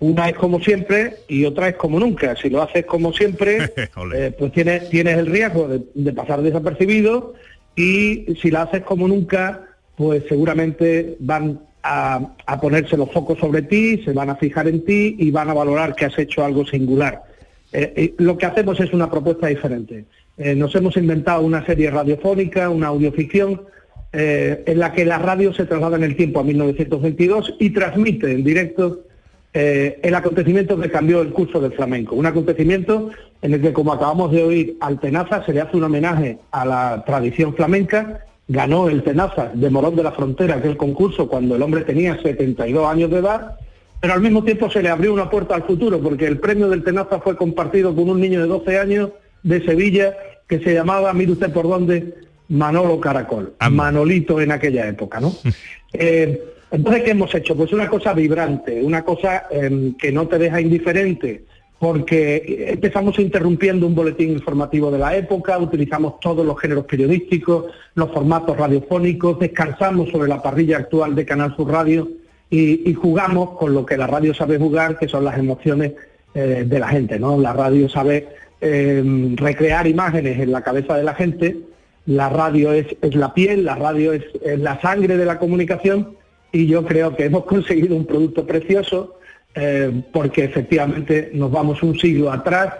Una 0.00 0.28
es 0.28 0.36
como 0.36 0.60
siempre 0.60 1.16
y 1.26 1.44
otra 1.44 1.68
es 1.68 1.76
como 1.76 1.98
nunca. 1.98 2.36
Si 2.36 2.48
lo 2.48 2.62
haces 2.62 2.86
como 2.86 3.12
siempre, 3.12 3.72
eh, 4.14 4.34
pues 4.38 4.52
tienes, 4.52 4.88
tienes 4.90 5.18
el 5.18 5.26
riesgo 5.26 5.66
de, 5.66 5.82
de 5.94 6.12
pasar 6.12 6.40
desapercibido 6.42 7.34
y 7.74 8.36
si 8.40 8.50
la 8.50 8.62
haces 8.62 8.82
como 8.82 9.08
nunca, 9.08 9.66
pues 9.96 10.22
seguramente 10.28 11.16
van 11.18 11.60
a, 11.82 12.34
a 12.46 12.60
ponerse 12.60 12.96
los 12.96 13.10
focos 13.10 13.38
sobre 13.38 13.62
ti, 13.62 14.00
se 14.04 14.12
van 14.12 14.30
a 14.30 14.36
fijar 14.36 14.68
en 14.68 14.84
ti 14.84 15.16
y 15.18 15.30
van 15.32 15.50
a 15.50 15.54
valorar 15.54 15.94
que 15.96 16.04
has 16.04 16.18
hecho 16.18 16.44
algo 16.44 16.64
singular. 16.64 17.22
Eh, 17.72 17.92
eh, 17.96 18.14
lo 18.18 18.38
que 18.38 18.46
hacemos 18.46 18.78
es 18.80 18.92
una 18.92 19.10
propuesta 19.10 19.48
diferente. 19.48 20.04
Nos 20.54 20.72
hemos 20.76 20.96
inventado 20.96 21.42
una 21.42 21.66
serie 21.66 21.90
radiofónica, 21.90 22.70
una 22.70 22.86
audioficción, 22.86 23.62
en 24.12 24.78
la 24.78 24.92
que 24.92 25.04
la 25.04 25.18
radio 25.18 25.52
se 25.52 25.64
traslada 25.64 25.96
en 25.96 26.04
el 26.04 26.14
tiempo 26.14 26.38
a 26.38 26.44
1922 26.44 27.56
y 27.58 27.70
transmite 27.70 28.30
en 28.30 28.44
directo 28.44 29.07
eh, 29.60 29.98
el 30.04 30.14
acontecimiento 30.14 30.78
que 30.78 30.88
cambió 30.88 31.20
el 31.20 31.32
curso 31.32 31.58
del 31.60 31.72
flamenco. 31.72 32.14
Un 32.14 32.26
acontecimiento 32.26 33.10
en 33.42 33.54
el 33.54 33.60
que, 33.60 33.72
como 33.72 33.92
acabamos 33.92 34.30
de 34.30 34.44
oír, 34.44 34.76
al 34.78 35.00
Tenaza 35.00 35.44
se 35.44 35.52
le 35.52 35.60
hace 35.60 35.76
un 35.76 35.82
homenaje 35.82 36.38
a 36.52 36.64
la 36.64 37.02
tradición 37.04 37.52
flamenca. 37.56 38.24
Ganó 38.46 38.88
el 38.88 39.02
Tenaza 39.02 39.50
de 39.52 39.68
Morón 39.68 39.96
de 39.96 40.04
la 40.04 40.12
Frontera, 40.12 40.54
aquel 40.54 40.76
concurso, 40.76 41.28
cuando 41.28 41.56
el 41.56 41.62
hombre 41.62 41.80
tenía 41.80 42.22
72 42.22 42.86
años 42.86 43.10
de 43.10 43.18
edad, 43.18 43.56
pero 44.00 44.14
al 44.14 44.20
mismo 44.20 44.44
tiempo 44.44 44.70
se 44.70 44.80
le 44.80 44.90
abrió 44.90 45.12
una 45.12 45.28
puerta 45.28 45.56
al 45.56 45.64
futuro, 45.64 46.00
porque 46.00 46.28
el 46.28 46.38
premio 46.38 46.68
del 46.68 46.84
Tenaza 46.84 47.18
fue 47.18 47.36
compartido 47.36 47.96
con 47.96 48.08
un 48.08 48.20
niño 48.20 48.40
de 48.40 48.46
12 48.46 48.78
años 48.78 49.10
de 49.42 49.64
Sevilla 49.64 50.16
que 50.46 50.60
se 50.60 50.72
llamaba, 50.72 51.12
mire 51.14 51.32
usted 51.32 51.52
por 51.52 51.66
dónde, 51.66 52.14
Manolo 52.46 53.00
Caracol, 53.00 53.54
Manolito 53.72 54.40
en 54.40 54.52
aquella 54.52 54.86
época, 54.86 55.18
¿no? 55.18 55.32
Eh, 55.94 56.38
entonces, 56.70 57.02
¿qué 57.02 57.10
hemos 57.12 57.34
hecho? 57.34 57.56
Pues 57.56 57.72
una 57.72 57.88
cosa 57.88 58.12
vibrante, 58.12 58.82
una 58.82 59.02
cosa 59.02 59.44
em, 59.50 59.94
que 59.94 60.12
no 60.12 60.28
te 60.28 60.38
deja 60.38 60.60
indiferente, 60.60 61.44
porque 61.78 62.66
empezamos 62.72 63.18
interrumpiendo 63.18 63.86
un 63.86 63.94
boletín 63.94 64.30
informativo 64.30 64.90
de 64.90 64.98
la 64.98 65.16
época, 65.16 65.58
utilizamos 65.58 66.20
todos 66.20 66.44
los 66.44 66.60
géneros 66.60 66.84
periodísticos, 66.84 67.66
los 67.94 68.10
formatos 68.12 68.56
radiofónicos, 68.56 69.38
descansamos 69.38 70.10
sobre 70.10 70.28
la 70.28 70.42
parrilla 70.42 70.78
actual 70.78 71.14
de 71.14 71.24
Canal 71.24 71.54
Sur 71.56 71.70
Radio 71.70 72.08
y, 72.50 72.92
jugamos 72.94 73.50
con 73.58 73.74
lo 73.74 73.86
que 73.86 73.96
la 73.96 74.06
radio 74.06 74.34
sabe 74.34 74.58
jugar, 74.58 74.98
que 74.98 75.06
son 75.06 75.24
las 75.24 75.38
emociones 75.38 75.92
eh, 76.34 76.64
de 76.66 76.78
la 76.78 76.88
gente, 76.88 77.18
¿no? 77.18 77.38
La 77.38 77.52
radio 77.52 77.88
sabe 77.88 78.28
em, 78.60 79.36
recrear 79.36 79.86
imágenes 79.86 80.40
en 80.40 80.50
la 80.50 80.62
cabeza 80.62 80.96
de 80.96 81.04
la 81.04 81.14
gente, 81.14 81.56
la 82.06 82.28
radio 82.28 82.72
es, 82.72 82.86
la 83.02 83.34
piel, 83.34 83.64
la 83.64 83.76
radio 83.76 84.12
es 84.14 84.24
la 84.58 84.80
sangre 84.80 85.16
de 85.16 85.26
la 85.26 85.38
comunicación 85.38 86.16
y 86.52 86.66
yo 86.66 86.84
creo 86.84 87.14
que 87.14 87.24
hemos 87.24 87.44
conseguido 87.44 87.96
un 87.96 88.06
producto 88.06 88.46
precioso 88.46 89.18
eh, 89.54 90.02
porque 90.12 90.44
efectivamente 90.44 91.30
nos 91.34 91.50
vamos 91.50 91.82
un 91.82 91.98
siglo 91.98 92.30
atrás 92.30 92.74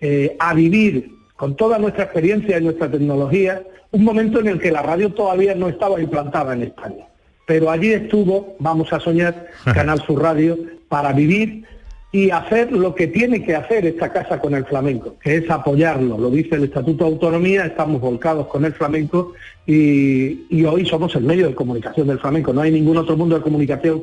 eh, 0.00 0.36
a 0.38 0.54
vivir 0.54 1.10
con 1.36 1.56
toda 1.56 1.78
nuestra 1.78 2.04
experiencia 2.04 2.58
y 2.58 2.62
nuestra 2.62 2.90
tecnología 2.90 3.62
un 3.92 4.04
momento 4.04 4.40
en 4.40 4.48
el 4.48 4.58
que 4.58 4.70
la 4.70 4.82
radio 4.82 5.12
todavía 5.12 5.54
no 5.54 5.68
estaba 5.68 6.00
implantada 6.00 6.54
en 6.54 6.62
España. 6.62 7.06
Pero 7.46 7.70
allí 7.70 7.92
estuvo, 7.92 8.56
vamos 8.58 8.92
a 8.92 9.00
soñar, 9.00 9.48
Canal 9.74 10.00
Sur 10.02 10.22
Radio, 10.22 10.58
para 10.88 11.12
vivir 11.12 11.64
y 12.12 12.30
hacer 12.30 12.70
lo 12.70 12.94
que 12.94 13.06
tiene 13.06 13.42
que 13.42 13.56
hacer 13.56 13.86
esta 13.86 14.12
casa 14.12 14.38
con 14.38 14.54
el 14.54 14.66
flamenco, 14.66 15.16
que 15.18 15.36
es 15.36 15.50
apoyarlo. 15.50 16.18
Lo 16.18 16.30
dice 16.30 16.56
el 16.56 16.64
Estatuto 16.64 17.04
de 17.04 17.10
Autonomía, 17.10 17.64
estamos 17.64 18.02
volcados 18.02 18.46
con 18.48 18.66
el 18.66 18.74
flamenco 18.74 19.32
y, 19.66 20.62
hoy 20.64 20.86
somos 20.86 21.16
el 21.16 21.24
medio 21.24 21.48
de 21.48 21.54
comunicación 21.54 22.08
del 22.08 22.18
flamenco. 22.18 22.52
No 22.52 22.60
hay 22.60 22.70
ningún 22.70 22.98
otro 22.98 23.16
mundo 23.16 23.36
de 23.36 23.42
comunicación 23.42 24.02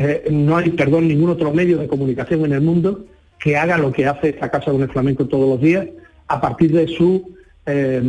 eh, 0.00 0.28
no 0.30 0.56
hay, 0.56 0.70
perdón, 0.70 1.08
ningún 1.08 1.30
otro 1.30 1.52
medio 1.52 1.76
de 1.76 1.88
comunicación 1.88 2.44
en 2.44 2.52
el 2.52 2.60
mundo 2.60 3.04
que 3.38 3.56
haga 3.56 3.76
lo 3.76 3.92
que 3.92 4.06
hace 4.06 4.28
esta 4.28 4.48
Casa 4.48 4.70
con 4.70 4.80
el 4.80 4.88
Flamenco 4.88 5.26
todos 5.26 5.48
los 5.48 5.60
días, 5.60 5.88
a 6.28 6.40
partir 6.40 6.72
de 6.72 6.86
su, 6.86 7.34
eh, 7.66 8.00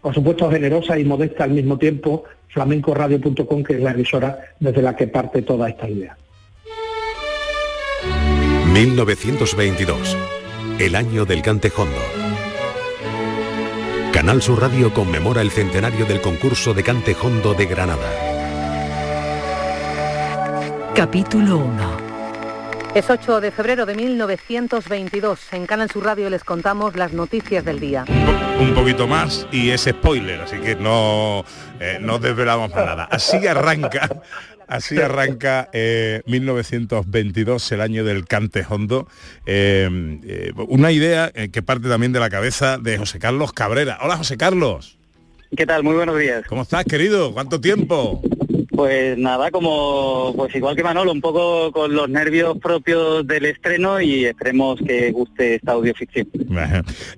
por 0.00 0.14
supuesto, 0.14 0.48
generosa 0.48 0.96
y 0.96 1.04
modesta 1.04 1.42
al 1.42 1.50
mismo 1.50 1.76
tiempo, 1.76 2.22
flamencoradio.com, 2.48 3.64
que 3.64 3.74
es 3.74 3.80
la 3.80 3.90
emisora 3.90 4.38
desde 4.60 4.80
la 4.80 4.94
que 4.94 5.08
parte 5.08 5.42
toda 5.42 5.68
esta 5.68 5.88
idea. 5.88 6.16
1922, 8.74 10.16
el 10.80 10.96
año 10.96 11.24
del 11.24 11.42
Cantejondo. 11.42 12.02
Canal 14.12 14.42
Sur 14.42 14.62
Radio 14.62 14.92
conmemora 14.92 15.42
el 15.42 15.52
centenario 15.52 16.06
del 16.06 16.20
concurso 16.20 16.74
de 16.74 16.82
Cantejondo 16.82 17.54
de 17.54 17.66
Granada. 17.66 18.10
Capítulo 20.92 21.58
1 21.58 22.04
es 22.94 23.10
8 23.10 23.40
de 23.40 23.50
febrero 23.50 23.86
de 23.86 23.96
1922. 23.96 25.52
En 25.52 25.66
Canal 25.66 25.90
Sur 25.90 26.04
Radio 26.04 26.30
les 26.30 26.44
contamos 26.44 26.94
las 26.94 27.12
noticias 27.12 27.64
del 27.64 27.80
día. 27.80 28.04
Un 28.60 28.72
poquito 28.72 29.08
más 29.08 29.48
y 29.50 29.70
es 29.70 29.82
spoiler, 29.82 30.42
así 30.42 30.58
que 30.58 30.76
no, 30.76 31.44
eh, 31.80 31.98
no 32.00 32.20
desvelamos 32.20 32.70
nada. 32.70 33.08
Así 33.10 33.44
arranca, 33.48 34.22
así 34.68 34.98
arranca 34.98 35.68
1922, 36.26 37.70
eh, 37.70 37.74
el 37.74 37.80
año 37.80 38.04
del 38.04 38.26
cante 38.26 38.64
hondo. 38.68 39.08
Eh, 39.46 40.52
una 40.68 40.92
idea 40.92 41.30
que 41.30 41.62
parte 41.62 41.88
también 41.88 42.12
de 42.12 42.20
la 42.20 42.30
cabeza 42.30 42.78
de 42.78 42.98
José 42.98 43.18
Carlos 43.18 43.52
Cabrera. 43.52 43.98
Hola 44.02 44.16
José 44.16 44.36
Carlos. 44.36 44.98
¿Qué 45.56 45.66
tal? 45.66 45.84
Muy 45.84 45.94
buenos 45.94 46.18
días. 46.18 46.44
¿Cómo 46.48 46.62
estás, 46.62 46.84
querido? 46.84 47.32
¿Cuánto 47.32 47.60
tiempo? 47.60 48.20
Pues 48.74 49.16
nada, 49.18 49.50
como 49.50 50.32
pues 50.36 50.54
igual 50.54 50.74
que 50.74 50.82
Manolo, 50.82 51.12
un 51.12 51.20
poco 51.20 51.70
con 51.70 51.94
los 51.94 52.08
nervios 52.08 52.58
propios 52.58 53.26
del 53.26 53.44
estreno 53.44 54.00
y 54.00 54.24
esperemos 54.24 54.80
que 54.84 55.12
guste 55.12 55.56
esta 55.56 55.72
audioficción. 55.72 56.26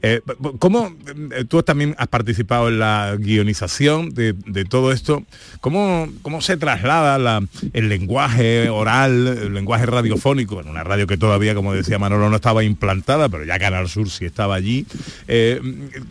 Eh, 0.03 0.21
¿Cómo 0.59 0.95
eh, 1.33 1.45
tú 1.49 1.62
también 1.62 1.95
has 1.99 2.09
participado 2.09 2.69
en 2.69 2.79
la 2.79 3.16
guionización 3.19 4.11
de, 4.11 4.35
todo 4.69 4.92
esto? 4.92 5.23
¿Cómo, 5.61 6.09
cómo 6.23 6.40
se 6.42 6.57
traslada 6.57 7.40
el 7.73 7.88
lenguaje 7.88 8.69
oral, 8.69 9.27
el 9.27 9.55
lenguaje 9.55 9.87
radiofónico, 9.87 10.61
en 10.61 10.69
una 10.69 10.85
radio 10.85 11.07
que 11.07 11.16
todavía, 11.16 11.55
como 11.55 11.73
decía 11.73 11.99
Manolo, 11.99 12.29
no 12.29 12.37
estaba 12.37 12.64
implantada, 12.64 13.29
pero 13.29 13.45
ya 13.45 13.59
Canal 13.59 13.88
Sur 13.88 14.11
sí 14.11 14.27
estaba 14.27 14.55
allí? 14.55 14.87
Eh, 15.27 15.61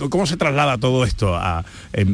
¿Cómo 0.09 0.25
se 0.25 0.37
traslada 0.37 0.77
todo 0.79 1.03
esto 1.03 1.35
a, 1.35 1.63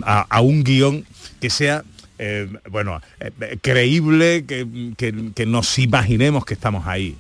a 0.02 0.42
un 0.42 0.64
guion 0.64 1.06
que 1.40 1.50
sea 1.50 1.84
eh, 2.24 2.48
bueno, 2.70 3.02
eh, 3.20 3.58
creíble 3.60 4.46
que, 4.46 5.46
nos 5.48 5.80
imaginemos 5.80 6.46
que 6.46 6.54
estamos 6.54 6.86
ahí. 6.86 7.16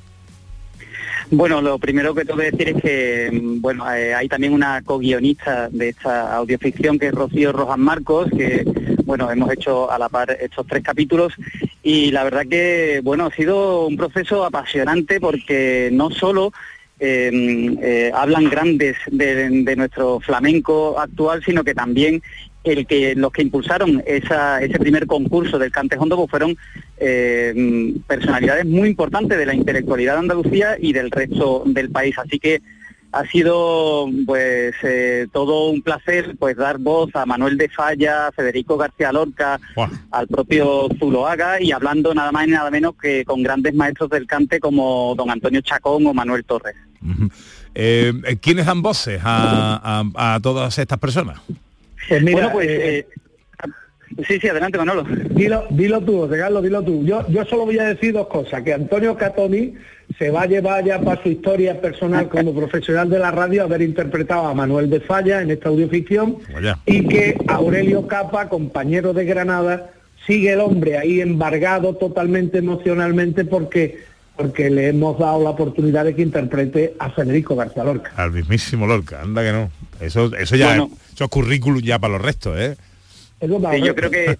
Bueno, 1.31 1.59
lo 1.59 1.79
primero 1.79 2.13
que 2.13 2.23
tengo 2.23 2.39
que 2.39 2.51
decir 2.51 2.69
es 2.69 2.81
que, 2.83 3.29
mm, 3.31 3.61
bueno, 3.61 3.91
eh, 3.91 4.13
hay 4.13 4.29
también 4.29 4.53
una 4.53 4.83
co-guionista 4.83 5.69
de 5.69 5.89
esta 5.89 6.35
audioficción 6.35 6.99
que 6.99 7.07
es 7.07 7.15
Rocío 7.15 7.51
Rojas 7.51 7.79
Marcos, 7.79 8.29
que, 8.29 8.63
bueno, 9.03 9.31
hemos 9.31 9.51
hecho 9.51 9.91
a 9.91 9.97
la 9.97 10.07
par 10.07 10.37
estos 10.39 10.67
tres 10.67 10.83
capítulos 10.83 11.33
y 11.81 12.11
la 12.11 12.23
verdad 12.23 12.45
que, 12.47 13.01
bueno, 13.03 13.25
ha 13.25 13.31
sido 13.31 13.87
un 13.87 13.97
proceso 13.97 14.45
apasionante 14.45 15.19
porque 15.19 15.89
no 15.91 16.11
solo 16.11 16.53
hablan 18.13 18.47
grandes 18.47 18.95
de, 19.09 19.75
nuestro 19.75 20.19
flamenco 20.19 20.99
actual, 20.99 21.43
sino 21.43 21.63
que 21.63 21.73
también 21.73 22.21
el 22.63 22.85
que 22.85 23.15
los 23.15 23.31
que 23.31 23.41
impulsaron 23.41 24.03
ese 24.05 24.79
primer 24.79 25.07
concurso 25.07 25.57
del 25.57 25.71
Cantejondo 25.71 26.15
pues 26.15 26.29
fueron 26.29 26.57
eh, 26.97 27.93
personalidades 28.07 28.65
muy 28.65 28.89
importantes 28.89 29.37
de 29.37 29.45
la 29.45 29.55
intelectualidad 29.55 30.13
de 30.13 30.19
Andalucía 30.19 30.75
y 30.79 30.93
del 30.93 31.09
resto 31.09 31.63
del 31.65 31.89
país. 31.89 32.17
Así 32.19 32.39
que 32.39 32.61
ha 33.13 33.25
sido 33.25 34.07
pues 34.25 34.73
eh, 34.83 35.27
todo 35.33 35.69
un 35.69 35.81
placer 35.81 36.35
pues 36.39 36.55
dar 36.55 36.77
voz 36.77 37.09
a 37.15 37.25
Manuel 37.25 37.57
de 37.57 37.67
Falla, 37.67 38.27
a 38.27 38.31
Federico 38.31 38.77
García 38.77 39.11
Lorca, 39.11 39.59
al 40.11 40.27
propio 40.27 40.87
Zuloaga 40.99 41.61
y 41.61 41.71
hablando 41.71 42.13
nada 42.13 42.31
más 42.31 42.47
y 42.47 42.51
nada 42.51 42.69
menos 42.69 42.93
que 43.01 43.25
con 43.25 43.41
grandes 43.43 43.73
maestros 43.73 44.11
del 44.11 44.27
cante 44.27 44.59
como 44.59 45.15
don 45.17 45.29
Antonio 45.31 45.61
Chacón 45.61 46.05
o 46.05 46.13
Manuel 46.13 46.45
Torres. 46.45 46.75
Eh, 47.73 48.13
¿Quiénes 48.39 48.67
dan 48.67 48.81
voces 48.83 49.19
a 49.25 50.39
todas 50.41 50.77
estas 50.77 50.99
personas? 50.99 51.41
Pues 52.11 52.23
mira, 52.23 52.51
pues, 52.51 52.67
eh, 52.67 52.97
eh, 52.99 53.05
sí, 54.27 54.37
sí, 54.37 54.49
adelante 54.49 54.77
Manolo. 54.77 55.05
Dilo, 55.29 55.63
dilo 55.69 56.01
tú, 56.01 56.27
regalo, 56.27 56.61
dilo 56.61 56.83
tú. 56.83 57.05
Yo, 57.05 57.25
yo 57.29 57.45
solo 57.45 57.63
voy 57.63 57.79
a 57.79 57.85
decir 57.85 58.11
dos 58.11 58.27
cosas, 58.27 58.63
que 58.63 58.73
Antonio 58.73 59.15
Catoni 59.15 59.75
se 60.19 60.29
va 60.29 60.41
a 60.41 60.45
llevar 60.45 60.83
ya 60.83 60.99
para 60.99 61.23
su 61.23 61.29
historia 61.29 61.79
personal 61.79 62.27
como 62.27 62.53
profesional 62.53 63.09
de 63.09 63.17
la 63.17 63.31
radio 63.31 63.63
haber 63.63 63.81
interpretado 63.81 64.45
a 64.47 64.53
Manuel 64.53 64.89
de 64.89 64.99
Falla 64.99 65.41
en 65.41 65.51
esta 65.51 65.69
audioficción 65.69 66.39
y 66.85 67.07
que 67.07 67.37
Aurelio 67.47 68.05
Capa, 68.07 68.49
compañero 68.49 69.13
de 69.13 69.23
Granada, 69.23 69.91
sigue 70.27 70.51
el 70.51 70.59
hombre 70.59 70.97
ahí 70.97 71.21
embargado 71.21 71.95
totalmente 71.95 72.57
emocionalmente 72.57 73.45
porque 73.45 74.03
porque 74.41 74.69
le 74.69 74.87
hemos 74.87 75.19
dado 75.19 75.43
la 75.43 75.51
oportunidad 75.51 76.05
de 76.05 76.15
que 76.15 76.23
interprete 76.23 76.95
a 76.97 77.11
Federico 77.11 77.55
García 77.55 77.83
Lorca. 77.83 78.11
Al 78.15 78.31
mismísimo 78.31 78.87
Lorca, 78.87 79.21
anda 79.21 79.43
que 79.43 79.51
no. 79.51 79.71
Eso, 79.99 80.35
eso 80.35 80.55
ya 80.55 80.77
es, 80.77 80.83
eso 81.13 81.29
currículum 81.29 81.81
ya 81.81 81.99
para 81.99 82.13
los 82.13 82.21
restos, 82.21 82.59
¿eh? 82.59 82.75
yo 83.41 83.95
creo 83.95 84.11
que 84.11 84.37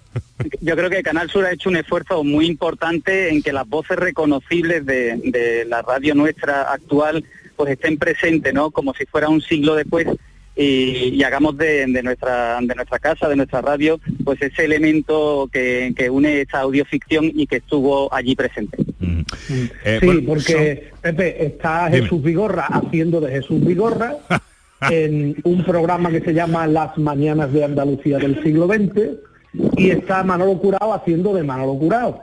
yo 0.60 0.76
creo 0.76 0.88
que 0.88 1.02
Canal 1.02 1.28
Sur 1.28 1.44
ha 1.44 1.52
hecho 1.52 1.68
un 1.68 1.76
esfuerzo 1.76 2.22
muy 2.22 2.46
importante 2.46 3.30
en 3.30 3.42
que 3.42 3.52
las 3.52 3.68
voces 3.68 3.96
reconocibles 3.96 4.86
de, 4.86 5.64
la 5.68 5.82
radio 5.82 6.14
nuestra 6.14 6.72
actual 6.72 7.24
pues 7.56 7.72
estén 7.72 7.96
presentes, 7.96 8.54
¿no? 8.54 8.70
Como 8.70 8.94
si 8.94 9.04
fuera 9.06 9.28
un 9.28 9.40
siglo 9.40 9.74
después 9.74 10.06
y, 10.54 11.22
hagamos 11.22 11.56
de, 11.56 11.86
nuestra 12.02 12.58
de 12.60 12.74
nuestra 12.74 12.98
casa, 12.98 13.28
de 13.28 13.36
nuestra 13.36 13.60
radio, 13.60 14.00
pues 14.24 14.40
ese 14.42 14.64
elemento 14.64 15.48
que, 15.52 15.94
une 16.10 16.42
esta 16.42 16.60
audioficción 16.60 17.30
y 17.34 17.46
que 17.46 17.56
estuvo 17.56 18.12
allí 18.12 18.34
presente. 18.34 18.78
Eh, 19.84 19.98
sí, 20.00 20.18
porque 20.26 20.90
Pepe 21.00 21.46
está 21.46 21.88
Jesús 21.90 22.22
Vigorra 22.22 22.66
haciendo 22.66 23.20
de 23.20 23.32
Jesús 23.32 23.64
Vigorra. 23.64 24.16
en 24.90 25.36
un 25.44 25.64
programa 25.64 26.10
que 26.10 26.20
se 26.20 26.34
llama 26.34 26.66
Las 26.66 26.98
Mañanas 26.98 27.52
de 27.52 27.64
Andalucía 27.64 28.18
del 28.18 28.42
siglo 28.42 28.66
XX 28.66 29.10
y 29.76 29.90
está 29.90 30.22
Manolo 30.24 30.58
Curao 30.58 30.94
haciendo 30.94 31.34
de 31.34 31.42
Manolo 31.42 31.78
Curao, 31.78 32.20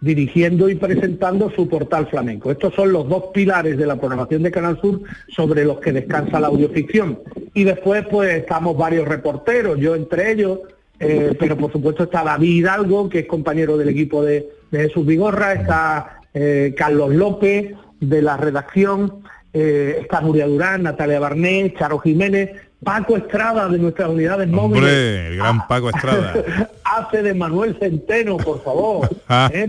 dirigiendo 0.00 0.68
y 0.68 0.74
presentando 0.74 1.50
su 1.50 1.68
portal 1.68 2.08
flamenco. 2.08 2.50
Estos 2.50 2.74
son 2.74 2.92
los 2.92 3.08
dos 3.08 3.24
pilares 3.34 3.76
de 3.76 3.86
la 3.86 3.96
programación 3.96 4.42
de 4.42 4.50
Canal 4.50 4.80
Sur 4.80 5.02
sobre 5.28 5.64
los 5.64 5.78
que 5.80 5.92
descansa 5.92 6.40
la 6.40 6.48
audioficción. 6.48 7.18
Y 7.54 7.64
después 7.64 8.06
pues 8.10 8.34
estamos 8.36 8.76
varios 8.76 9.08
reporteros, 9.08 9.78
yo 9.78 9.94
entre 9.94 10.32
ellos, 10.32 10.60
eh, 10.98 11.34
pero 11.38 11.56
por 11.56 11.72
supuesto 11.72 12.04
está 12.04 12.22
David 12.22 12.58
Hidalgo, 12.58 13.08
que 13.08 13.20
es 13.20 13.26
compañero 13.26 13.76
del 13.76 13.88
equipo 13.88 14.22
de, 14.22 14.48
Jesús 14.70 15.04
Vigorra, 15.04 15.54
está 15.54 16.20
eh, 16.32 16.74
Carlos 16.76 17.12
López 17.12 17.74
de 17.98 18.22
la 18.22 18.36
redacción, 18.36 19.22
eh, 19.52 19.98
está 20.02 20.20
Nuria 20.20 20.46
Durán, 20.46 20.84
Natalia 20.84 21.18
Barnés, 21.18 21.74
Charo 21.74 21.98
Jiménez, 21.98 22.50
Paco 22.84 23.16
Estrada 23.16 23.68
de 23.68 23.78
nuestras 23.78 24.08
unidades 24.08 24.48
móviles. 24.48 24.78
Hombre, 24.78 25.26
el 25.26 25.36
gran 25.38 25.66
Paco 25.66 25.90
Estrada. 25.90 26.34
hace 26.96 27.22
de 27.22 27.34
Manuel 27.34 27.76
Centeno, 27.78 28.36
por 28.36 28.62
favor. 28.62 29.08
¿eh? 29.52 29.68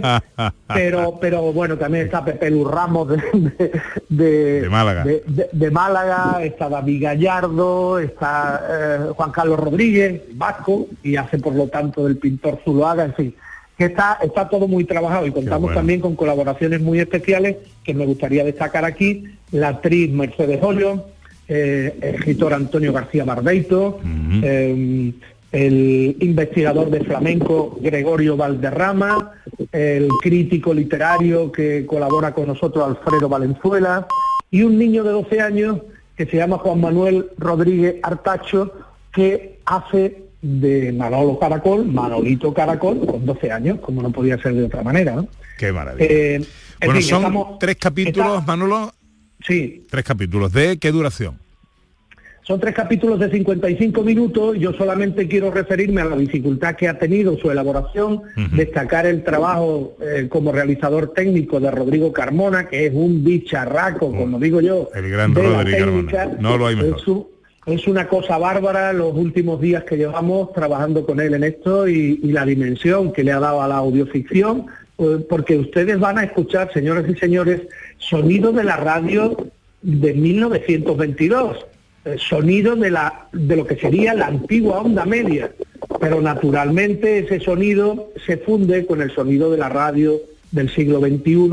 pero, 0.68 1.18
pero 1.20 1.54
bueno, 1.54 1.78
también 1.78 2.06
está 2.06 2.24
Pepe 2.24 2.50
Luz 2.52 2.70
Ramos 2.70 3.10
de, 3.10 3.72
de, 4.10 4.62
De 4.62 4.70
Málaga. 4.70 5.04
de- 5.06 5.72
Málaga, 5.72 6.44
está 6.44 6.70
David 6.70 7.04
Gallardo, 7.04 8.00
está 8.00 8.62
eh, 8.70 8.98
Juan 9.16 9.32
Carlos 9.32 9.60
Rodríguez, 9.60 10.22
vasco, 10.34 10.88
y 11.04 11.16
hace 11.16 11.38
por 11.38 11.54
lo 11.56 11.68
tanto 11.68 12.06
del 12.06 12.18
pintor 12.18 12.60
Zuloaga, 12.64 13.06
en 13.06 13.14
fin. 13.14 13.36
Que 13.78 13.86
está, 13.86 14.20
está 14.22 14.48
todo 14.48 14.68
muy 14.68 14.84
trabajado 14.86 15.26
y 15.26 15.32
contamos 15.32 15.62
bueno. 15.64 15.76
también 15.78 16.02
con 16.02 16.16
colaboraciones 16.16 16.82
muy 16.82 17.00
especiales 17.00 17.56
que 17.84 17.94
me 17.94 18.06
gustaría 18.06 18.44
destacar 18.44 18.86
aquí, 18.86 19.26
la 19.52 19.70
actriz 19.70 20.12
Mercedes 20.12 20.60
Hoyo, 20.62 21.06
eh, 21.48 21.98
el 22.02 22.16
escritor 22.16 22.54
Antonio 22.54 22.94
García 22.94 23.26
Barbeito, 23.26 24.00
eh, 24.44 25.12
el 25.52 26.16
investigador 26.22 26.90
de 26.90 27.02
flamenco 27.04 27.78
Gregorio 27.82 28.38
Valderrama, 28.38 29.32
el 29.72 30.08
crítico 30.22 30.74
literario 30.74 31.52
que 31.52 31.86
colabora 31.86 32.34
con 32.34 32.48
nosotros 32.48 32.86
Alfredo 32.88 33.28
Valenzuela 33.28 34.08
y 34.50 34.64
un 34.64 34.78
niño 34.78 35.04
de 35.04 35.12
12 35.12 35.42
años 35.42 35.80
que 36.16 36.26
se 36.26 36.38
llama 36.38 36.58
Juan 36.58 36.80
Manuel 36.80 37.28
Rodríguez 37.38 37.96
Artacho 38.04 38.72
que 39.14 39.60
hace 39.66 40.24
de 40.42 40.92
Manolo 40.94 41.38
Caracol, 41.38 41.86
Manolito 41.86 42.54
Caracol, 42.54 43.06
con 43.06 43.26
12 43.26 43.52
años, 43.52 43.80
como 43.80 44.02
no 44.02 44.12
podía 44.12 44.42
ser 44.42 44.54
de 44.56 44.64
otra 44.64 44.82
manera. 44.84 45.16
¿no? 45.16 45.28
Qué 45.58 45.72
maravilla. 45.72 46.06
Eh, 46.10 46.36
en 46.36 46.46
bueno, 46.80 46.94
fin, 47.00 47.10
son 47.10 47.18
estamos- 47.20 47.60
tres 47.60 47.76
capítulos, 47.76 48.40
está- 48.40 48.46
Manolo. 48.48 48.92
Sí. 49.46 49.86
Tres 49.90 50.04
capítulos. 50.04 50.52
¿De 50.52 50.78
qué 50.78 50.92
duración? 50.92 51.38
Son 52.52 52.60
tres 52.60 52.76
capítulos 52.76 53.18
de 53.18 53.30
55 53.32 54.04
minutos. 54.04 54.58
Yo 54.60 54.74
solamente 54.74 55.26
quiero 55.30 55.52
referirme 55.52 56.02
a 56.02 56.04
la 56.06 56.18
dificultad 56.18 56.76
que 56.76 56.90
ha 56.90 57.00
tenido 57.00 57.38
su 57.38 57.50
elaboración, 57.50 58.24
destacar 58.54 59.06
el 59.06 59.24
trabajo 59.24 59.96
eh, 60.02 60.28
como 60.28 60.52
realizador 60.52 61.14
técnico 61.14 61.62
de 61.62 61.72
Rodrigo 61.72 62.12
Carmona, 62.12 62.68
que 62.68 62.88
es 62.88 62.94
un 62.94 63.24
bicharraco, 63.24 64.12
como 64.14 64.38
digo 64.38 64.60
yo. 64.60 64.90
El 64.94 65.10
gran 65.10 65.34
Rodrigo. 65.34 66.06
Carmona. 66.12 66.38
No 66.42 66.58
lo 66.58 66.68
hay 66.68 66.76
mejor. 66.76 66.98
Es, 67.00 67.08
un- 67.08 67.28
es 67.68 67.88
una 67.88 68.10
cosa 68.10 68.38
bárbara 68.38 68.92
los 68.92 69.16
últimos 69.16 69.62
días 69.62 69.86
que 69.86 69.96
llevamos 69.96 70.52
trabajando 70.52 71.06
con 71.06 71.22
él 71.22 71.34
en 71.36 71.46
esto 71.46 71.88
y, 71.88 72.20
y 72.22 72.34
la 72.34 72.44
dimensión 72.46 73.14
que 73.14 73.24
le 73.24 73.32
ha 73.32 73.40
dado 73.40 73.62
a 73.62 73.70
la 73.70 73.78
audioficción, 73.78 74.66
eh, 74.98 75.26
porque 75.30 75.56
ustedes 75.58 75.98
van 76.02 76.18
a 76.18 76.26
escuchar, 76.26 76.70
señores 76.74 77.06
y 77.10 77.16
señores, 77.18 77.62
sonido 77.98 78.52
de 78.52 78.66
la 78.66 78.76
radio 78.76 79.38
de 79.82 80.14
1922 80.14 81.58
eh, 81.58 81.66
sonido 82.18 82.76
de, 82.76 82.92
la, 82.92 83.28
de 83.32 83.56
lo 83.56 83.66
que 83.66 83.76
sería 83.76 84.14
la 84.14 84.28
antigua 84.28 84.82
onda 84.82 85.06
media, 85.06 85.52
pero 86.00 86.22
naturalmente 86.22 87.20
ese 87.20 87.40
sonido 87.40 88.12
se 88.26 88.38
funde 88.38 88.86
con 88.86 89.02
el 89.02 89.12
sonido 89.12 89.52
de 89.52 89.58
la 89.58 89.70
radio 89.70 90.20
del 90.52 90.70
siglo 90.70 91.00
XXI 91.00 91.50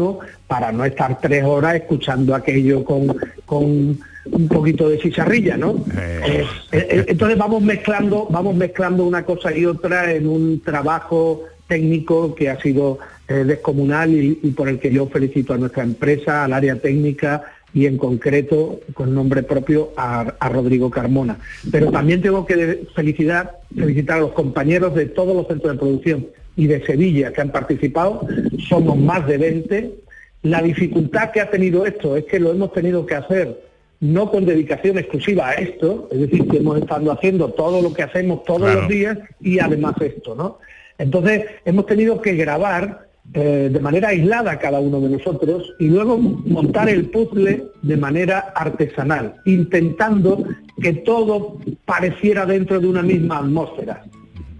para 0.46 0.72
no 0.72 0.84
estar 0.84 1.20
tres 1.20 1.44
horas 1.44 1.76
escuchando 1.76 2.34
aquello 2.34 2.84
con, 2.84 3.16
con 3.46 3.98
un 4.30 4.48
poquito 4.48 4.88
de 4.88 4.98
chicharrilla, 4.98 5.56
¿no? 5.56 5.84
Eh, 5.96 6.44
eh, 6.72 7.04
entonces 7.08 7.38
vamos 7.38 7.62
mezclando, 7.62 8.26
vamos 8.30 8.54
mezclando 8.54 9.04
una 9.04 9.24
cosa 9.24 9.56
y 9.56 9.64
otra 9.64 10.12
en 10.12 10.26
un 10.26 10.61
trabajo 10.61 11.44
técnico 11.66 12.34
que 12.34 12.50
ha 12.50 12.61
sido 12.61 12.98
eh, 13.28 13.44
descomunal 13.44 14.11
y, 14.11 14.40
y 14.42 14.50
por 14.50 14.68
el 14.68 14.78
que 14.78 14.90
yo 14.90 15.06
felicito 15.06 15.54
a 15.54 15.58
nuestra 15.58 15.82
empresa, 15.82 16.44
al 16.44 16.52
área 16.52 16.76
técnica 16.76 17.44
y 17.74 17.87
en 17.87 17.98
concreto 17.98 18.81
con 18.94 19.14
nombre 19.14 19.42
propio 19.42 19.92
a, 19.96 20.20
a 20.40 20.48
Rodrigo 20.48 20.90
Carmona. 20.90 21.38
Pero 21.70 21.90
también 21.90 22.22
tengo 22.22 22.46
que 22.46 22.87
felicitar, 22.94 23.61
felicitar 23.76 24.18
a 24.18 24.20
los 24.22 24.33
compañeros 24.33 24.94
de 24.94 25.07
todos 25.07 25.37
los 25.37 25.46
centros 25.46 25.72
de 25.72 25.78
producción 25.78 26.26
y 26.57 26.66
de 26.66 26.85
Sevilla 26.85 27.33
que 27.33 27.40
han 27.40 27.52
participado. 27.52 28.26
Somos 28.68 28.96
más 28.96 29.26
de 29.26 29.38
20. 29.38 29.94
La 30.42 30.62
dificultad 30.62 31.31
que 31.31 31.40
ha 31.40 31.50
tenido 31.50 31.85
esto 31.85 32.16
es 32.16 32.24
que 32.24 32.40
lo 32.40 32.50
hemos 32.52 32.72
tenido 32.72 33.04
que 33.07 33.14
hacer 33.16 33.62
no 34.00 34.31
con 34.31 34.46
dedicación 34.46 34.96
exclusiva 34.96 35.48
a 35.48 35.54
esto, 35.54 36.09
es 36.12 36.20
decir, 36.20 36.46
que 36.46 36.59
hemos 36.59 36.78
estado 36.78 37.11
haciendo 37.11 37.48
todo 37.48 37.83
lo 37.83 37.92
que 37.92 38.04
hacemos 38.04 38.44
todos 38.44 38.61
Claro. 38.62 38.81
los 38.83 38.88
días 38.88 39.18
y 39.40 39.59
además 39.59 39.94
esto, 40.00 40.37
¿no? 40.37 40.59
Entonces 40.98 41.46
hemos 41.64 41.87
tenido 41.87 42.20
que 42.22 42.35
grabar 42.37 43.07
eh, 43.34 43.68
de 43.70 43.80
manera 43.80 44.08
aislada 44.08 44.58
cada 44.58 44.80
uno 44.80 45.00
de 45.00 45.10
nosotros 45.10 45.74
y 45.78 45.88
luego 45.88 46.16
montar 46.16 46.88
el 46.88 47.10
puzzle 47.10 47.66
de 47.82 47.96
manera 47.98 48.52
artesanal, 48.54 49.34
intentando 49.44 50.46
que 50.80 50.94
todo 50.94 51.58
pareciera 51.84 52.46
dentro 52.46 52.80
de 52.80 52.86
una 52.86 53.02
misma 53.02 53.38
atmósfera. 53.38 54.02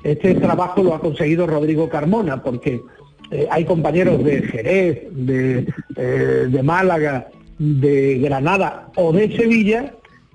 Este 0.05 0.35
trabajo 0.35 0.83
lo 0.83 0.95
ha 0.95 1.01
conseguido 1.01 1.47
Rodrigo 1.47 1.89
Carmona 1.89 2.43
porque 2.43 2.83
eh, 3.31 3.49
hay 3.51 3.65
compañeros 3.65 4.23
de 4.23 4.43
Jerez, 4.43 5.03
de, 5.13 5.67
eh, 5.97 6.47
de 6.51 6.63
Málaga, 6.63 7.29
de 7.59 8.19
Granada 8.19 8.91
o 8.97 9.13
de 9.15 9.35
Sevilla 9.35 9.95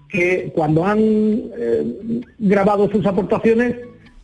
que 0.10 0.52
cuando 0.54 0.86
han 0.86 1.02
grabado 2.38 2.89
sus 2.91 3.04
aportaciones 3.06 3.76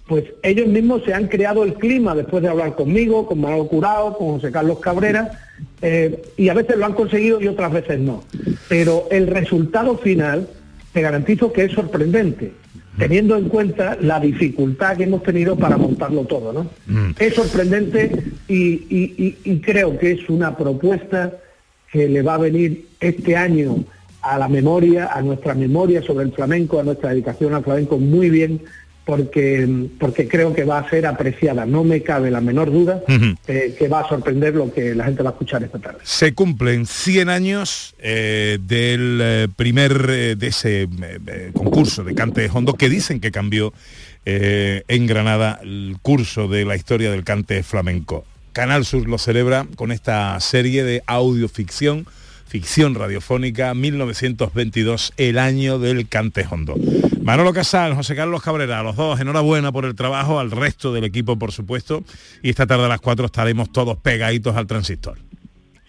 pues 0.10 0.26
ellos 0.42 0.68
mismos 0.68 1.04
se 1.06 1.14
han 1.14 1.28
creado 1.28 1.64
el 1.64 1.76
clima 1.76 2.16
después 2.16 2.42
de 2.42 2.50
hablar 2.50 2.76
conmigo, 2.76 3.28
con 3.28 3.40
Manuel 3.42 3.68
Curao, 3.68 4.18
con 4.18 4.28
José 4.34 4.52
Carlos 4.52 4.80
Cabrera, 4.80 5.40
eh, 5.84 6.22
y 6.36 6.50
a 6.50 6.56
veces 6.56 6.78
lo 6.78 6.86
han 6.88 6.94
conseguido 6.94 7.40
y 7.40 7.48
otras 7.48 7.72
veces 7.72 8.00
no. 8.00 8.24
Pero 8.68 9.06
el 9.12 9.28
resultado 9.28 9.98
final, 10.00 10.48
te 10.94 11.02
garantizo 11.02 11.54
que 11.54 11.66
es 11.66 11.74
sorprendente, 11.74 12.54
teniendo 12.98 13.38
en 13.38 13.50
cuenta 13.50 13.98
la 14.02 14.20
dificultad 14.20 14.98
que 14.98 15.04
hemos 15.04 15.22
tenido 15.22 15.56
para 15.56 15.78
montarlo 15.78 16.26
todo, 16.26 16.52
¿no? 16.54 16.68
Es 17.20 17.36
sorprendente 17.36 18.12
y, 18.48 18.58
y- 18.90 19.14
y- 19.16 19.38
y 19.44 19.60
creo 19.60 19.98
que 20.00 20.12
es 20.14 20.28
una 20.28 20.58
propuesta 20.58 21.34
que 21.92 22.10
le 22.10 22.24
va 22.24 22.34
a 22.34 22.40
venir 22.40 22.88
este 23.00 23.36
año 23.36 23.86
a 24.22 24.38
la 24.40 24.48
memoria, 24.48 25.12
a 25.14 25.22
nuestra 25.22 25.54
memoria 25.54 26.02
sobre 26.02 26.26
el 26.26 26.32
flamenco, 26.34 26.80
a 26.80 26.84
nuestra 26.84 27.12
dedicación 27.12 27.54
al 27.54 27.64
flamenco 27.64 27.98
muy 28.00 28.30
bien, 28.32 28.62
porque, 29.10 29.88
porque 30.00 30.28
creo 30.28 30.54
que 30.54 30.64
va 30.64 30.78
a 30.78 30.88
ser 30.88 31.08
apreciada. 31.08 31.66
No 31.66 31.84
me 31.84 32.04
cabe 32.04 32.30
la 32.30 32.42
menor 32.42 32.72
duda 32.72 33.02
eh, 33.48 33.76
que 33.76 33.88
va 33.88 34.02
a 34.02 34.08
sorprender 34.08 34.54
lo 34.54 34.72
que 34.72 34.94
la 34.94 35.06
gente 35.06 35.24
va 35.24 35.32
a 35.32 35.34
escuchar 35.34 35.64
esta 35.64 35.80
tarde. 35.80 35.98
Se 36.04 36.36
cumplen 36.36 36.86
100 36.86 37.28
años 37.28 37.96
eh, 37.98 38.60
del 38.62 39.20
eh, 39.20 39.48
primer 39.56 40.38
de 40.38 40.48
ese 40.48 40.88
concurso 41.54 42.04
de 42.04 42.14
cante 42.14 42.42
de 42.42 42.52
hondo 42.54 42.76
que 42.76 42.88
dicen 42.88 43.20
que 43.20 43.32
cambió 43.32 43.74
en 44.26 45.08
Granada 45.08 45.60
el 45.64 45.98
curso 46.04 46.48
de 46.48 46.64
la 46.64 46.76
historia 46.76 47.10
del 47.10 47.24
cante 47.24 47.64
flamenco. 47.64 48.26
Canal 48.54 48.86
Sur 48.86 49.10
lo 49.10 49.18
celebra 49.18 49.66
con 49.76 49.92
esta 49.92 50.40
serie 50.40 50.84
de 50.84 51.02
audioficción, 51.08 52.06
ficción 52.50 52.96
radiofónica 52.96 53.74
1922, 53.76 55.14
el 55.18 55.38
año 55.38 55.78
del 55.78 56.08
cante 56.10 56.46
hondo. 56.50 56.76
Manolo 57.22 57.54
Casal, 57.54 57.94
José 57.94 58.16
Carlos 58.16 58.42
Cabrera, 58.42 58.80
a 58.80 58.84
los 58.84 58.96
dos, 58.96 59.20
enhorabuena 59.20 59.72
por 59.72 59.86
el 59.86 59.94
trabajo, 59.94 60.40
al 60.40 60.50
resto 60.50 60.92
del 60.92 61.04
equipo, 61.04 61.38
por 61.38 61.52
supuesto, 61.52 62.04
y 62.42 62.50
esta 62.50 62.66
tarde 62.66 62.86
a 62.86 62.88
las 62.88 63.02
4 63.02 63.28
estaremos 63.28 63.72
todos 63.72 63.98
pegaditos 63.98 64.56
al 64.56 64.66
transistor. 64.66 65.18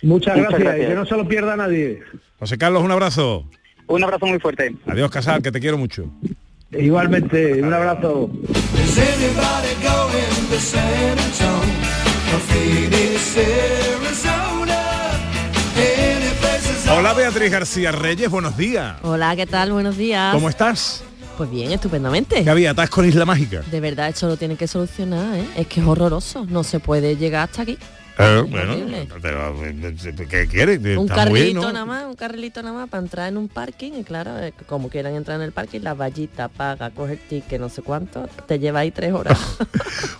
Muchas, 0.03 0.37
Muchas 0.37 0.51
gracias, 0.51 0.61
gracias. 0.61 0.87
y 0.87 0.89
que 0.91 0.95
no 0.95 1.07
se 1.07 1.17
lo 1.17 1.27
pierda 1.27 1.57
nadie. 1.57 2.01
José 2.39 2.59
Carlos, 2.59 2.83
un 2.83 2.91
abrazo. 2.91 3.49
Un 3.87 4.05
abrazo 4.05 4.27
muy 4.27 4.39
fuerte. 4.39 4.75
Adiós, 4.87 5.11
Casal, 5.11 5.43
que 5.43 5.51
te 5.51 5.61
quiero 5.61 5.79
mucho. 5.79 6.11
Igualmente, 6.73 7.63
un 7.63 7.73
abrazo. 7.73 8.31
Hola, 17.01 17.15
Beatriz 17.15 17.51
García 17.51 17.93
Reyes, 17.93 18.29
buenos 18.29 18.59
días. 18.59 18.99
Hola, 19.01 19.35
¿qué 19.35 19.47
tal? 19.47 19.73
Buenos 19.73 19.97
días. 19.97 20.35
¿Cómo 20.35 20.51
estás? 20.51 21.03
Pues 21.39 21.51
bien, 21.51 21.73
estupendamente. 21.73 22.45
¿Qué 22.45 22.51
había? 22.51 22.73
¿Estás 22.73 22.91
con 22.91 23.09
Isla 23.09 23.25
Mágica? 23.25 23.63
De 23.71 23.81
verdad, 23.81 24.11
esto 24.11 24.29
lo 24.29 24.37
tienen 24.37 24.59
que 24.59 24.69
solucionar, 24.69 25.35
¿eh? 25.35 25.47
Es 25.57 25.67
que 25.67 25.81
es 25.81 25.87
horroroso. 25.87 26.45
No 26.51 26.63
se 26.63 26.79
puede 26.79 27.17
llegar 27.17 27.49
hasta 27.49 27.63
aquí. 27.63 27.79
Eh, 28.21 28.43
bueno, 28.49 28.75
pero 29.23 29.65
eh, 29.65 29.95
¿qué 30.29 30.47
quieres? 30.47 30.79
un 30.79 31.05
Está 31.07 31.15
carrilito 31.15 31.61
bueno. 31.61 31.73
nada 31.73 31.87
más, 31.87 32.05
un 32.05 32.15
carrilito 32.17 32.63
nada 32.63 32.75
más 32.75 32.89
para 32.89 33.03
entrar 33.03 33.29
en 33.29 33.37
un 33.37 33.49
parking 33.49 33.93
y 33.99 34.05
claro, 34.05 34.39
eh, 34.39 34.53
como 34.67 34.89
quieran 34.89 35.15
entrar 35.15 35.39
en 35.39 35.45
el 35.47 35.53
parking, 35.53 35.81
la 35.81 35.95
vallita, 35.95 36.49
paga, 36.49 36.91
coge 36.91 37.15
el 37.15 37.19
ticket, 37.19 37.61
no 37.61 37.69
sé 37.69 37.83
cuánto, 37.83 38.29
te 38.47 38.59
lleva 38.59 38.81
ahí 38.81 38.91
tres 38.91 39.13
horas. 39.13 39.39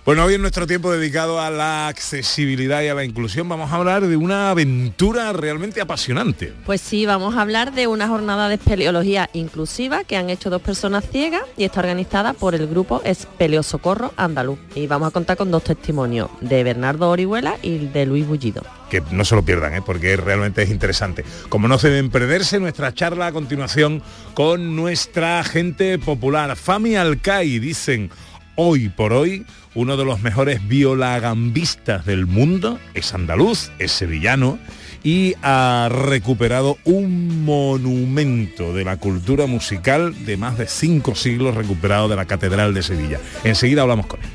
Bueno, 0.03 0.25
hoy 0.25 0.33
en 0.33 0.41
nuestro 0.41 0.65
tiempo 0.65 0.91
dedicado 0.91 1.39
a 1.39 1.51
la 1.51 1.87
accesibilidad 1.87 2.81
y 2.81 2.87
a 2.87 2.95
la 2.95 3.03
inclusión 3.03 3.47
vamos 3.47 3.71
a 3.71 3.75
hablar 3.75 4.07
de 4.07 4.17
una 4.17 4.49
aventura 4.49 5.31
realmente 5.31 5.79
apasionante. 5.79 6.53
Pues 6.65 6.81
sí, 6.81 7.05
vamos 7.05 7.35
a 7.35 7.41
hablar 7.41 7.71
de 7.73 7.85
una 7.85 8.07
jornada 8.07 8.49
de 8.49 8.55
espeleología 8.55 9.29
inclusiva 9.33 10.03
que 10.03 10.17
han 10.17 10.31
hecho 10.31 10.49
dos 10.49 10.61
personas 10.63 11.05
ciegas 11.07 11.43
y 11.55 11.65
está 11.65 11.81
organizada 11.81 12.33
por 12.33 12.55
el 12.55 12.65
grupo 12.67 13.01
Espeleosocorro 13.05 14.11
Andaluz. 14.17 14.57
Y 14.73 14.87
vamos 14.87 15.09
a 15.09 15.11
contar 15.11 15.37
con 15.37 15.51
dos 15.51 15.63
testimonios 15.63 16.29
de 16.41 16.63
Bernardo 16.63 17.09
Orihuela 17.09 17.57
y 17.61 17.77
de 17.93 18.05
Luis 18.05 18.25
Bullido. 18.25 18.63
Que 18.89 19.01
no 19.11 19.25
se 19.25 19.35
lo 19.35 19.43
pierdan, 19.43 19.73
¿eh? 19.73 19.81
porque 19.85 20.15
realmente 20.17 20.63
es 20.63 20.69
interesante. 20.69 21.23
Como 21.49 21.67
no 21.67 21.77
se 21.77 21.89
deben 21.89 22.09
perderse, 22.09 22.59
nuestra 22.59 22.93
charla 22.93 23.27
a 23.27 23.31
continuación 23.31 24.01
con 24.33 24.75
nuestra 24.75 25.43
gente 25.43 25.97
popular. 25.99 26.55
Fami 26.55 26.95
Alcai, 26.95 27.59
dicen, 27.59 28.09
hoy 28.55 28.89
por 28.89 29.13
hoy, 29.13 29.45
uno 29.75 29.97
de 29.97 30.05
los 30.05 30.21
mejores 30.21 30.67
violagambistas 30.67 32.05
del 32.05 32.25
mundo, 32.25 32.79
es 32.93 33.13
andaluz, 33.13 33.71
es 33.79 33.91
sevillano, 33.91 34.59
y 35.03 35.33
ha 35.41 35.89
recuperado 35.89 36.77
un 36.83 37.43
monumento 37.43 38.73
de 38.73 38.83
la 38.83 38.97
cultura 38.97 39.47
musical 39.47 40.25
de 40.25 40.37
más 40.37 40.57
de 40.57 40.67
cinco 40.67 41.15
siglos 41.15 41.55
recuperado 41.55 42.07
de 42.07 42.15
la 42.15 42.25
Catedral 42.25 42.73
de 42.73 42.83
Sevilla. 42.83 43.19
Enseguida 43.43 43.81
hablamos 43.81 44.05
con 44.05 44.19
él. 44.21 44.29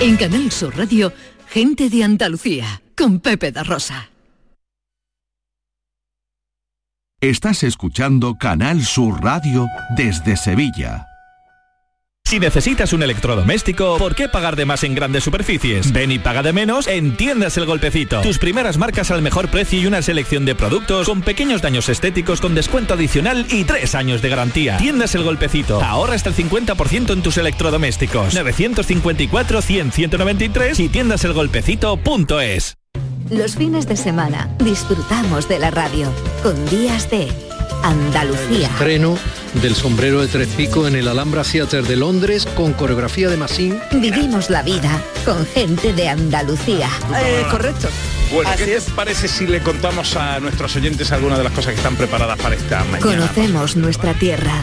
En 0.00 0.16
Canal 0.16 0.52
Sur 0.52 0.76
Radio, 0.76 1.12
gente 1.48 1.90
de 1.90 2.04
Andalucía, 2.04 2.82
con 2.96 3.20
Pepe 3.20 3.50
da 3.50 3.64
Rosa. 3.64 4.10
Estás 7.20 7.64
escuchando 7.64 8.36
Canal 8.38 8.84
Sur 8.84 9.24
Radio 9.24 9.66
desde 9.96 10.36
Sevilla. 10.36 11.07
Si 12.28 12.38
necesitas 12.38 12.92
un 12.92 13.02
electrodoméstico, 13.02 13.96
¿por 13.96 14.14
qué 14.14 14.28
pagar 14.28 14.54
de 14.54 14.66
más 14.66 14.84
en 14.84 14.94
grandes 14.94 15.24
superficies? 15.24 15.94
Ven 15.94 16.12
y 16.12 16.18
paga 16.18 16.42
de 16.42 16.52
menos 16.52 16.86
en 16.86 17.16
Tiendas 17.16 17.56
El 17.56 17.64
Golpecito. 17.64 18.20
Tus 18.20 18.38
primeras 18.38 18.76
marcas 18.76 19.10
al 19.10 19.22
mejor 19.22 19.48
precio 19.48 19.80
y 19.80 19.86
una 19.86 20.02
selección 20.02 20.44
de 20.44 20.54
productos 20.54 21.06
con 21.06 21.22
pequeños 21.22 21.62
daños 21.62 21.88
estéticos 21.88 22.42
con 22.42 22.54
descuento 22.54 22.92
adicional 22.92 23.46
y 23.48 23.64
tres 23.64 23.94
años 23.94 24.20
de 24.20 24.28
garantía. 24.28 24.76
Tiendas 24.76 25.14
El 25.14 25.22
Golpecito. 25.22 25.82
Ahorra 25.82 26.16
hasta 26.16 26.28
el 26.28 26.36
50% 26.36 27.14
en 27.14 27.22
tus 27.22 27.38
electrodomésticos. 27.38 28.36
954-100-193 28.36 30.80
y 30.80 30.90
tiendaselgolpecito.es. 30.90 32.74
Los 33.30 33.56
fines 33.56 33.88
de 33.88 33.96
semana 33.96 34.50
disfrutamos 34.58 35.48
de 35.48 35.60
la 35.60 35.70
radio 35.70 36.12
con 36.42 36.62
días 36.68 37.10
de 37.10 37.28
Andalucía. 37.82 38.68
Estreno 38.68 39.16
del 39.54 39.74
sombrero 39.74 40.20
de 40.20 40.28
tres 40.28 40.48
picos 40.48 40.88
en 40.88 40.96
el 40.96 41.08
Alhambra 41.08 41.42
Theatre 41.42 41.82
de 41.82 41.96
Londres 41.96 42.46
con 42.54 42.72
coreografía 42.72 43.28
de 43.28 43.36
Massín. 43.36 43.78
Vivimos 43.92 44.50
la 44.50 44.62
vida 44.62 45.02
con 45.24 45.46
gente 45.46 45.92
de 45.92 46.08
Andalucía. 46.08 46.88
Eh, 47.22 47.44
correcto. 47.50 47.88
Bueno, 48.32 48.50
¿qué 48.56 48.66
te 48.66 48.90
parece 48.92 49.26
si 49.26 49.46
le 49.46 49.60
contamos 49.62 50.14
a 50.16 50.38
nuestros 50.40 50.76
oyentes 50.76 51.10
algunas 51.12 51.38
de 51.38 51.44
las 51.44 51.52
cosas 51.52 51.72
que 51.72 51.78
están 51.78 51.96
preparadas 51.96 52.38
para 52.38 52.54
esta 52.54 52.84
mañana? 52.84 53.00
Conocemos 53.00 53.76
nuestra 53.76 54.12
tierra 54.14 54.62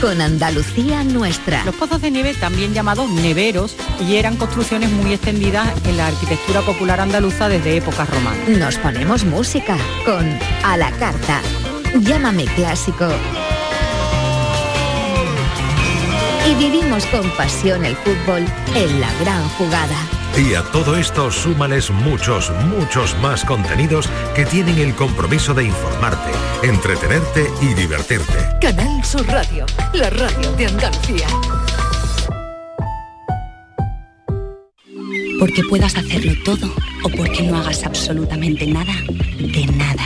con 0.00 0.20
Andalucía 0.20 1.04
nuestra. 1.04 1.64
Los 1.64 1.74
pozos 1.74 2.00
de 2.02 2.10
nieve, 2.10 2.34
también 2.34 2.74
llamados 2.74 3.08
neveros, 3.10 3.76
y 4.06 4.16
eran 4.16 4.36
construcciones 4.36 4.90
muy 4.90 5.12
extendidas 5.14 5.68
en 5.86 5.96
la 5.96 6.08
arquitectura 6.08 6.60
popular 6.62 7.00
andaluza 7.00 7.48
desde 7.48 7.76
épocas 7.76 8.08
romanas. 8.10 8.48
Nos 8.48 8.76
ponemos 8.76 9.24
música 9.24 9.76
con 10.04 10.26
A 10.62 10.76
la 10.76 10.90
Carta. 10.92 11.40
Llámame 12.00 12.44
clásico. 12.44 13.08
Y 16.48 16.54
vivimos 16.54 17.06
con 17.06 17.28
pasión 17.30 17.84
el 17.84 17.96
fútbol 17.96 18.44
en 18.74 19.00
la 19.00 19.12
gran 19.20 19.48
jugada. 19.50 19.96
Y 20.36 20.54
a 20.54 20.62
todo 20.64 20.96
esto 20.96 21.30
súmales 21.30 21.90
muchos, 21.90 22.52
muchos 22.66 23.16
más 23.20 23.44
contenidos 23.44 24.08
que 24.34 24.44
tienen 24.44 24.78
el 24.78 24.94
compromiso 24.94 25.54
de 25.54 25.64
informarte, 25.64 26.30
entretenerte 26.62 27.50
y 27.62 27.72
divertirte. 27.72 28.34
Canal 28.60 29.02
Sur 29.02 29.26
Radio, 29.26 29.64
la 29.94 30.10
radio 30.10 30.52
de 30.52 30.66
Andalucía. 30.66 31.26
Porque 35.40 35.62
puedas 35.68 35.96
hacerlo 35.96 36.32
todo 36.44 36.70
o 37.02 37.08
porque 37.08 37.42
no 37.42 37.56
hagas 37.56 37.84
absolutamente 37.84 38.66
nada, 38.66 38.94
de 39.38 39.66
nada. 39.66 40.04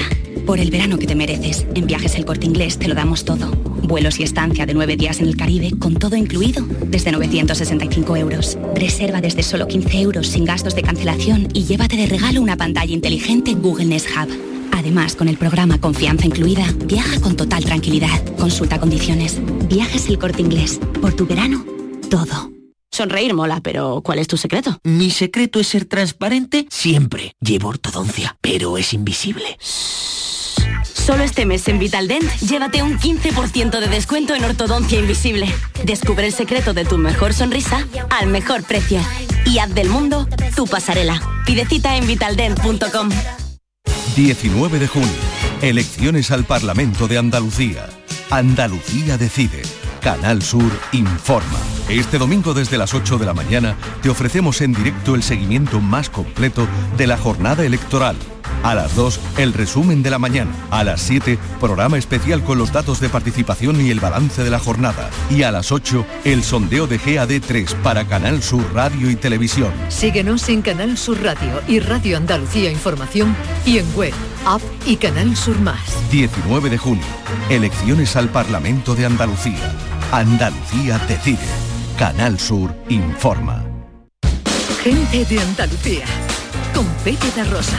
Por 0.50 0.58
el 0.58 0.72
verano 0.72 0.98
que 0.98 1.06
te 1.06 1.14
mereces, 1.14 1.64
en 1.76 1.86
Viajes 1.86 2.16
El 2.16 2.24
Corte 2.24 2.44
Inglés 2.44 2.76
te 2.76 2.88
lo 2.88 2.96
damos 2.96 3.24
todo. 3.24 3.52
Vuelos 3.84 4.18
y 4.18 4.24
estancia 4.24 4.66
de 4.66 4.74
nueve 4.74 4.96
días 4.96 5.20
en 5.20 5.28
el 5.28 5.36
Caribe 5.36 5.78
con 5.78 5.94
todo 5.94 6.16
incluido 6.16 6.64
desde 6.86 7.12
965 7.12 8.16
euros. 8.16 8.58
Reserva 8.74 9.20
desde 9.20 9.44
solo 9.44 9.68
15 9.68 10.00
euros 10.00 10.26
sin 10.26 10.44
gastos 10.44 10.74
de 10.74 10.82
cancelación 10.82 11.46
y 11.54 11.66
llévate 11.66 11.96
de 11.96 12.06
regalo 12.06 12.42
una 12.42 12.56
pantalla 12.56 12.92
inteligente 12.92 13.54
Google 13.54 13.84
Nest 13.84 14.08
Hub. 14.08 14.28
Además, 14.72 15.14
con 15.14 15.28
el 15.28 15.36
programa 15.36 15.80
Confianza 15.80 16.26
Incluida, 16.26 16.66
viaja 16.84 17.20
con 17.20 17.36
total 17.36 17.64
tranquilidad. 17.64 18.20
Consulta 18.36 18.80
condiciones. 18.80 19.38
Viajes 19.68 20.08
El 20.08 20.18
Corte 20.18 20.42
Inglés. 20.42 20.80
Por 21.00 21.12
tu 21.12 21.28
verano, 21.28 21.64
todo. 22.10 22.50
Sonreír 22.90 23.34
mola, 23.34 23.60
pero 23.62 24.02
¿cuál 24.02 24.18
es 24.18 24.26
tu 24.26 24.36
secreto? 24.36 24.80
Mi 24.82 25.10
secreto 25.10 25.60
es 25.60 25.68
ser 25.68 25.84
transparente 25.84 26.66
siempre. 26.70 27.36
Llevo 27.38 27.68
ortodoncia, 27.68 28.36
pero 28.40 28.76
es 28.78 28.92
invisible. 28.92 29.56
Solo 31.11 31.25
este 31.25 31.44
mes 31.44 31.66
en 31.66 31.81
Vitaldent, 31.81 32.23
llévate 32.38 32.85
un 32.85 32.96
15% 32.96 33.81
de 33.81 33.88
descuento 33.88 34.37
en 34.37 34.44
ortodoncia 34.44 35.01
invisible. 35.01 35.53
Descubre 35.83 36.25
el 36.25 36.33
secreto 36.33 36.73
de 36.73 36.85
tu 36.85 36.99
mejor 36.99 37.35
sonrisa 37.35 37.85
al 38.11 38.29
mejor 38.29 38.62
precio. 38.62 39.01
Y 39.44 39.59
haz 39.59 39.75
del 39.75 39.88
mundo 39.88 40.29
tu 40.55 40.68
pasarela. 40.68 41.20
Pide 41.44 41.66
cita 41.66 41.96
en 41.96 42.07
vitaldent.com. 42.07 43.09
19 44.14 44.79
de 44.79 44.87
junio. 44.87 45.09
Elecciones 45.62 46.31
al 46.31 46.44
Parlamento 46.44 47.09
de 47.09 47.18
Andalucía. 47.18 47.88
Andalucía 48.31 49.18
decide. 49.18 49.62
Canal 50.01 50.42
Sur 50.42 50.70
informa. 50.92 51.59
Este 51.88 52.18
domingo 52.18 52.55
desde 52.55 52.79
las 52.79 52.94
8 52.94 53.18
de 53.18 53.27
la 53.27 53.35
mañana 53.35 53.75
te 54.01 54.11
ofrecemos 54.11 54.61
en 54.61 54.75
directo 54.75 55.16
el 55.16 55.25
seguimiento 55.25 55.81
más 55.81 56.09
completo 56.09 56.68
de 56.96 57.09
la 57.09 57.18
jornada 57.18 57.66
electoral. 57.66 58.16
A 58.62 58.74
las 58.74 58.94
2, 58.94 59.20
el 59.38 59.52
resumen 59.52 60.02
de 60.02 60.10
la 60.10 60.18
mañana. 60.18 60.50
A 60.70 60.84
las 60.84 61.00
7, 61.02 61.38
programa 61.60 61.98
especial 61.98 62.42
con 62.44 62.58
los 62.58 62.72
datos 62.72 63.00
de 63.00 63.08
participación 63.08 63.80
y 63.80 63.90
el 63.90 64.00
balance 64.00 64.44
de 64.44 64.50
la 64.50 64.58
jornada. 64.58 65.10
Y 65.30 65.42
a 65.42 65.50
las 65.50 65.72
8, 65.72 66.04
el 66.24 66.42
sondeo 66.42 66.86
de 66.86 67.00
GAD3 67.00 67.74
para 67.82 68.04
Canal 68.04 68.42
Sur 68.42 68.64
Radio 68.74 69.10
y 69.10 69.16
Televisión. 69.16 69.72
Síguenos 69.88 70.48
en 70.48 70.62
Canal 70.62 70.98
Sur 70.98 71.22
Radio 71.22 71.60
y 71.66 71.80
Radio 71.80 72.16
Andalucía 72.16 72.70
Información 72.70 73.34
y 73.64 73.78
en 73.78 73.86
web, 73.94 74.12
app 74.44 74.62
y 74.86 74.96
Canal 74.96 75.36
Sur 75.36 75.58
Más. 75.60 75.80
19 76.10 76.70
de 76.70 76.78
junio. 76.78 77.04
Elecciones 77.48 78.16
al 78.16 78.28
Parlamento 78.28 78.94
de 78.94 79.06
Andalucía. 79.06 79.72
Andalucía 80.12 80.98
decide. 81.08 81.38
Canal 81.98 82.38
Sur 82.38 82.74
informa. 82.88 83.64
Gente 84.82 85.24
de 85.26 85.38
Andalucía, 85.38 86.06
con 86.74 86.86
Pepe 87.04 87.26
da 87.36 87.44
Rosa. 87.44 87.76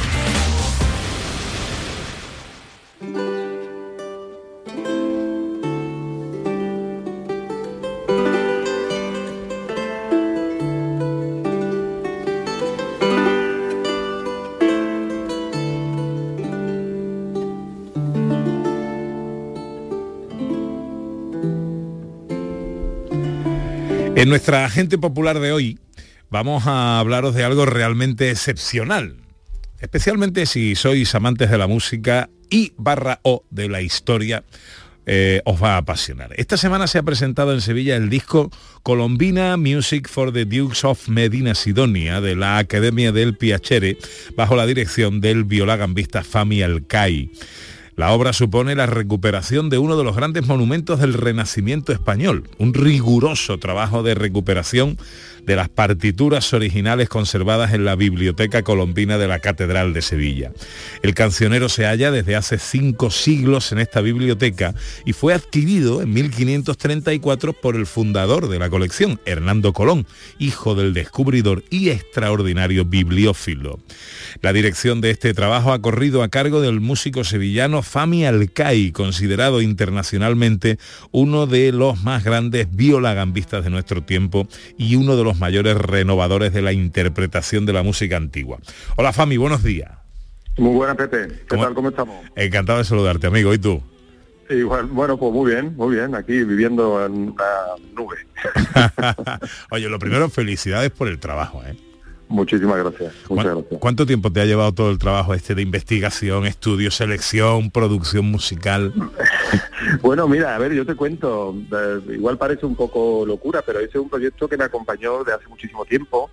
Nuestra 24.31 24.63
agente 24.63 24.97
popular 24.97 25.41
de 25.41 25.51
hoy 25.51 25.77
vamos 26.29 26.65
a 26.65 26.99
hablaros 26.99 27.35
de 27.35 27.43
algo 27.43 27.65
realmente 27.65 28.31
excepcional, 28.31 29.17
especialmente 29.81 30.45
si 30.45 30.73
sois 30.75 31.13
amantes 31.15 31.51
de 31.51 31.57
la 31.57 31.67
música 31.67 32.29
y 32.49 32.71
barra 32.77 33.19
o 33.23 33.43
de 33.49 33.67
la 33.67 33.81
historia. 33.81 34.45
eh, 35.05 35.41
os 35.43 35.61
va 35.61 35.73
a 35.73 35.77
apasionar. 35.77 36.29
Esta 36.37 36.55
semana 36.55 36.87
se 36.87 36.97
ha 36.97 37.03
presentado 37.03 37.51
en 37.53 37.59
Sevilla 37.59 37.97
el 37.97 38.09
disco 38.09 38.51
Colombina 38.83 39.57
Music 39.57 40.07
for 40.07 40.31
the 40.31 40.45
Dukes 40.45 40.85
of 40.85 41.09
Medina 41.09 41.53
Sidonia 41.53 42.21
de 42.21 42.37
la 42.37 42.57
Academia 42.57 43.11
del 43.11 43.35
Piacere 43.35 43.97
bajo 44.37 44.55
la 44.55 44.65
dirección 44.65 45.19
del 45.19 45.43
violagambista 45.43 46.23
Fami 46.23 46.61
Alcai. 46.61 47.31
La 48.01 48.13
obra 48.13 48.33
supone 48.33 48.73
la 48.73 48.87
recuperación 48.87 49.69
de 49.69 49.77
uno 49.77 49.95
de 49.95 50.03
los 50.03 50.15
grandes 50.15 50.47
monumentos 50.47 50.99
del 50.99 51.13
Renacimiento 51.13 51.93
español, 51.93 52.49
un 52.57 52.73
riguroso 52.73 53.59
trabajo 53.59 54.01
de 54.01 54.15
recuperación 54.15 54.97
de 55.45 55.55
las 55.55 55.69
partituras 55.69 56.53
originales 56.53 57.09
conservadas 57.09 57.73
en 57.73 57.85
la 57.85 57.95
Biblioteca 57.95 58.63
Colombina 58.63 59.17
de 59.17 59.27
la 59.27 59.39
Catedral 59.39 59.93
de 59.93 60.01
Sevilla. 60.01 60.51
El 61.01 61.13
cancionero 61.13 61.69
se 61.69 61.85
halla 61.85 62.11
desde 62.11 62.35
hace 62.35 62.57
cinco 62.57 63.11
siglos 63.11 63.71
en 63.71 63.79
esta 63.79 64.01
biblioteca 64.01 64.73
y 65.05 65.13
fue 65.13 65.33
adquirido 65.33 66.01
en 66.01 66.13
1534 66.13 67.53
por 67.53 67.75
el 67.75 67.85
fundador 67.85 68.49
de 68.49 68.59
la 68.59 68.69
colección, 68.69 69.19
Hernando 69.25 69.73
Colón, 69.73 70.07
hijo 70.39 70.75
del 70.75 70.93
descubridor 70.93 71.63
y 71.69 71.89
extraordinario 71.89 72.85
bibliófilo. 72.85 73.79
La 74.41 74.53
dirección 74.53 75.01
de 75.01 75.11
este 75.11 75.33
trabajo 75.33 75.73
ha 75.73 75.81
corrido 75.81 76.23
a 76.23 76.29
cargo 76.29 76.61
del 76.61 76.79
músico 76.79 77.23
sevillano 77.23 77.81
Fami 77.91 78.25
Alcai, 78.25 78.93
considerado 78.93 79.61
internacionalmente 79.61 80.79
uno 81.11 81.45
de 81.45 81.73
los 81.73 82.01
más 82.01 82.23
grandes 82.23 82.73
violagambistas 82.73 83.65
de 83.65 83.69
nuestro 83.69 84.01
tiempo 84.01 84.47
y 84.77 84.95
uno 84.95 85.17
de 85.17 85.25
los 85.25 85.39
mayores 85.39 85.75
renovadores 85.75 86.53
de 86.53 86.61
la 86.61 86.71
interpretación 86.71 87.65
de 87.65 87.73
la 87.73 87.83
música 87.83 88.15
antigua. 88.15 88.59
Hola 88.95 89.11
Fami, 89.11 89.35
buenos 89.35 89.61
días. 89.61 89.91
Muy 90.57 90.73
buena 90.73 90.95
Pepe, 90.95 91.27
¿qué 91.49 91.57
tal? 91.57 91.73
¿Cómo 91.73 91.89
estamos? 91.89 92.15
Encantado 92.37 92.79
de 92.79 92.85
saludarte, 92.85 93.27
amigo. 93.27 93.53
¿Y 93.53 93.59
tú? 93.59 93.83
Igual, 94.49 94.85
bueno, 94.85 95.17
pues 95.17 95.33
muy 95.33 95.51
bien, 95.51 95.75
muy 95.75 95.95
bien, 95.95 96.15
aquí 96.15 96.45
viviendo 96.45 97.05
en 97.05 97.11
una 97.11 97.43
nube. 97.93 98.15
Oye, 99.71 99.89
lo 99.89 99.99
primero, 99.99 100.29
felicidades 100.29 100.91
por 100.91 101.09
el 101.09 101.19
trabajo, 101.19 101.61
¿eh? 101.65 101.75
Muchísimas 102.31 102.77
gracias, 102.77 103.13
muchas 103.29 103.45
¿Cuán- 103.45 103.55
gracias. 103.59 103.79
¿Cuánto 103.81 104.05
tiempo 104.05 104.31
te 104.31 104.41
ha 104.41 104.45
llevado 104.45 104.71
todo 104.73 104.89
el 104.89 104.97
trabajo 104.97 105.33
este 105.33 105.53
de 105.53 105.61
investigación, 105.61 106.45
estudio, 106.45 106.89
selección, 106.91 107.69
producción 107.71 108.25
musical? 108.31 108.93
Bueno, 110.01 110.27
mira, 110.27 110.55
a 110.55 110.59
ver, 110.59 110.73
yo 110.73 110.85
te 110.85 110.93
cuento, 110.95 111.55
eh, 111.71 111.99
igual 112.13 112.37
parece 112.37 112.65
un 112.67 112.75
poco 112.75 113.25
locura, 113.25 113.63
pero 113.65 113.79
ese 113.79 113.89
es 113.97 114.03
un 114.03 114.09
proyecto 114.09 114.47
que 114.47 114.55
me 114.55 114.63
acompañó 114.63 115.23
de 115.23 115.33
hace 115.33 115.47
muchísimo 115.47 115.85
tiempo. 115.85 116.29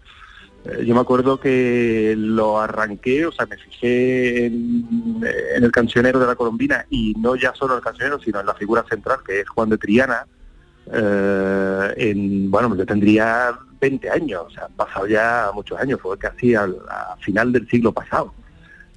Eh, 0.66 0.84
yo 0.84 0.94
me 0.94 1.01
acuerdo 1.01 1.40
que 1.40 2.14
lo 2.16 2.61
arranqué, 2.61 3.24
o 3.26 3.32
sea, 3.32 3.46
me 3.46 3.57
fijé 3.57 4.46
en, 4.46 4.86
en 5.57 5.64
el 5.64 5.72
cancionero 5.72 6.18
de 6.20 6.26
la 6.26 6.34
Colombina 6.36 6.84
y 6.90 7.14
no 7.18 7.36
ya 7.36 7.55
solo 7.55 7.74
el 7.76 7.82
cancionero, 7.82 8.20
sino 8.20 8.38
en 8.38 8.46
la 8.46 8.55
figura 8.55 8.84
central, 8.88 9.18
que 9.26 9.40
es 9.40 9.49
Juan 9.49 9.70
de 9.70 9.78
Triana. 9.78 10.26
eh, 10.92 11.94
en, 11.96 12.51
bueno, 12.51 12.76
yo 12.76 12.84
tendría 12.86 13.59
20 13.81 14.11
años, 14.11 14.45
o 14.47 14.51
sea, 14.51 14.64
han 14.66 14.72
pasado 14.72 15.07
ya 15.07 15.51
muchos 15.55 15.79
años, 15.79 16.01
fue 16.01 16.18
casi 16.18 16.55
al, 16.55 16.76
a 16.89 17.16
final 17.20 17.53
del 17.53 17.68
siglo 17.68 17.93
pasado. 17.93 18.33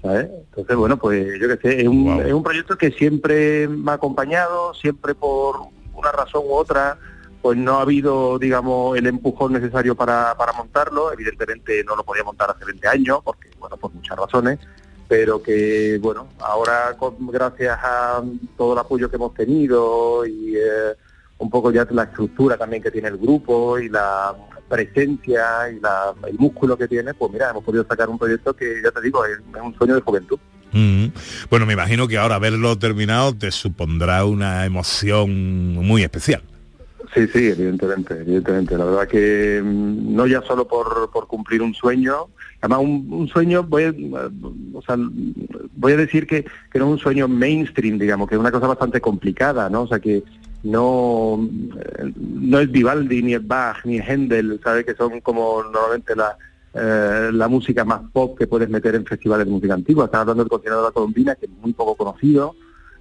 ¿sabes? 0.02 0.28
Entonces, 0.50 0.76
bueno, 0.76 0.98
pues 0.98 1.40
yo 1.40 1.48
qué 1.48 1.58
sé, 1.62 1.82
es 1.82 1.88
un, 1.88 2.22
es 2.26 2.34
un 2.34 2.42
proyecto 2.42 2.76
que 2.76 2.90
siempre 2.92 3.68
me 3.68 3.92
ha 3.92 3.96
acompañado, 3.96 4.74
siempre 4.74 5.14
por 5.14 5.58
una 5.94 6.12
razón 6.12 6.42
u 6.46 6.54
otra, 6.54 6.98
pues 7.42 7.56
no 7.58 7.78
ha 7.78 7.82
habido, 7.82 8.40
digamos, 8.40 8.98
el 8.98 9.06
empujón 9.06 9.54
necesario 9.54 9.96
para, 9.96 10.34
para 10.36 10.54
montarlo. 10.54 11.12
Evidentemente 11.14 11.84
no 11.84 11.96
lo 11.96 12.04
podía 12.04 12.24
montar 12.24 12.50
hace 12.50 12.66
20 12.66 12.88
años, 12.88 13.20
porque, 13.24 13.50
bueno, 13.60 13.78
por 13.78 13.92
muchas 13.94 14.18
razones, 14.18 14.60
pero 15.08 15.42
que, 15.44 16.00
bueno, 16.02 16.28
ahora 16.40 16.96
con- 16.98 17.28
gracias 17.28 17.78
a 17.84 18.24
todo 18.58 18.74
el 18.74 18.80
apoyo 18.80 19.08
que 19.10 19.18
hemos 19.18 19.34
tenido 19.36 20.26
y 20.26 20.56
eh, 20.56 20.96
un 21.38 21.50
poco 21.52 21.72
ya 21.72 21.86
la 21.92 22.04
estructura 22.04 22.58
también 22.58 22.82
que 22.82 22.90
tiene 22.92 23.08
el 23.10 23.18
grupo 23.18 23.78
y 23.78 23.90
la 23.90 24.34
presencia 24.72 25.70
y 25.70 25.80
la- 25.80 26.14
el 26.28 26.40
músculo 26.40 26.78
que 26.78 26.88
tiene, 26.88 27.14
pues 27.14 27.32
mira, 27.32 27.50
hemos 27.52 27.64
podido 27.64 27.86
sacar 27.86 28.10
un 28.10 28.18
proyecto 28.18 28.56
que, 28.56 28.82
ya 28.84 28.90
te 28.92 29.02
digo, 29.02 29.24
es, 29.26 29.38
es 29.38 29.62
un 29.62 29.76
sueño 29.76 29.96
de 29.96 30.02
juventud. 30.02 30.40
Mm. 30.72 31.08
Bueno, 31.50 31.66
me 31.66 31.74
imagino 31.74 32.08
que 32.08 32.18
ahora 32.18 32.40
verlo 32.40 32.78
terminado 32.78 33.36
te 33.36 33.52
supondrá 33.52 34.24
una 34.26 34.66
emoción 34.66 35.76
muy 35.76 36.04
especial. 36.04 36.42
Sí, 37.14 37.28
sí, 37.28 37.48
evidentemente, 37.48 38.14
evidentemente. 38.14 38.78
La 38.78 38.86
verdad 38.86 39.08
que 39.08 39.62
mm, 39.62 40.16
no 40.16 40.26
ya 40.28 40.42
solo 40.44 40.66
por, 40.66 41.10
por 41.12 41.28
cumplir 41.28 41.62
un 41.62 41.74
sueño, 41.74 42.28
además 42.62 42.80
un, 42.84 43.08
un 43.12 43.28
sueño, 43.28 43.64
voy 43.64 43.84
a, 43.84 43.90
o 44.74 44.82
sea, 44.82 44.96
voy 45.76 45.92
a 45.92 45.98
decir 45.98 46.26
que, 46.26 46.46
que 46.72 46.80
no 46.80 46.86
es 46.86 46.92
un 46.92 47.00
sueño 47.00 47.28
mainstream, 47.28 47.98
digamos, 48.00 48.30
que 48.30 48.36
es 48.36 48.40
una 48.40 48.52
cosa 48.52 48.68
bastante 48.68 49.02
complicada, 49.02 49.70
¿no? 49.70 49.82
O 49.82 49.88
sea, 49.88 50.00
que 50.00 50.24
no, 50.64 51.48
eh, 51.80 52.14
no 52.16 52.60
es 52.60 52.72
Vivaldi, 52.72 53.24
ni 53.24 53.34
es 53.34 53.48
Bach, 53.48 53.86
ni 53.86 53.98
es 53.98 54.08
Händel, 54.08 54.60
¿sabes? 54.64 54.86
Que 54.86 54.96
son 54.96 55.22
como 55.22 55.64
normalmente 55.64 56.16
la, 56.16 56.38
eh, 56.74 57.30
la 57.34 57.48
música 57.48 57.84
más 57.84 58.02
pop 58.14 58.38
que 58.38 58.48
puedes 58.48 58.70
meter 58.70 58.96
en 58.96 59.06
festivales 59.06 59.46
de 59.46 59.52
música 59.52 59.74
antigua. 59.74 60.06
Estás 60.06 60.22
hablando 60.22 60.44
del 60.44 60.50
Conservador 60.50 60.84
de 60.84 60.90
la 60.90 60.94
Colombina, 60.94 61.36
que 61.36 61.46
es 61.46 61.52
muy 61.52 61.74
poco 61.74 61.96
conocido, 61.96 62.56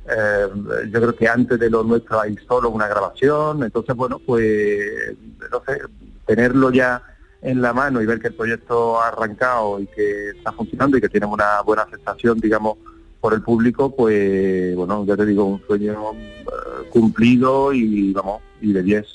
eh, 0.08 0.46
yo 0.90 1.00
creo 1.00 1.14
que 1.14 1.28
antes 1.28 1.58
de 1.58 1.70
lo 1.70 1.84
nuestro 1.84 2.20
hay 2.20 2.36
solo 2.48 2.70
una 2.70 2.88
grabación, 2.88 3.62
entonces 3.62 3.94
bueno, 3.94 4.18
pues 4.18 5.14
no 5.50 5.62
sé, 5.66 5.80
tenerlo 6.26 6.72
ya 6.72 7.02
en 7.42 7.62
la 7.62 7.72
mano 7.72 8.02
y 8.02 8.06
ver 8.06 8.18
que 8.20 8.28
el 8.28 8.34
proyecto 8.34 9.00
ha 9.00 9.08
arrancado 9.08 9.78
y 9.78 9.86
que 9.86 10.30
está 10.30 10.52
funcionando 10.52 10.96
y 10.96 11.00
que 11.00 11.08
tiene 11.08 11.26
una 11.26 11.60
buena 11.62 11.82
aceptación, 11.82 12.40
digamos, 12.40 12.78
por 13.20 13.34
el 13.34 13.42
público, 13.42 13.94
pues 13.94 14.74
bueno, 14.74 15.04
ya 15.04 15.16
te 15.16 15.26
digo, 15.26 15.44
un 15.44 15.62
sueño 15.66 16.12
eh, 16.12 16.79
cumplido 16.90 17.72
y 17.72 18.12
vamos, 18.12 18.42
y 18.60 18.72
de 18.72 18.82
10. 18.82 19.06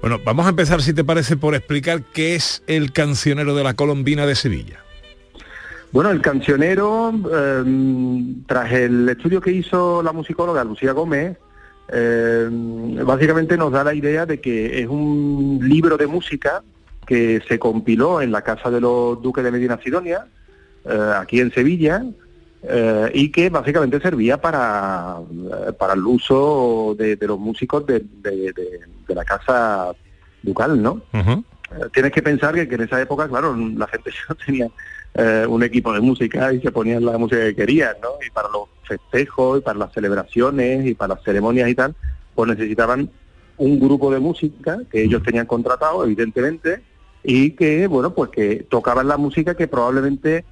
Bueno, 0.00 0.18
vamos 0.24 0.46
a 0.46 0.50
empezar, 0.50 0.82
si 0.82 0.92
te 0.92 1.04
parece, 1.04 1.36
por 1.36 1.54
explicar 1.54 2.02
qué 2.12 2.34
es 2.34 2.62
el 2.66 2.92
cancionero 2.92 3.54
de 3.54 3.64
la 3.64 3.74
Colombina 3.74 4.26
de 4.26 4.34
Sevilla. 4.34 4.80
Bueno, 5.92 6.10
el 6.10 6.22
cancionero, 6.22 7.12
eh, 7.30 8.24
tras 8.46 8.72
el 8.72 9.08
estudio 9.10 9.40
que 9.40 9.52
hizo 9.52 10.02
la 10.02 10.12
musicóloga 10.12 10.64
Lucía 10.64 10.92
Gómez, 10.92 11.36
eh, 11.92 12.48
básicamente 13.04 13.58
nos 13.58 13.72
da 13.72 13.84
la 13.84 13.92
idea 13.92 14.24
de 14.24 14.40
que 14.40 14.80
es 14.80 14.88
un 14.88 15.60
libro 15.62 15.98
de 15.98 16.06
música 16.06 16.62
que 17.06 17.42
se 17.46 17.58
compiló 17.58 18.22
en 18.22 18.32
la 18.32 18.40
casa 18.40 18.70
de 18.70 18.80
los 18.80 19.20
duques 19.20 19.44
de 19.44 19.50
Medina 19.50 19.78
Sidonia, 19.82 20.26
eh, 20.84 21.12
aquí 21.18 21.40
en 21.40 21.52
Sevilla, 21.52 22.02
eh, 22.62 23.10
y 23.14 23.30
que 23.30 23.50
básicamente 23.50 24.00
servía 24.00 24.40
para, 24.40 25.18
para 25.78 25.94
el 25.94 26.06
uso 26.06 26.94
de, 26.98 27.16
de 27.16 27.26
los 27.26 27.38
músicos 27.38 27.84
de, 27.86 28.00
de- 28.22 28.52
de- 28.52 28.80
de 29.08 29.14
la 29.14 29.24
casa 29.24 29.92
ducal, 30.42 30.80
¿no? 30.80 31.02
Eh, 31.72 31.88
Tienes 31.92 32.12
que 32.12 32.22
pensar 32.22 32.54
que, 32.54 32.68
que 32.68 32.74
en 32.76 32.82
esa 32.82 33.00
época, 33.00 33.28
claro, 33.28 33.56
la 33.56 33.86
gente 33.88 34.10
no 34.28 34.34
tenía 34.34 34.68
eh, 35.14 35.44
un 35.48 35.62
equipo 35.62 35.92
de 35.92 36.00
música 36.00 36.52
y 36.52 36.60
se 36.60 36.70
ponían 36.72 37.04
la 37.04 37.18
música 37.18 37.40
que 37.42 37.54
querían, 37.54 37.96
¿no? 38.02 38.10
Y 38.26 38.30
para 38.30 38.48
los 38.48 38.68
festejos, 38.84 39.58
y 39.58 39.62
para 39.62 39.78
las 39.78 39.92
celebraciones, 39.92 40.86
y 40.86 40.94
para 40.94 41.14
las 41.14 41.24
ceremonias 41.24 41.68
y 41.68 41.74
tal, 41.74 41.94
pues 42.34 42.48
necesitaban 42.48 43.10
un 43.58 43.78
grupo 43.80 44.10
de 44.12 44.18
música 44.20 44.80
que 44.90 45.02
ellos 45.04 45.22
tenían 45.22 45.46
contratado, 45.46 46.04
evidentemente, 46.04 46.82
y 47.24 47.50
que, 47.52 47.86
bueno, 47.86 48.14
pues 48.14 48.30
que 48.30 48.66
tocaban 48.68 49.06
la 49.08 49.16
música 49.16 49.54
que 49.54 49.68
probablemente 49.68 50.44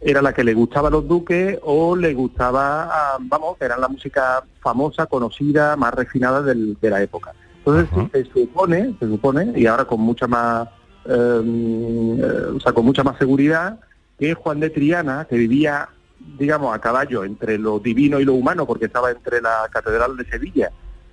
era 0.00 0.22
la 0.22 0.32
que 0.32 0.44
le 0.44 0.54
gustaba 0.54 0.88
a 0.88 0.90
los 0.90 1.06
duques 1.06 1.58
o 1.62 1.96
le 1.96 2.14
gustaba, 2.14 2.84
a- 2.84 3.18
vamos, 3.20 3.56
que 3.58 3.64
era 3.64 3.76
la 3.78 3.88
música 3.88 4.42
famosa, 4.60 5.06
conocida, 5.06 5.76
más 5.76 5.94
refinada 5.94 6.42
del- 6.42 6.76
de 6.80 6.90
la 6.90 7.02
época. 7.02 7.32
Entonces 7.58 7.88
se 8.12 8.24
supone, 8.32 8.94
se 8.98 9.06
supone, 9.06 9.52
y 9.54 9.66
ahora 9.66 9.84
con 9.84 10.00
mucha 10.00 10.26
más, 10.26 10.68
eh, 11.04 11.42
eh, 12.18 12.42
o 12.56 12.60
sea, 12.60 12.72
con 12.72 12.84
mucha 12.84 13.02
más 13.04 13.18
seguridad, 13.18 13.80
que 14.18 14.34
Juan 14.34 14.60
de 14.60 14.70
Triana, 14.70 15.26
que 15.28 15.36
vivía, 15.36 15.88
digamos, 16.38 16.74
a 16.74 16.78
caballo 16.80 17.24
entre 17.24 17.58
lo 17.58 17.78
divino 17.78 18.20
y 18.20 18.24
lo 18.24 18.34
humano, 18.34 18.66
porque 18.66 18.86
estaba 18.86 19.10
entre 19.10 19.40
la 19.40 19.68
Catedral 19.70 20.16
de 20.16 20.24
Sevilla 20.26 20.70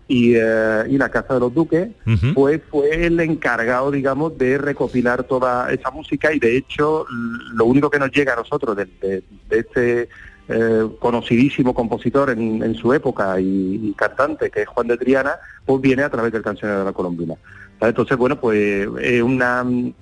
y, 0.07 0.33
eh, 0.35 0.83
y 0.89 0.97
la 0.97 1.09
Casa 1.09 1.33
de 1.33 1.39
los 1.41 1.53
Duques, 1.53 1.89
pues 2.33 2.61
fue 2.69 3.05
el 3.05 3.19
encargado, 3.19 3.91
digamos, 3.91 4.37
de 4.37 4.57
recopilar 4.57 5.23
toda 5.23 5.71
esa 5.71 5.91
música 5.91 6.33
y 6.33 6.39
de 6.39 6.55
hecho 6.57 7.05
lo 7.53 7.65
único 7.65 7.89
que 7.89 7.99
nos 7.99 8.11
llega 8.11 8.33
a 8.33 8.37
nosotros 8.37 8.75
de, 8.77 8.85
de- 9.01 9.23
de 9.49 9.59
este 9.59 10.09
eh, 10.49 10.87
conocidísimo 10.99 11.73
compositor 11.73 12.29
en, 12.29 12.63
en 12.63 12.73
su 12.75 12.93
época 12.93 13.37
y, 13.39 13.89
y 13.89 13.93
cantante, 13.97 14.49
que 14.49 14.61
es 14.61 14.67
Juan 14.67 14.87
de 14.87 14.97
Triana, 14.97 15.35
pues 15.65 15.81
viene 15.81 16.03
a 16.03 16.09
través 16.09 16.31
del 16.31 16.41
cancionero 16.41 16.79
de 16.79 16.85
la 16.85 16.93
Colombina. 16.93 17.35
Entonces, 17.81 18.15
bueno, 18.17 18.39
pues 18.39 18.87
es 19.01 19.21
una, 19.21 19.65
eh, 19.69 19.93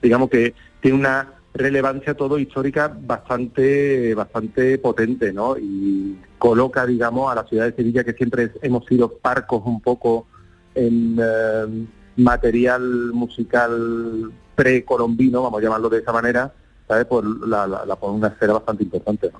digamos 0.00 0.30
que 0.30 0.54
tiene 0.80 0.96
una 0.96 1.32
relevancia 1.54 2.14
todo 2.14 2.38
histórica 2.38 2.86
bastante 3.00 4.14
bastante 4.14 4.78
potente, 4.78 5.32
¿no? 5.32 5.56
Y 5.58 6.16
coloca, 6.38 6.86
digamos, 6.86 7.30
a 7.30 7.34
la 7.34 7.44
ciudad 7.44 7.66
de 7.66 7.74
Sevilla, 7.74 8.04
que 8.04 8.14
siempre 8.14 8.52
hemos 8.62 8.84
sido 8.86 9.18
parcos 9.18 9.62
un 9.64 9.80
poco 9.80 10.26
en 10.74 11.18
eh, 11.20 11.86
material 12.16 13.10
musical 13.12 14.32
precolombino, 14.54 15.42
vamos 15.42 15.60
a 15.60 15.62
llamarlo 15.62 15.88
de 15.88 15.98
esa 15.98 16.12
manera, 16.12 16.52
¿sabes? 16.86 17.06
Pues 17.06 17.24
la, 17.46 17.66
la, 17.66 17.84
la 17.84 17.96
pone 17.96 18.14
en 18.14 18.18
una 18.18 18.28
esfera 18.28 18.54
bastante 18.54 18.84
importante. 18.84 19.30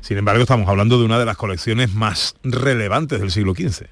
Sin 0.00 0.18
embargo, 0.18 0.42
estamos 0.42 0.68
hablando 0.68 0.98
de 0.98 1.04
una 1.04 1.18
de 1.18 1.26
las 1.26 1.36
colecciones 1.36 1.94
más 1.94 2.34
relevantes 2.42 3.20
del 3.20 3.30
siglo 3.30 3.54
XV. 3.54 3.86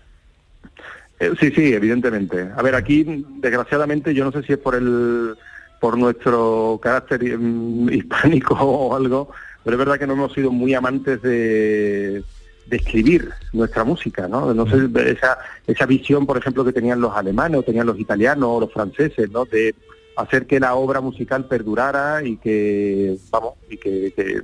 Eh, 1.21 1.33
Sí, 1.39 1.53
sí, 1.55 1.73
evidentemente. 1.73 2.51
A 2.57 2.63
ver, 2.63 2.75
aquí, 2.75 3.05
desgraciadamente, 3.41 4.15
yo 4.15 4.25
no 4.25 4.33
sé 4.33 4.43
si 4.43 4.55
es 4.55 4.59
por 4.59 4.75
el 4.75 5.37
por 5.81 5.97
nuestro 5.97 6.79
carácter 6.83 7.39
mm, 7.39 7.89
hispánico 7.93 8.55
o 8.55 8.95
algo, 8.95 9.31
pero 9.65 9.75
es 9.75 9.79
verdad 9.79 9.99
que 9.99 10.07
no 10.07 10.15
hemos 10.15 10.33
sido 10.33 10.51
muy 10.51 10.75
amantes 10.75 11.21
de, 11.23 12.23
de 12.67 12.77
escribir 12.77 13.31
nuestra 13.53 13.85
música, 13.85 14.29
¿no? 14.29 14.55
No 14.55 14.67
sé, 14.67 14.89
esa, 15.11 15.39
esa 15.67 15.87
visión, 15.87 16.27
por 16.27 16.39
ejemplo, 16.39 16.65
que 16.65 16.73
tenían 16.73 17.01
los 17.01 17.15
alemanes, 17.15 17.59
o 17.59 17.63
tenían 17.63 17.87
los 17.87 17.99
italianos, 17.99 18.49
o 18.49 18.61
los 18.61 18.73
franceses, 18.73 19.31
¿no? 19.31 19.45
De 19.45 19.75
hacer 20.17 20.47
que 20.47 20.61
la 20.61 20.75
obra 20.75 21.01
musical 21.01 21.47
perdurara 21.47 22.23
y 22.23 22.37
que, 22.37 23.17
vamos, 23.31 23.55
y 23.69 23.77
que, 23.77 24.13
que, 24.15 24.37
eh, 24.39 24.43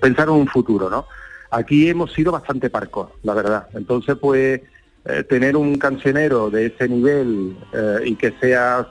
pensar 0.00 0.28
en 0.28 0.34
un 0.34 0.48
futuro, 0.48 0.90
¿no? 0.90 1.06
Aquí 1.50 1.88
hemos 1.88 2.12
sido 2.12 2.32
bastante 2.32 2.70
parcos, 2.70 3.10
la 3.22 3.34
verdad. 3.34 3.68
Entonces, 3.74 4.16
pues, 4.20 4.60
eh, 5.04 5.24
tener 5.24 5.56
un 5.56 5.78
cancionero 5.78 6.50
de 6.50 6.66
ese 6.66 6.88
nivel 6.88 7.56
eh, 7.72 8.00
y 8.04 8.16
que 8.16 8.32
sea 8.40 8.88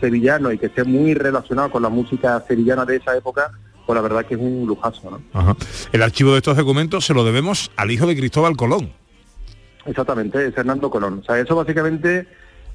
sevillano 0.00 0.52
y 0.52 0.58
que 0.58 0.66
esté 0.66 0.84
muy 0.84 1.14
relacionado 1.14 1.70
con 1.70 1.82
la 1.82 1.88
música 1.88 2.42
sevillana 2.46 2.84
de 2.84 2.96
esa 2.96 3.16
época, 3.16 3.52
pues 3.88 3.96
la 3.96 4.02
verdad 4.02 4.26
que 4.26 4.34
es 4.34 4.40
un 4.40 4.66
lujazo, 4.66 5.10
¿no? 5.10 5.22
Ajá. 5.32 5.56
El 5.92 6.02
archivo 6.02 6.32
de 6.32 6.36
estos 6.36 6.58
documentos 6.58 7.06
se 7.06 7.14
lo 7.14 7.24
debemos 7.24 7.70
al 7.74 7.90
hijo 7.90 8.06
de 8.06 8.14
Cristóbal 8.14 8.54
Colón. 8.54 8.92
Exactamente, 9.86 10.46
es 10.46 10.58
Hernando 10.58 10.90
Colón. 10.90 11.20
O 11.22 11.24
sea, 11.24 11.38
eso 11.38 11.56
básicamente, 11.56 12.28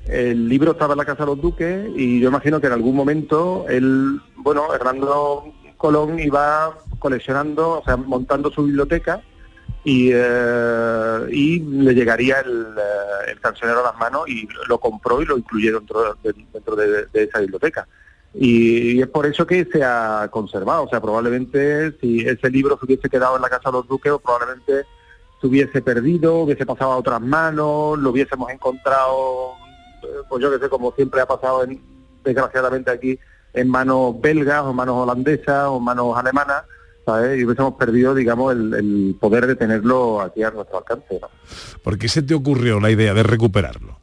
el 0.07 0.49
libro 0.49 0.71
estaba 0.71 0.95
en 0.95 0.97
la 0.97 1.05
Casa 1.05 1.19
de 1.19 1.27
los 1.27 1.39
Duques 1.39 1.87
y 1.95 2.19
yo 2.19 2.29
imagino 2.29 2.59
que 2.59 2.65
en 2.65 2.73
algún 2.73 2.95
momento 2.95 3.67
él, 3.69 4.19
bueno, 4.37 4.73
Hernando 4.73 5.53
Colón 5.77 6.17
iba 6.17 6.79
coleccionando, 6.97 7.81
o 7.81 7.83
sea, 7.85 7.95
montando 7.95 8.51
su 8.51 8.63
biblioteca 8.63 9.21
y, 9.83 10.09
eh, 10.11 11.27
y 11.29 11.59
le 11.59 11.93
llegaría 11.93 12.39
el, 12.39 12.75
eh, 12.75 13.31
el 13.33 13.39
cancionero 13.39 13.81
a 13.81 13.91
las 13.91 13.99
manos 13.99 14.27
y 14.27 14.47
lo 14.67 14.79
compró 14.79 15.21
y 15.21 15.25
lo 15.25 15.37
incluyó 15.37 15.77
dentro 15.77 16.17
de, 16.23 16.33
dentro 16.51 16.75
de, 16.75 17.05
de 17.05 17.23
esa 17.25 17.39
biblioteca. 17.39 17.87
Y, 18.33 18.93
y 18.93 19.01
es 19.01 19.07
por 19.07 19.25
eso 19.25 19.45
que 19.45 19.65
se 19.65 19.83
ha 19.83 20.27
conservado. 20.31 20.83
O 20.83 20.89
sea, 20.89 21.01
probablemente 21.01 21.97
si 21.99 22.21
ese 22.21 22.49
libro 22.49 22.77
se 22.77 22.85
hubiese 22.85 23.09
quedado 23.09 23.35
en 23.35 23.41
la 23.41 23.49
Casa 23.49 23.69
de 23.69 23.77
los 23.77 23.87
Duques, 23.87 24.11
probablemente 24.23 24.85
se 25.39 25.47
hubiese 25.47 25.81
perdido, 25.81 26.37
hubiese 26.37 26.65
pasado 26.65 26.93
a 26.93 26.97
otras 26.97 27.21
manos, 27.21 27.99
lo 27.99 28.09
hubiésemos 28.11 28.49
encontrado, 28.49 29.53
eh, 30.03 30.07
pues 30.29 30.41
yo 30.41 30.51
que 30.51 30.59
sé, 30.59 30.69
como 30.69 30.93
siempre 30.93 31.21
ha 31.21 31.25
pasado 31.25 31.63
en, 31.63 31.81
desgraciadamente 32.23 32.91
aquí, 32.91 33.19
en 33.53 33.69
manos 33.69 34.19
belgas 34.19 34.63
o 34.63 34.71
en 34.71 34.75
manos 34.75 34.95
holandesas 34.95 35.67
o 35.67 35.77
en 35.77 35.83
manos 35.83 36.17
alemanas. 36.17 36.63
Y 37.05 37.43
hubiésemos 37.43 37.73
perdido, 37.73 38.15
digamos, 38.15 38.53
el, 38.53 38.73
el 38.73 39.17
poder 39.19 39.45
de 39.45 39.57
tenerlo 39.57 40.21
aquí 40.21 40.41
a 40.41 40.51
nuestro 40.51 40.77
alcance. 40.77 41.19
¿no? 41.21 41.27
¿Por 41.83 41.97
qué 41.97 42.07
se 42.07 42.21
te 42.21 42.33
ocurrió 42.33 42.79
la 42.79 42.91
idea 42.91 43.13
de 43.13 43.23
recuperarlo? 43.23 44.02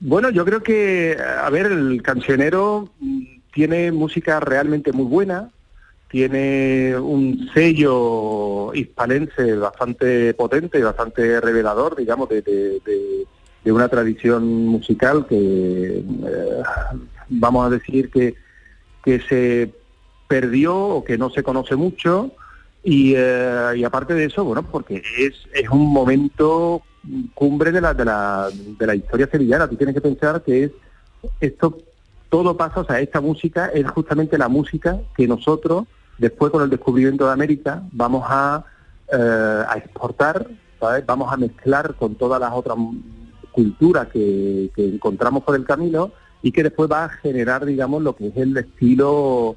Bueno, 0.00 0.30
yo 0.30 0.44
creo 0.44 0.62
que, 0.62 1.16
a 1.18 1.50
ver, 1.50 1.66
el 1.66 2.02
cancionero 2.02 2.88
tiene 3.52 3.90
música 3.90 4.38
realmente 4.38 4.92
muy 4.92 5.06
buena, 5.06 5.50
tiene 6.08 6.96
un 6.98 7.50
sello 7.52 8.72
hispalense 8.74 9.56
bastante 9.56 10.34
potente, 10.34 10.82
bastante 10.82 11.40
revelador, 11.40 11.96
digamos, 11.96 12.28
de 12.28 12.80
una 13.64 13.88
tradición 13.88 14.66
musical 14.66 15.26
que, 15.26 15.98
eh, 15.98 16.62
vamos 17.28 17.66
a 17.66 17.70
decir, 17.70 18.10
que, 18.10 18.34
que 19.04 19.20
se 19.20 19.72
perdió 20.28 20.76
o 20.76 21.04
que 21.04 21.18
no 21.18 21.30
se 21.30 21.42
conoce 21.42 21.76
mucho. 21.76 22.32
Y, 22.82 23.14
eh, 23.16 23.72
y 23.76 23.84
aparte 23.84 24.14
de 24.14 24.24
eso, 24.24 24.44
bueno, 24.44 24.62
porque 24.62 25.02
es, 25.18 25.34
es 25.52 25.68
un 25.68 25.92
momento 25.92 26.82
cumbre 27.34 27.72
de 27.72 27.80
la, 27.80 27.94
de, 27.94 28.04
la, 28.04 28.48
de 28.52 28.86
la 28.86 28.94
historia 28.94 29.28
sevillana. 29.30 29.68
Tú 29.68 29.76
tienes 29.76 29.94
que 29.94 30.00
pensar 30.00 30.42
que 30.42 30.64
es 30.64 30.70
esto 31.40 31.76
todo 32.28 32.56
pasa, 32.56 32.80
o 32.80 32.84
sea, 32.84 33.00
esta 33.00 33.20
música 33.20 33.66
es 33.68 33.88
justamente 33.90 34.36
la 34.36 34.48
música 34.48 35.00
que 35.16 35.26
nosotros, 35.26 35.86
después 36.18 36.52
con 36.52 36.62
el 36.62 36.70
descubrimiento 36.70 37.26
de 37.26 37.32
América, 37.32 37.82
vamos 37.92 38.24
a, 38.26 38.64
eh, 39.10 39.64
a 39.66 39.78
exportar, 39.78 40.46
¿sabes? 40.78 41.06
Vamos 41.06 41.32
a 41.32 41.36
mezclar 41.36 41.94
con 41.94 42.16
todas 42.16 42.38
las 42.40 42.52
otras 42.52 42.76
culturas 43.52 44.08
que, 44.08 44.70
que 44.76 44.86
encontramos 44.86 45.42
por 45.42 45.56
el 45.56 45.64
camino 45.64 46.12
y 46.42 46.52
que 46.52 46.62
después 46.62 46.90
va 46.90 47.04
a 47.04 47.08
generar, 47.08 47.64
digamos, 47.64 48.02
lo 48.02 48.14
que 48.14 48.28
es 48.28 48.36
el 48.36 48.56
estilo 48.56 49.56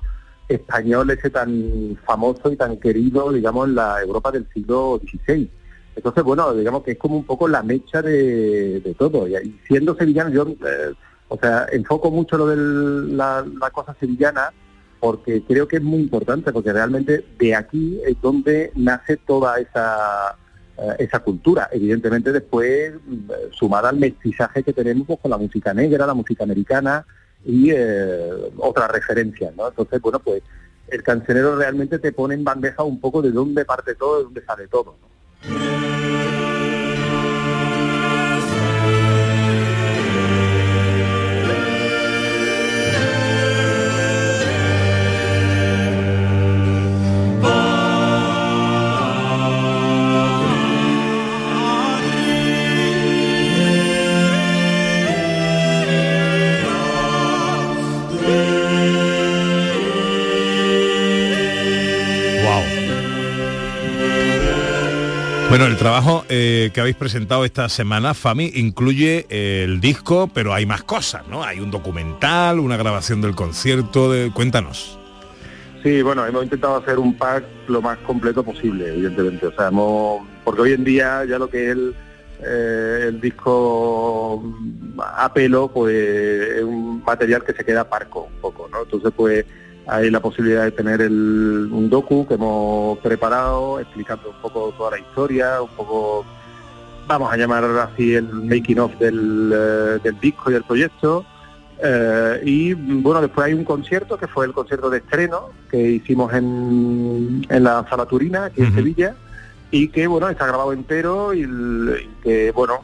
español 0.54 1.10
ese 1.12 1.30
tan 1.30 1.98
famoso 2.06 2.52
y 2.52 2.56
tan 2.56 2.78
querido, 2.78 3.32
digamos, 3.32 3.68
en 3.68 3.76
la 3.76 4.02
Europa 4.02 4.32
del 4.32 4.48
siglo 4.54 5.00
XVI. 5.04 5.50
Entonces, 5.96 6.24
bueno, 6.24 6.54
digamos 6.54 6.84
que 6.84 6.92
es 6.92 6.98
como 6.98 7.18
un 7.18 7.26
poco 7.26 7.48
la 7.48 7.64
mecha 7.64 8.02
de, 8.02 8.80
de 8.80 8.94
todo. 8.94 9.28
Y, 9.28 9.60
siendo 9.68 9.96
sevillano, 9.96 10.30
yo, 10.30 10.48
eh, 10.48 10.94
o 11.28 11.38
sea, 11.38 11.68
enfoco 11.72 12.12
mucho 12.12 12.38
lo 12.38 12.48
de 12.48 13.14
la, 13.14 13.46
cosa 13.74 13.96
sevillana 14.00 14.54
porque 15.00 15.44
creo 15.44 15.68
que 15.68 15.78
es 15.78 15.82
muy 15.82 16.00
importante, 16.00 16.54
porque 16.54 16.72
realmente 16.72 17.26
de 17.40 17.56
aquí 17.56 18.00
es 18.06 18.16
donde 18.22 18.72
nace 18.76 19.18
toda 19.18 19.60
esa, 19.60 20.38
eh, 20.78 20.96
esa 21.00 21.20
cultura. 21.20 21.70
Evidentemente 21.72 22.32
después, 22.32 22.94
mm, 23.06 23.32
sumada 23.52 23.90
al 23.90 23.98
mestizaje 23.98 24.64
que 24.64 24.74
tenemos 24.74 25.08
pues, 25.08 25.20
con 25.20 25.32
la 25.32 25.38
música 25.38 25.74
negra, 25.74 26.06
la 26.06 26.14
música 26.14 26.44
americana 26.44 27.06
y 27.46 27.72
eh, 27.72 28.52
otras 28.58 28.92
referencias, 28.92 29.56
¿no? 29.56 29.68
Entonces, 29.68 30.02
bueno, 30.02 30.20
pues 30.20 30.44
el 30.88 31.04
cancionero 31.04 31.56
realmente 31.56 32.00
te 32.00 32.12
pone 32.12 32.36
en 32.36 32.44
bandeja 32.44 32.84
un 32.84 33.00
poco 33.00 33.22
de 33.22 33.32
dónde 33.32 33.66
parte 33.66 33.96
todo, 33.96 34.18
de 34.18 34.24
dónde 34.26 34.46
sale 34.46 34.68
todo. 34.68 34.96
Trabajo 65.82 66.26
eh, 66.30 66.70
que 66.76 66.80
habéis 66.80 66.96
presentado 66.96 67.44
esta 67.44 67.68
semana, 67.68 68.14
Fami, 68.14 68.52
incluye 68.54 69.26
eh, 69.30 69.64
el 69.64 69.82
disco, 69.82 70.30
pero 70.32 70.54
hay 70.54 70.68
más 70.68 70.84
cosas, 70.84 71.28
¿no? 71.28 71.44
Hay 71.44 71.60
un 71.60 71.72
documental, 71.72 72.60
una 72.60 72.78
grabación 72.78 73.20
del 73.20 73.34
concierto, 73.34 74.12
de... 74.12 74.30
cuéntanos. 74.32 75.00
Sí, 75.82 76.04
bueno, 76.04 76.24
hemos 76.24 76.44
intentado 76.44 76.76
hacer 76.76 77.00
un 77.00 77.18
pack 77.18 77.46
lo 77.68 77.82
más 77.82 77.98
completo 78.00 78.44
posible, 78.44 78.90
evidentemente. 78.90 79.48
O 79.48 79.52
sea, 79.54 79.70
hemos, 79.70 80.22
porque 80.44 80.62
hoy 80.62 80.74
en 80.74 80.84
día 80.84 81.26
ya 81.26 81.40
lo 81.40 81.50
que 81.50 81.66
es 81.66 81.72
el, 81.72 81.96
eh, 82.46 83.12
disco 83.20 84.44
a 85.00 85.34
pelo, 85.34 85.72
pues 85.74 85.96
es 86.58 86.64
un 86.64 87.04
material 87.04 87.44
que 87.44 87.54
se 87.54 87.66
queda 87.66 87.90
parco 87.90 88.30
un 88.32 88.40
poco, 88.40 88.70
¿no? 88.72 88.84
Entonces, 88.84 89.12
pues 89.16 89.46
hay 89.88 90.10
la 90.10 90.20
posibilidad 90.20 90.64
de 90.64 90.72
tener 90.72 91.02
el, 91.02 91.70
un 91.72 91.90
docu 91.90 92.26
que 92.28 92.36
hemos 92.36 92.98
preparado, 93.00 93.80
explicando 93.80 94.30
un 94.30 94.42
poco 94.42 94.74
toda 94.78 94.92
la 94.92 95.00
historia, 95.00 95.62
un 95.62 95.70
poco, 95.70 96.26
vamos 97.08 97.32
a 97.32 97.38
llamar 97.38 97.64
así, 97.64 98.16
el 98.16 98.32
making 98.32 98.80
of 98.80 98.98
del, 99.00 99.52
eh, 99.54 100.00
del 100.04 100.20
disco 100.20 100.50
y 100.50 100.54
del 100.54 100.64
proyecto. 100.64 101.26
Eh, 101.84 102.42
y 102.46 102.74
bueno, 102.74 103.22
después 103.22 103.48
hay 103.48 103.54
un 103.54 103.64
concierto 103.64 104.18
que 104.18 104.28
fue 104.28 104.46
el 104.46 104.54
concierto 104.54 104.90
de 104.90 105.00
estreno 105.00 105.50
que 105.70 105.80
hicimos 105.80 106.32
en, 106.34 107.46
en 107.50 107.64
la 107.64 107.86
Sala 107.90 108.06
Turina, 108.06 108.46
aquí 108.46 108.62
en 108.62 108.74
Sevilla, 108.76 109.16
y 109.72 109.88
que 109.88 110.06
bueno, 110.06 110.30
está 110.30 110.46
grabado 110.46 110.74
entero 110.74 111.34
y, 111.34 111.48
que 112.22 112.52
bueno, 112.52 112.82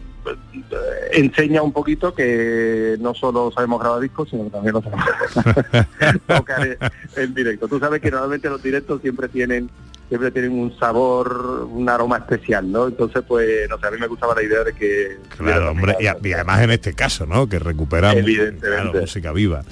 enseña 1.12 1.62
un 1.62 1.72
poquito 1.72 2.14
que 2.14 2.96
no 3.00 3.14
solo 3.14 3.52
sabemos 3.54 3.80
grabar 3.82 4.02
discos, 4.02 4.30
sino 4.30 4.46
que 4.46 4.50
también 4.50 4.74
lo 4.74 4.82
sabemos 4.82 5.06
tocar 6.28 6.78
en- 7.16 7.34
directo. 7.34 7.68
Tú 7.68 7.80
sabes 7.80 8.02
que 8.02 8.12
normalmente 8.12 8.50
los 8.50 8.62
directos 8.62 9.02
siempre 9.02 9.28
tienen 9.30 9.70
siempre 10.10 10.32
tienen 10.32 10.54
un 10.58 10.74
sabor, 10.80 11.68
un 11.70 11.90
aroma 11.90 12.16
especial, 12.20 12.72
¿no? 12.72 12.88
Entonces, 12.88 13.24
pues, 13.28 13.70
no 13.70 13.78
sé, 13.78 13.88
a 13.88 13.92
mí 13.92 13.98
me 14.00 14.08
gustaba 14.08 14.34
la 14.34 14.42
idea 14.42 14.64
de 14.64 14.72
que... 14.72 15.18
Claro, 15.38 15.72
hombre, 15.72 15.98
y, 16.00 16.08
a- 16.08 16.16
y 16.24 16.32
además 16.32 16.62
en 16.62 16.72
este 16.72 16.94
caso, 16.94 17.26
¿no? 17.26 17.50
Que 17.50 17.60
recuperamos 17.60 18.24
claro, 18.62 18.94
música 18.94 19.34
viva. 19.34 19.64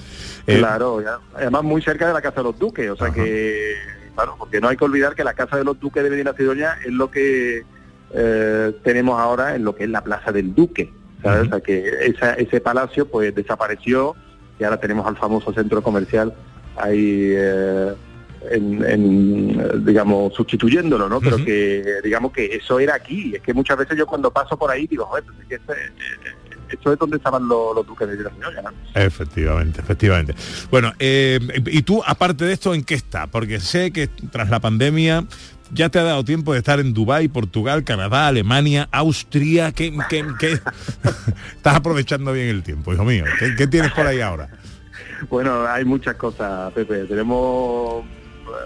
Eh, 0.46 0.58
Claro, 0.58 1.00
ya. 1.00 1.18
además 1.34 1.62
muy 1.62 1.80
cerca 1.80 2.06
de 2.06 2.12
la 2.12 2.20
Casa 2.20 2.36
de 2.36 2.42
los 2.42 2.58
Duques, 2.58 2.90
o 2.90 2.96
sea 2.96 3.10
que, 3.10 3.76
claro, 4.14 4.34
porque 4.38 4.60
no 4.60 4.68
hay 4.68 4.76
que 4.76 4.84
olvidar 4.84 5.14
que 5.14 5.24
la 5.24 5.32
Casa 5.32 5.56
de 5.56 5.64
los 5.64 5.80
Duques 5.80 6.04
de 6.04 6.10
Medina 6.10 6.34
Sidonia 6.36 6.76
es 6.84 6.92
lo 6.92 7.10
que 7.10 7.64
eh, 8.12 8.72
tenemos 8.84 9.20
ahora 9.20 9.54
en 9.56 9.64
lo 9.64 9.74
que 9.74 9.84
es 9.84 9.90
la 9.90 10.02
Plaza 10.02 10.32
del 10.32 10.54
Duque, 10.54 10.92
¿sabes? 11.22 11.46
O 11.46 11.50
sea 11.50 11.60
que 11.60 11.88
esa- 12.06 12.34
ese 12.34 12.60
palacio 12.60 13.06
pues 13.08 13.34
desapareció 13.34 14.14
y 14.58 14.64
ahora 14.64 14.78
tenemos 14.78 15.06
al 15.06 15.16
famoso 15.16 15.52
centro 15.52 15.82
comercial 15.82 16.32
ahí, 16.76 17.32
eh, 17.34 17.92
en, 18.50 18.84
en, 18.84 19.60
eh, 19.60 19.68
digamos, 19.78 20.32
sustituyéndolo, 20.34 21.08
¿no? 21.08 21.20
Pero 21.20 21.36
que, 21.44 21.84
digamos 22.04 22.32
que 22.32 22.44
eso 22.56 22.78
era 22.78 22.94
aquí, 22.94 23.34
es 23.34 23.42
que 23.42 23.52
muchas 23.54 23.76
veces 23.78 23.96
yo 23.98 24.06
cuando 24.06 24.30
paso 24.30 24.56
por 24.56 24.70
ahí 24.70 24.86
digo, 24.86 25.04
joder, 25.06 25.24
pues 25.24 25.38
es 25.40 25.46
que 25.46 25.54
este- 25.56 25.72
esto 26.70 26.92
es 26.92 26.98
donde 26.98 27.16
estaban 27.16 27.46
los, 27.48 27.74
los 27.74 27.86
duques 27.86 28.08
de 28.08 28.16
Sidonia, 28.16 28.62
¿no? 28.62 28.70
Efectivamente, 29.00 29.80
efectivamente. 29.80 30.34
Bueno, 30.70 30.92
eh, 30.98 31.38
y 31.66 31.82
tú, 31.82 32.02
aparte 32.06 32.44
de 32.44 32.52
esto, 32.52 32.74
¿en 32.74 32.84
qué 32.84 32.94
está? 32.94 33.26
Porque 33.28 33.60
sé 33.60 33.90
que 33.92 34.08
tras 34.08 34.50
la 34.50 34.60
pandemia 34.60 35.24
ya 35.72 35.88
te 35.88 35.98
ha 35.98 36.04
dado 36.04 36.24
tiempo 36.24 36.52
de 36.52 36.58
estar 36.58 36.78
en 36.78 36.94
Dubái, 36.94 37.28
Portugal, 37.28 37.82
Canadá, 37.84 38.28
Alemania, 38.28 38.88
Austria. 38.92 39.72
¿Qué, 39.72 39.96
qué- 40.08 40.24
qué- 40.38 40.52
Estás 41.56 41.74
aprovechando 41.76 42.32
bien 42.32 42.48
el 42.48 42.62
tiempo, 42.62 42.92
hijo 42.92 43.04
mío. 43.04 43.24
¿Qué, 43.38 43.54
qué 43.56 43.66
tienes 43.66 43.92
por 43.92 44.06
ahí 44.06 44.20
ahora? 44.20 44.48
Bueno, 45.28 45.66
hay 45.66 45.84
muchas 45.84 46.14
cosas, 46.16 46.72
Pepe. 46.72 47.04
Tenemos 47.04 48.04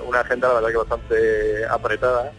una 0.06 0.20
agenda, 0.20 0.48
la 0.48 0.54
verdad, 0.54 0.68
que 0.70 0.76
bastante 0.76 1.66
apretada 1.70 2.32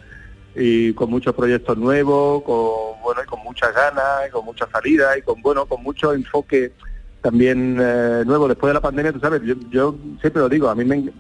y 0.55 0.93
con 0.93 1.09
muchos 1.09 1.33
proyectos 1.33 1.77
nuevos, 1.77 2.43
con 2.43 3.01
bueno, 3.03 3.21
y 3.23 3.27
con 3.27 3.41
muchas 3.43 3.73
ganas, 3.73 4.27
y 4.27 4.31
con 4.31 4.45
mucha 4.45 4.67
salida 4.69 5.17
y 5.17 5.21
con 5.21 5.41
bueno, 5.41 5.65
con 5.65 5.81
mucho 5.83 6.13
enfoque 6.13 6.73
también 7.21 7.77
eh, 7.79 8.23
nuevo. 8.25 8.47
Después 8.47 8.69
de 8.69 8.73
la 8.73 8.81
pandemia, 8.81 9.13
tú 9.13 9.19
sabes, 9.19 9.41
yo, 9.43 9.53
yo 9.69 9.95
siempre 10.19 10.41
lo 10.41 10.49
digo, 10.49 10.69
a 10.69 10.75
mí 10.75 10.83
me, 10.83 10.97
eh, 10.97 11.11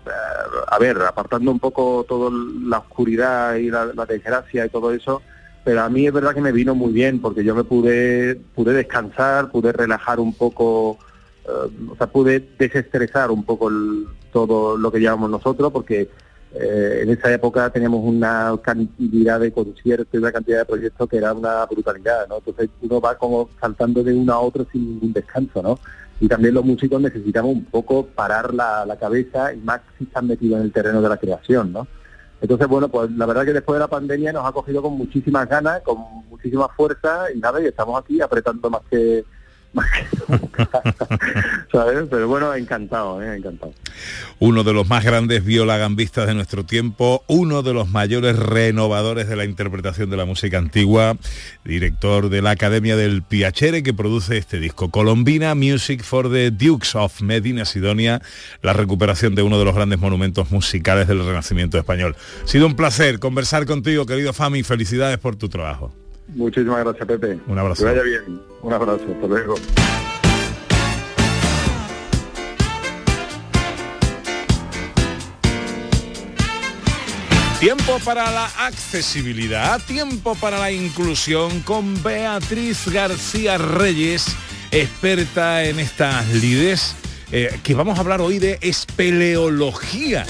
a 0.67 0.79
ver, 0.79 0.97
apartando 1.01 1.51
un 1.51 1.59
poco 1.59 2.05
toda 2.07 2.31
la 2.65 2.79
oscuridad 2.79 3.55
y 3.55 3.69
la, 3.69 3.85
la 3.85 4.05
desgracia 4.05 4.65
y 4.65 4.69
todo 4.69 4.91
eso, 4.93 5.21
pero 5.63 5.81
a 5.81 5.89
mí 5.89 6.07
es 6.07 6.13
verdad 6.13 6.33
que 6.33 6.41
me 6.41 6.51
vino 6.51 6.73
muy 6.73 6.91
bien 6.91 7.21
porque 7.21 7.43
yo 7.43 7.53
me 7.53 7.63
pude 7.63 8.35
pude 8.55 8.73
descansar, 8.73 9.51
pude 9.51 9.71
relajar 9.71 10.19
un 10.19 10.33
poco, 10.33 10.97
eh, 11.45 11.69
o 11.91 11.95
sea, 11.95 12.07
pude 12.07 12.43
desestresar 12.57 13.29
un 13.31 13.43
poco 13.43 13.69
el- 13.69 14.07
todo 14.33 14.77
lo 14.77 14.91
que 14.91 14.99
llevamos 14.99 15.29
nosotros 15.29 15.71
porque 15.71 16.09
eh, 16.53 16.99
en 17.03 17.09
esa 17.09 17.31
época 17.31 17.69
teníamos 17.69 18.01
una 18.03 18.53
cantidad 18.61 19.39
de 19.39 19.51
conciertos 19.51 20.07
y 20.13 20.17
una 20.17 20.31
cantidad 20.31 20.59
de 20.59 20.65
proyectos 20.65 21.09
que 21.09 21.17
era 21.17 21.33
una 21.33 21.65
brutalidad, 21.65 22.27
¿no? 22.27 22.37
Entonces 22.39 22.69
uno 22.81 22.99
va 22.99 23.17
como 23.17 23.49
saltando 23.59 24.03
de 24.03 24.13
uno 24.13 24.33
a 24.33 24.39
otro 24.39 24.65
sin 24.71 24.85
ningún 24.85 25.13
descanso, 25.13 25.61
¿no? 25.61 25.79
Y 26.19 26.27
también 26.27 26.53
los 26.53 26.65
músicos 26.65 27.01
necesitamos 27.01 27.53
un 27.53 27.65
poco 27.65 28.05
parar 28.05 28.53
la, 28.53 28.85
la 28.85 28.97
cabeza 28.97 29.53
y 29.53 29.57
más 29.57 29.81
si 29.97 30.03
están 30.03 30.27
metidos 30.27 30.59
en 30.59 30.65
el 30.65 30.71
terreno 30.71 31.01
de 31.01 31.09
la 31.09 31.17
creación, 31.17 31.71
¿no? 31.71 31.87
Entonces, 32.41 32.67
bueno, 32.67 32.89
pues 32.89 33.09
la 33.11 33.25
verdad 33.27 33.45
que 33.45 33.53
después 33.53 33.75
de 33.75 33.81
la 33.81 33.87
pandemia 33.87 34.33
nos 34.33 34.45
ha 34.45 34.51
cogido 34.51 34.81
con 34.81 34.93
muchísimas 34.93 35.47
ganas, 35.47 35.81
con 35.81 35.97
muchísima 36.27 36.67
fuerza 36.69 37.31
y 37.33 37.39
nada, 37.39 37.61
y 37.61 37.67
estamos 37.67 38.01
aquí 38.01 38.19
apretando 38.19 38.69
más 38.69 38.81
que... 38.89 39.23
Pero 42.09 42.27
bueno, 42.27 42.53
encantado, 42.53 43.21
¿eh? 43.21 43.37
encantado. 43.37 43.73
Uno 44.39 44.63
de 44.63 44.73
los 44.73 44.89
más 44.89 45.03
grandes 45.03 45.45
violagambistas 45.45 46.27
de 46.27 46.33
nuestro 46.33 46.65
tiempo, 46.65 47.23
uno 47.27 47.61
de 47.63 47.73
los 47.73 47.89
mayores 47.89 48.37
renovadores 48.37 49.29
de 49.29 49.35
la 49.35 49.45
interpretación 49.45 50.09
de 50.09 50.17
la 50.17 50.25
música 50.25 50.57
antigua, 50.57 51.15
director 51.63 52.29
de 52.29 52.41
la 52.41 52.51
Academia 52.51 52.95
del 52.95 53.23
Piacere 53.23 53.83
que 53.83 53.93
produce 53.93 54.37
este 54.37 54.59
disco, 54.59 54.91
Colombina 54.91 55.55
Music 55.55 56.03
for 56.03 56.29
the 56.31 56.51
Dukes 56.51 56.95
of 56.95 57.21
Medina 57.21 57.65
Sidonia, 57.65 58.21
la 58.61 58.73
recuperación 58.73 59.35
de 59.35 59.43
uno 59.43 59.57
de 59.57 59.65
los 59.65 59.75
grandes 59.75 59.99
monumentos 59.99 60.51
musicales 60.51 61.07
del 61.07 61.25
Renacimiento 61.25 61.77
español. 61.77 62.15
Ha 62.43 62.47
sido 62.47 62.67
un 62.67 62.75
placer 62.75 63.19
conversar 63.19 63.65
contigo, 63.65 64.05
querido 64.05 64.33
Fami, 64.33 64.63
felicidades 64.63 65.17
por 65.17 65.35
tu 65.35 65.47
trabajo. 65.49 65.93
Muchísimas 66.35 66.83
gracias, 66.83 67.07
Pepe. 67.07 67.39
Un 67.47 67.59
abrazo. 67.59 67.83
Que 67.83 67.91
vaya 67.91 68.03
bien. 68.03 68.41
Un 68.61 68.73
abrazo. 68.73 69.03
Hasta 69.13 69.27
luego. 69.27 69.55
Tiempo 77.61 77.99
para 78.03 78.31
la 78.31 78.45
accesibilidad, 78.65 79.79
tiempo 79.85 80.33
para 80.33 80.57
la 80.57 80.71
inclusión 80.71 81.59
con 81.59 82.01
Beatriz 82.01 82.87
García 82.87 83.59
Reyes, 83.59 84.25
experta 84.71 85.63
en 85.65 85.79
estas 85.79 86.27
lides, 86.29 86.95
eh, 87.31 87.59
que 87.61 87.75
vamos 87.75 87.99
a 87.99 88.01
hablar 88.01 88.19
hoy 88.19 88.39
de 88.39 88.57
espeleología. 88.61 90.25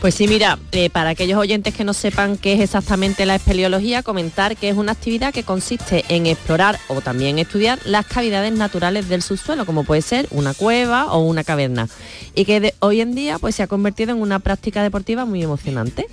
Pues 0.00 0.14
sí, 0.14 0.28
mira, 0.28 0.60
eh, 0.70 0.90
para 0.90 1.10
aquellos 1.10 1.36
oyentes 1.40 1.74
que 1.74 1.82
no 1.82 1.92
sepan 1.92 2.36
qué 2.36 2.52
es 2.52 2.60
exactamente 2.60 3.26
la 3.26 3.34
espeleología, 3.34 4.04
comentar 4.04 4.56
que 4.56 4.68
es 4.68 4.76
una 4.76 4.92
actividad 4.92 5.34
que 5.34 5.42
consiste 5.42 6.04
en 6.08 6.26
explorar 6.26 6.78
o 6.86 7.00
también 7.00 7.40
estudiar 7.40 7.80
las 7.84 8.06
cavidades 8.06 8.52
naturales 8.52 9.08
del 9.08 9.22
subsuelo, 9.22 9.66
como 9.66 9.82
puede 9.82 10.00
ser 10.02 10.28
una 10.30 10.54
cueva 10.54 11.06
o 11.12 11.18
una 11.24 11.42
caverna, 11.42 11.88
y 12.36 12.44
que 12.44 12.60
de- 12.60 12.74
hoy 12.78 13.00
en 13.00 13.16
día 13.16 13.40
pues 13.40 13.56
se 13.56 13.64
ha 13.64 13.66
convertido 13.66 14.12
en 14.12 14.22
una 14.22 14.38
práctica 14.38 14.84
deportiva 14.84 15.24
muy 15.24 15.42
emocionante. 15.42 16.06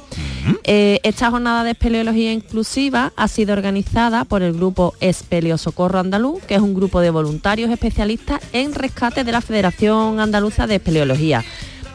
Eh, 0.64 1.00
esta 1.04 1.30
jornada 1.30 1.64
de 1.64 1.72
espeleología 1.72 2.34
inclusiva 2.34 3.14
ha 3.16 3.28
sido 3.28 3.54
organizada 3.54 4.26
por 4.26 4.42
el 4.42 4.54
grupo 4.54 4.96
Espeleosocorro 5.00 6.00
Andaluz, 6.00 6.42
que 6.44 6.56
es 6.56 6.62
un 6.62 6.74
grupo 6.74 7.02
de 7.02 7.12
voluntarios 7.12 7.70
especialistas 7.70 8.42
en 8.52 8.74
rescate 8.74 9.24
de 9.24 9.32
la 9.32 9.42
Federación 9.42 10.20
Andaluza 10.20 10.66
de 10.66 10.76
Espeleología. 10.76 11.46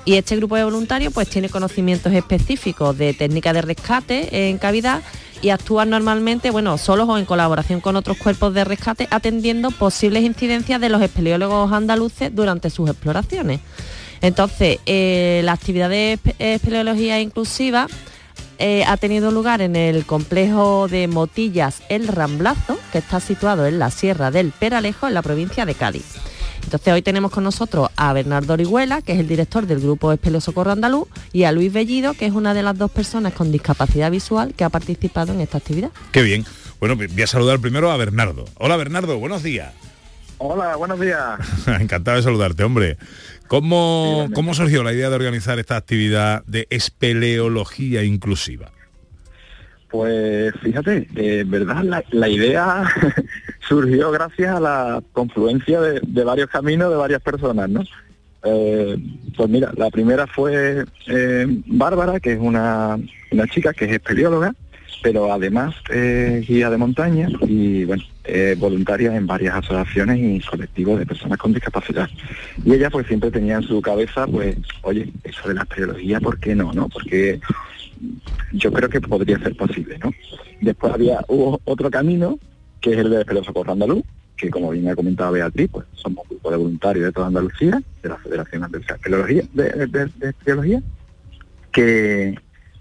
Y 0.04 0.14
este 0.14 0.36
grupo 0.36 0.56
de 0.56 0.64
voluntarios 0.64 1.12
pues 1.12 1.28
tiene 1.28 1.48
conocimientos 1.48 2.12
específicos 2.12 2.96
de 2.96 3.12
técnica 3.14 3.52
de 3.52 3.62
rescate 3.62 4.48
en 4.48 4.58
cavidad 4.58 5.02
y 5.42 5.50
actúan 5.50 5.90
normalmente, 5.90 6.50
bueno, 6.50 6.76
solos 6.78 7.08
o 7.08 7.16
en 7.18 7.24
colaboración 7.24 7.80
con 7.80 7.96
otros 7.96 8.16
cuerpos 8.16 8.52
de 8.54 8.64
rescate 8.64 9.08
atendiendo 9.10 9.70
posibles 9.70 10.24
incidencias 10.24 10.80
de 10.80 10.88
los 10.88 11.00
espeleólogos 11.02 11.72
andaluces 11.72 12.34
durante 12.34 12.70
sus 12.70 12.88
exploraciones. 12.90 13.60
Entonces, 14.22 14.78
eh, 14.86 15.40
la 15.44 15.52
actividad 15.52 15.88
de 15.88 16.18
espe- 16.18 16.34
espeleología 16.38 17.20
inclusiva 17.20 17.86
eh, 18.58 18.84
ha 18.86 18.98
tenido 18.98 19.30
lugar 19.30 19.62
en 19.62 19.76
el 19.76 20.04
complejo 20.04 20.88
de 20.88 21.08
Motillas 21.08 21.82
El 21.88 22.06
Ramblazo, 22.08 22.78
que 22.92 22.98
está 22.98 23.20
situado 23.20 23.66
en 23.66 23.78
la 23.78 23.90
Sierra 23.90 24.30
del 24.30 24.50
Peralejo, 24.52 25.06
en 25.08 25.14
la 25.14 25.22
provincia 25.22 25.64
de 25.64 25.74
Cádiz. 25.74 26.04
Entonces 26.70 26.94
hoy 26.94 27.02
tenemos 27.02 27.32
con 27.32 27.42
nosotros 27.42 27.88
a 27.96 28.12
Bernardo 28.12 28.52
Orihuela, 28.52 29.02
que 29.02 29.14
es 29.14 29.18
el 29.18 29.26
director 29.26 29.66
del 29.66 29.80
grupo 29.80 30.12
Espeleo 30.12 30.40
Socorro 30.40 30.70
Andaluz, 30.70 31.08
y 31.32 31.42
a 31.42 31.50
Luis 31.50 31.72
Bellido, 31.72 32.14
que 32.14 32.26
es 32.26 32.32
una 32.32 32.54
de 32.54 32.62
las 32.62 32.78
dos 32.78 32.92
personas 32.92 33.32
con 33.32 33.50
discapacidad 33.50 34.08
visual 34.08 34.54
que 34.54 34.62
ha 34.62 34.68
participado 34.68 35.32
en 35.32 35.40
esta 35.40 35.58
actividad. 35.58 35.90
Qué 36.12 36.22
bien. 36.22 36.44
Bueno, 36.78 36.94
voy 36.94 37.22
a 37.22 37.26
saludar 37.26 37.58
primero 37.58 37.90
a 37.90 37.96
Bernardo. 37.96 38.44
Hola 38.54 38.76
Bernardo, 38.76 39.18
buenos 39.18 39.42
días. 39.42 39.72
Hola, 40.38 40.76
buenos 40.76 41.00
días. 41.00 41.40
Encantado 41.66 42.18
de 42.18 42.22
saludarte, 42.22 42.62
hombre. 42.62 42.98
¿Cómo, 43.48 44.28
¿Cómo 44.32 44.54
surgió 44.54 44.84
la 44.84 44.92
idea 44.92 45.10
de 45.10 45.16
organizar 45.16 45.58
esta 45.58 45.76
actividad 45.76 46.44
de 46.44 46.68
espeleología 46.70 48.04
inclusiva? 48.04 48.70
Pues 49.90 50.54
fíjate, 50.62 51.08
en 51.16 51.50
verdad 51.50 51.82
la, 51.82 52.04
la 52.10 52.28
idea 52.28 52.84
surgió 53.68 54.10
gracias 54.10 54.54
a 54.54 54.60
la 54.60 55.02
confluencia 55.12 55.80
de, 55.80 56.00
de 56.06 56.24
varios 56.24 56.48
caminos 56.48 56.90
de 56.90 56.96
varias 56.96 57.20
personas, 57.20 57.68
¿no? 57.68 57.82
Eh, 58.42 58.96
pues 59.36 59.48
mira, 59.48 59.72
la 59.76 59.90
primera 59.90 60.26
fue 60.26 60.84
eh, 61.08 61.46
Bárbara, 61.66 62.20
que 62.20 62.32
es 62.32 62.38
una, 62.38 62.98
una 63.30 63.46
chica 63.48 63.72
que 63.72 63.84
es 63.86 63.92
espeleóloga, 63.92 64.54
pero 65.02 65.32
además 65.32 65.74
guía 66.46 66.70
de 66.70 66.76
montaña 66.76 67.28
y 67.42 67.84
bueno, 67.84 68.02
eh, 68.24 68.54
voluntaria 68.58 69.14
en 69.16 69.26
varias 69.26 69.54
asociaciones 69.56 70.18
y 70.18 70.40
colectivos 70.46 70.98
de 70.98 71.06
personas 71.06 71.38
con 71.38 71.52
discapacidad. 71.52 72.08
Y 72.64 72.74
ella 72.74 72.90
pues 72.90 73.06
siempre 73.06 73.30
tenía 73.30 73.56
en 73.56 73.62
su 73.62 73.80
cabeza, 73.80 74.26
pues, 74.26 74.56
oye, 74.82 75.10
eso 75.24 75.48
de 75.48 75.54
la 75.54 75.62
espeleología, 75.62 76.20
¿por 76.20 76.38
qué 76.38 76.54
no? 76.54 76.72
no? 76.72 76.88
Porque 76.88 77.40
yo 78.52 78.72
creo 78.72 78.88
que 78.88 79.00
podría 79.00 79.38
ser 79.38 79.56
posible, 79.56 79.98
¿no? 79.98 80.12
Después 80.60 80.92
había 80.92 81.24
hubo 81.28 81.60
otro 81.64 81.90
camino, 81.90 82.38
que 82.80 82.92
es 82.92 82.98
el 82.98 83.10
de 83.10 83.20
Espeleos 83.20 83.46
Socorro 83.46 83.72
Andaluz, 83.72 84.02
que 84.36 84.48
como 84.50 84.70
bien 84.70 84.88
ha 84.88 84.96
comentado 84.96 85.32
Beatriz, 85.32 85.68
pues 85.70 85.86
somos 85.94 86.24
un 86.24 86.30
grupo 86.30 86.50
de 86.50 86.56
voluntarios 86.56 87.04
de 87.04 87.12
toda 87.12 87.26
Andalucía, 87.26 87.82
de 88.02 88.08
la 88.08 88.16
Federación 88.16 88.70
de 88.72 89.46
de, 89.52 89.86
de- 89.86 90.06
de 90.06 90.82
que 91.72 92.34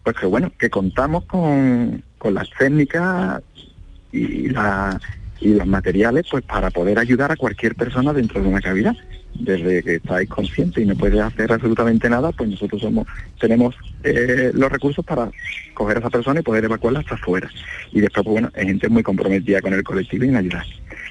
pues 0.04 0.16
que 0.16 0.26
bueno, 0.26 0.52
que 0.58 0.70
contamos 0.70 1.26
con, 1.26 2.02
con 2.20 2.36
las 2.36 2.48
técnicas 2.52 3.42
y 4.12 4.50
la 4.50 5.00
y 5.42 5.54
los 5.54 5.68
materiales 5.68 6.26
pues 6.30 6.44
para 6.44 6.70
poder 6.70 7.00
ayudar 7.00 7.32
a 7.32 7.36
cualquier 7.36 7.76
persona 7.76 8.14
dentro 8.14 8.42
de 8.42 8.48
una 8.48 8.62
cavidad. 8.62 8.96
Desde 9.34 9.84
que 9.84 9.96
estáis 9.96 10.28
conscientes 10.28 10.84
y 10.84 10.88
no 10.88 10.96
puedes 10.96 11.20
hacer 11.22 11.52
absolutamente 11.52 12.10
nada, 12.10 12.32
pues 12.32 12.50
nosotros 12.50 12.82
somos, 12.82 13.08
tenemos 13.40 13.76
eh, 14.04 14.52
los 14.54 14.72
recursos 14.72 15.06
para 15.06 15.30
coger 15.76 15.98
a 15.98 16.00
esa 16.00 16.10
persona 16.10 16.40
y 16.40 16.44
poder 16.44 16.66
evacuarla 16.66 17.00
hasta 17.00 17.16
afuera. 17.16 17.50
Y 17.92 18.02
después, 18.02 18.26
pues 18.26 18.34
bueno, 18.34 18.52
hay 18.56 18.66
gente 18.66 18.90
muy 18.90 19.04
comprometida 19.04 19.62
con 19.62 19.74
el 19.74 19.84
colectivo 19.84 20.26
y 20.26 20.30
en 20.30 20.36
ayudar. 20.36 20.66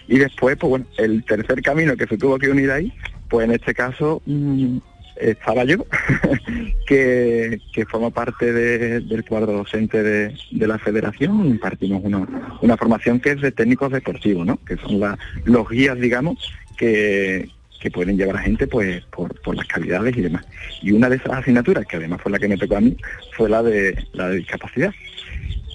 Y 0.09 0.19
después, 0.19 0.57
pues 0.57 0.69
bueno, 0.69 0.87
el 0.99 1.25
tercer 1.25 1.63
camino 1.63 1.97
que 1.97 2.07
se 2.07 2.19
tuvo 2.19 2.39
que 2.39 2.51
unir 2.51 2.71
ahí, 2.71 2.93
pues 3.31 3.47
en 3.47 3.55
este 3.55 3.73
caso 3.73 4.21
mm, 4.27 4.79
estaba 5.21 5.65
yo, 5.65 5.85
que, 6.87 7.61
que 7.73 7.87
forma 7.87 8.11
parte 8.11 8.53
de- 8.53 9.01
del 9.01 9.25
cuadro 9.25 9.53
docente 9.53 10.03
de, 10.03 10.35
de 10.51 10.67
la 10.67 10.79
federación, 10.79 11.47
impartimos 11.47 12.03
una, 12.05 12.27
una 12.63 12.77
formación 12.77 13.21
que 13.21 13.31
es 13.33 13.41
de 13.41 13.53
técnicos 13.53 13.93
deportivos, 13.93 14.47
¿no? 14.47 14.59
que 14.65 14.77
son 14.77 15.01
la- 15.01 15.19
los 15.45 15.69
guías, 15.69 15.99
digamos, 15.99 16.53
que, 16.77 17.49
que 17.81 17.91
pueden 17.91 18.17
llevar 18.17 18.37
a 18.37 18.41
gente 18.43 18.67
pues 18.67 19.03
por, 19.07 19.41
por 19.43 19.57
las 19.57 19.67
calidades 19.67 20.17
y 20.17 20.23
demás. 20.23 20.45
Y 20.83 20.93
una 20.93 21.09
de 21.09 21.17
esas 21.17 21.33
asignaturas, 21.33 21.87
que 21.87 21.97
además 21.97 22.21
fue 22.23 22.33
la 22.33 22.39
que 22.39 22.49
me 22.49 22.57
tocó 22.57 22.77
a 22.77 22.81
mí, 22.81 22.97
fue 23.37 23.49
la 23.49 23.63
de 23.63 23.97
la 24.13 24.29
de 24.29 24.37
discapacidad. 24.37 24.93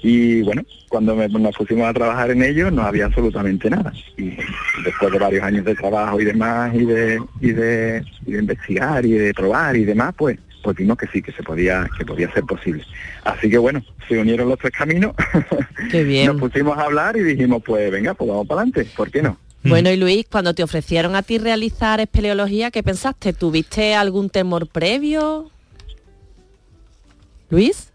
Y 0.05 0.41
bueno, 0.41 0.63
cuando 0.89 1.15
me- 1.15 1.29
nos 1.29 1.55
pusimos 1.55 1.87
a 1.87 1.93
trabajar 1.93 2.29
en 2.31 2.43
ello 2.43 2.69
no 2.69 2.81
había 2.83 3.05
absolutamente 3.05 3.69
nada. 3.69 3.91
Y 4.17 4.31
después 4.83 5.11
de 5.13 5.17
varios 5.17 5.43
años 5.43 5.63
de 5.65 5.73
trabajo 5.75 6.19
y 6.19 6.25
demás, 6.25 6.75
y 6.75 6.83
de, 6.85 7.21
y 7.39 7.51
de, 7.51 8.03
y 8.25 8.33
de 8.33 8.39
investigar 8.39 9.05
y 9.05 9.13
de 9.13 9.33
probar 9.33 9.77
y 9.77 9.85
demás, 9.85 10.13
pues, 10.17 10.37
pues 10.61 10.75
vimos 10.75 10.97
que 10.97 11.07
sí, 11.07 11.21
que 11.21 11.31
se 11.31 11.41
podía, 11.41 11.89
que 11.97 12.05
podía 12.05 12.29
ser 12.33 12.43
posible. 12.43 12.83
Así 13.23 13.49
que 13.49 13.57
bueno, 13.57 13.81
se 14.09 14.17
unieron 14.19 14.49
los 14.49 14.59
tres 14.59 14.73
caminos, 14.77 15.13
Qué 15.89 16.03
bien. 16.05 16.27
nos 16.27 16.35
pusimos 16.37 16.77
a 16.77 16.81
hablar 16.83 17.15
y 17.15 17.21
dijimos, 17.23 17.63
pues 17.65 17.89
venga, 17.89 18.13
pues 18.13 18.29
vamos 18.29 18.45
para 18.45 18.61
adelante, 18.61 18.85
¿por 18.97 19.09
qué 19.09 19.21
no? 19.21 19.37
Bueno, 19.65 19.89
y 19.89 19.95
Luis, 19.95 20.25
cuando 20.29 20.53
te 20.53 20.61
ofrecieron 20.63 21.15
a 21.15 21.21
ti 21.23 21.37
realizar 21.37 22.01
espeleología, 22.01 22.69
¿qué 22.71 22.83
pensaste? 22.83 23.31
¿Tuviste 23.31 23.95
algún 23.95 24.29
temor 24.29 24.67
previo? 24.67 25.49
¿Luis? 27.49 27.92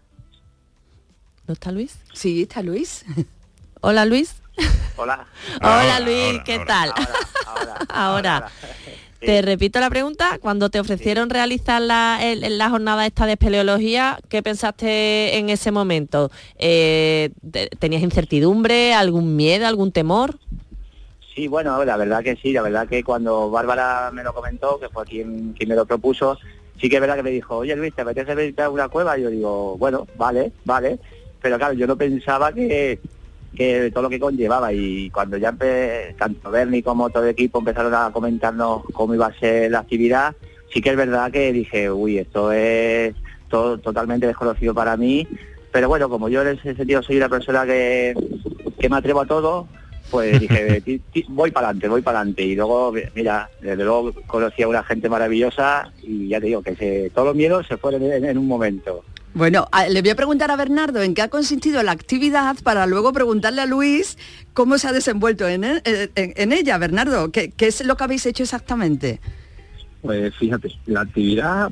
¿No 1.49 1.53
está 1.53 1.71
Luis? 1.71 1.97
Sí, 2.13 2.43
está 2.43 2.61
Luis. 2.61 3.03
Hola, 3.81 4.05
Luis. 4.05 4.35
Hola. 4.97 5.25
Hola, 5.63 5.99
Luis, 5.99 6.41
¿qué 6.45 6.59
tal? 6.59 6.93
Ahora, 7.89 8.51
Te 9.19 9.41
repito 9.41 9.79
la 9.79 9.89
pregunta, 9.89 10.37
cuando 10.39 10.69
te 10.69 10.79
ofrecieron 10.79 11.31
realizar 11.31 11.81
la, 11.81 12.19
el- 12.21 12.59
la 12.59 12.69
jornada 12.69 13.03
esta 13.07 13.25
de 13.25 13.31
espeleología, 13.33 14.19
¿qué 14.29 14.43
pensaste 14.43 15.39
en 15.39 15.49
ese 15.49 15.71
momento? 15.71 16.29
Eh, 16.59 17.31
te- 17.51 17.67
¿Tenías 17.79 18.03
incertidumbre, 18.03 18.93
algún 18.93 19.35
miedo, 19.35 19.65
algún 19.65 19.91
temor? 19.91 20.37
Sí, 21.33 21.47
bueno, 21.47 21.83
la 21.83 21.97
verdad 21.97 22.23
que 22.23 22.35
sí, 22.35 22.53
la 22.53 22.61
verdad 22.61 22.87
que 22.87 23.03
cuando 23.03 23.49
Bárbara 23.49 24.11
me 24.13 24.21
lo 24.23 24.35
comentó, 24.35 24.79
que 24.79 24.89
fue 24.89 25.03
quien, 25.05 25.53
quien 25.53 25.67
me 25.69 25.75
lo 25.75 25.85
propuso, 25.87 26.37
sí 26.79 26.89
que 26.89 26.95
es 26.97 27.01
verdad 27.01 27.15
que 27.15 27.23
me 27.23 27.31
dijo, 27.31 27.57
oye 27.57 27.75
Luis, 27.75 27.93
¿te 27.93 28.03
apetece 28.03 28.35
visitar 28.35 28.69
una 28.69 28.87
cueva? 28.87 29.17
Y 29.17 29.23
yo 29.23 29.29
digo, 29.29 29.77
bueno, 29.77 30.07
vale, 30.15 30.51
vale. 30.63 30.99
Pero 31.41 31.57
claro, 31.57 31.73
yo 31.73 31.87
no 31.87 31.97
pensaba 31.97 32.51
que, 32.51 32.99
que 33.55 33.91
todo 33.91 34.03
lo 34.03 34.09
que 34.09 34.19
conllevaba 34.19 34.73
y 34.73 35.09
cuando 35.09 35.37
ya 35.37 35.55
tanto 36.17 36.51
Bernie 36.51 36.83
como 36.83 37.09
todo 37.09 37.23
el 37.23 37.29
equipo 37.29 37.59
empezaron 37.59 37.93
a 37.93 38.11
comentarnos 38.11 38.83
cómo 38.93 39.13
iba 39.15 39.27
a 39.27 39.39
ser 39.39 39.71
la 39.71 39.79
actividad, 39.79 40.35
sí 40.73 40.81
que 40.81 40.89
es 40.91 40.97
verdad 40.97 41.31
que 41.31 41.51
dije, 41.53 41.89
uy, 41.89 42.17
esto 42.19 42.51
es 42.51 43.15
todo 43.49 43.77
totalmente 43.79 44.27
desconocido 44.27 44.73
para 44.73 44.95
mí, 44.97 45.27
pero 45.71 45.87
bueno, 45.87 46.09
como 46.09 46.29
yo 46.29 46.41
en 46.41 46.57
ese 46.57 46.75
sentido 46.75 47.01
soy 47.01 47.17
una 47.17 47.29
persona 47.29 47.65
que, 47.65 48.13
que 48.79 48.89
me 48.89 48.97
atrevo 48.97 49.21
a 49.21 49.25
todo, 49.25 49.67
pues 50.11 50.39
dije, 50.41 50.81
"Ti- 50.81 51.01
ti- 51.11 51.25
voy 51.29 51.51
para 51.51 51.67
adelante, 51.67 51.87
voy 51.87 52.01
para 52.01 52.19
adelante. 52.19 52.43
Y 52.43 52.55
luego, 52.55 52.93
mira, 53.15 53.49
desde 53.61 53.83
luego 53.83 54.11
conocí 54.27 54.61
a 54.63 54.67
una 54.67 54.83
gente 54.83 55.09
maravillosa 55.09 55.91
y 56.03 56.27
ya 56.27 56.39
te 56.39 56.47
digo 56.47 56.61
que 56.61 56.75
se, 56.75 57.09
todos 57.11 57.29
los 57.29 57.35
miedos 57.35 57.65
se 57.67 57.77
fueron 57.77 58.03
en, 58.03 58.25
en 58.25 58.37
un 58.37 58.47
momento. 58.47 59.03
Bueno, 59.33 59.67
a- 59.71 59.87
le 59.87 60.01
voy 60.01 60.09
a 60.09 60.15
preguntar 60.15 60.49
a 60.51 60.55
Bernardo 60.55 61.01
en 61.01 61.13
qué 61.13 61.21
ha 61.21 61.27
consistido 61.29 61.81
la 61.83 61.91
actividad 61.91 62.57
para 62.63 62.85
luego 62.87 63.13
preguntarle 63.13 63.61
a 63.61 63.65
Luis 63.67 64.17
cómo 64.53 64.77
se 64.77 64.87
ha 64.87 64.91
desenvuelto 64.91 65.47
en, 65.47 65.63
e- 65.63 65.81
en 66.15 66.51
ella. 66.51 66.77
Bernardo, 66.77 67.31
¿qué, 67.31 67.51
qué 67.51 67.67
es 67.67 67.85
lo 67.85 67.95
que 67.95 68.03
habéis 68.03 68.25
hecho 68.25 68.43
exactamente? 68.43 69.21
Pues 70.01 70.33
fíjate, 70.35 70.69
la 70.85 71.01
actividad 71.01 71.71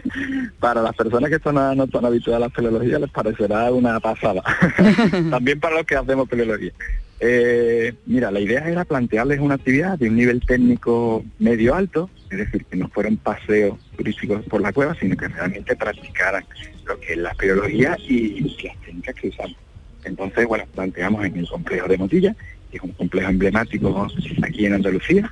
para 0.60 0.80
las 0.80 0.96
personas 0.96 1.28
que 1.28 1.36
están 1.36 1.54
no 1.76 1.84
están 1.84 2.04
habituadas 2.04 2.38
a 2.38 2.40
la 2.40 2.46
espeleología 2.46 2.98
les 2.98 3.10
parecerá 3.10 3.70
una 3.72 4.00
pasada. 4.00 4.42
También 5.30 5.60
para 5.60 5.76
los 5.76 5.86
que 5.86 5.96
hacemos 5.96 6.24
espeleología. 6.24 6.72
Eh, 7.20 7.94
mira, 8.06 8.30
la 8.30 8.40
idea 8.40 8.68
era 8.68 8.84
plantearles 8.84 9.40
una 9.40 9.56
actividad 9.56 9.98
de 9.98 10.08
un 10.08 10.16
nivel 10.16 10.40
técnico 10.40 11.24
medio 11.38 11.74
alto, 11.74 12.08
es 12.30 12.38
decir, 12.38 12.64
que 12.64 12.76
no 12.76 12.88
fueran 12.88 13.16
paseos 13.16 13.76
turísticos 13.96 14.44
por 14.44 14.60
la 14.60 14.72
cueva, 14.72 14.94
sino 14.98 15.16
que 15.16 15.28
realmente 15.28 15.76
practicaran 15.76 16.44
lo 16.86 16.98
que 17.00 17.14
es 17.14 17.18
la 17.18 17.30
espeleología 17.30 17.96
y 17.98 18.40
las 18.62 18.80
técnicas 18.80 19.14
que 19.16 19.28
usamos. 19.28 19.56
Entonces, 20.04 20.46
bueno, 20.46 20.64
planteamos 20.74 21.24
en 21.24 21.36
el 21.36 21.48
complejo 21.48 21.88
de 21.88 21.98
Motilla, 21.98 22.36
que 22.70 22.76
es 22.76 22.82
un 22.82 22.92
complejo 22.92 23.28
emblemático 23.28 24.06
aquí 24.42 24.66
en 24.66 24.74
Andalucía, 24.74 25.30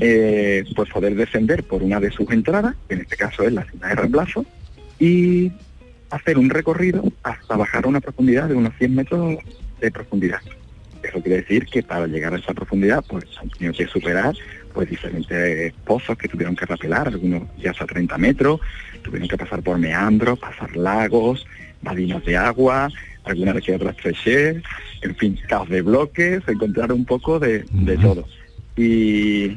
eh, 0.00 0.64
pues 0.74 0.90
poder 0.90 1.14
descender 1.14 1.64
por 1.64 1.82
una 1.82 2.00
de 2.00 2.10
sus 2.10 2.30
entradas, 2.30 2.74
que 2.88 2.94
en 2.94 3.00
este 3.02 3.16
caso 3.16 3.42
es 3.42 3.52
la 3.52 3.64
cima 3.64 3.88
de 3.88 3.94
reemplazo, 3.94 4.44
y 4.98 5.52
hacer 6.10 6.38
un 6.38 6.50
recorrido 6.50 7.04
hasta 7.22 7.56
bajar 7.56 7.84
a 7.84 7.88
una 7.88 8.00
profundidad 8.00 8.48
de 8.48 8.54
unos 8.54 8.74
100 8.78 8.94
metros 8.94 9.36
de 9.80 9.90
profundidad. 9.90 10.40
Eso 11.02 11.20
quiere 11.22 11.42
decir 11.42 11.66
que 11.66 11.82
para 11.82 12.06
llegar 12.06 12.34
a 12.34 12.38
esa 12.38 12.54
profundidad 12.54 13.04
pues 13.08 13.24
han 13.40 13.48
tenido 13.50 13.72
que 13.72 13.86
superar 13.86 14.34
pues 14.74 14.90
diferentes 14.90 15.72
pozos 15.84 16.16
que 16.18 16.28
tuvieron 16.28 16.56
que 16.56 16.66
rapelar, 16.66 17.08
algunos 17.08 17.42
ya 17.58 17.70
hasta 17.70 17.86
30 17.86 18.18
metros, 18.18 18.60
tuvieron 19.02 19.28
que 19.28 19.36
pasar 19.36 19.62
por 19.62 19.78
meandros, 19.78 20.38
pasar 20.38 20.76
lagos, 20.76 21.46
vadinos 21.82 22.24
de 22.24 22.36
agua, 22.36 22.88
algunas 23.24 23.60
que 23.62 23.74
otras 23.74 23.96
treches, 23.96 24.62
en 25.02 25.16
fin, 25.16 25.38
caos 25.48 25.68
de 25.68 25.82
bloques, 25.82 26.42
encontrar 26.46 26.92
un 26.92 27.04
poco 27.04 27.38
de, 27.38 27.64
de 27.70 27.96
todo. 27.96 28.26
Y, 28.76 29.56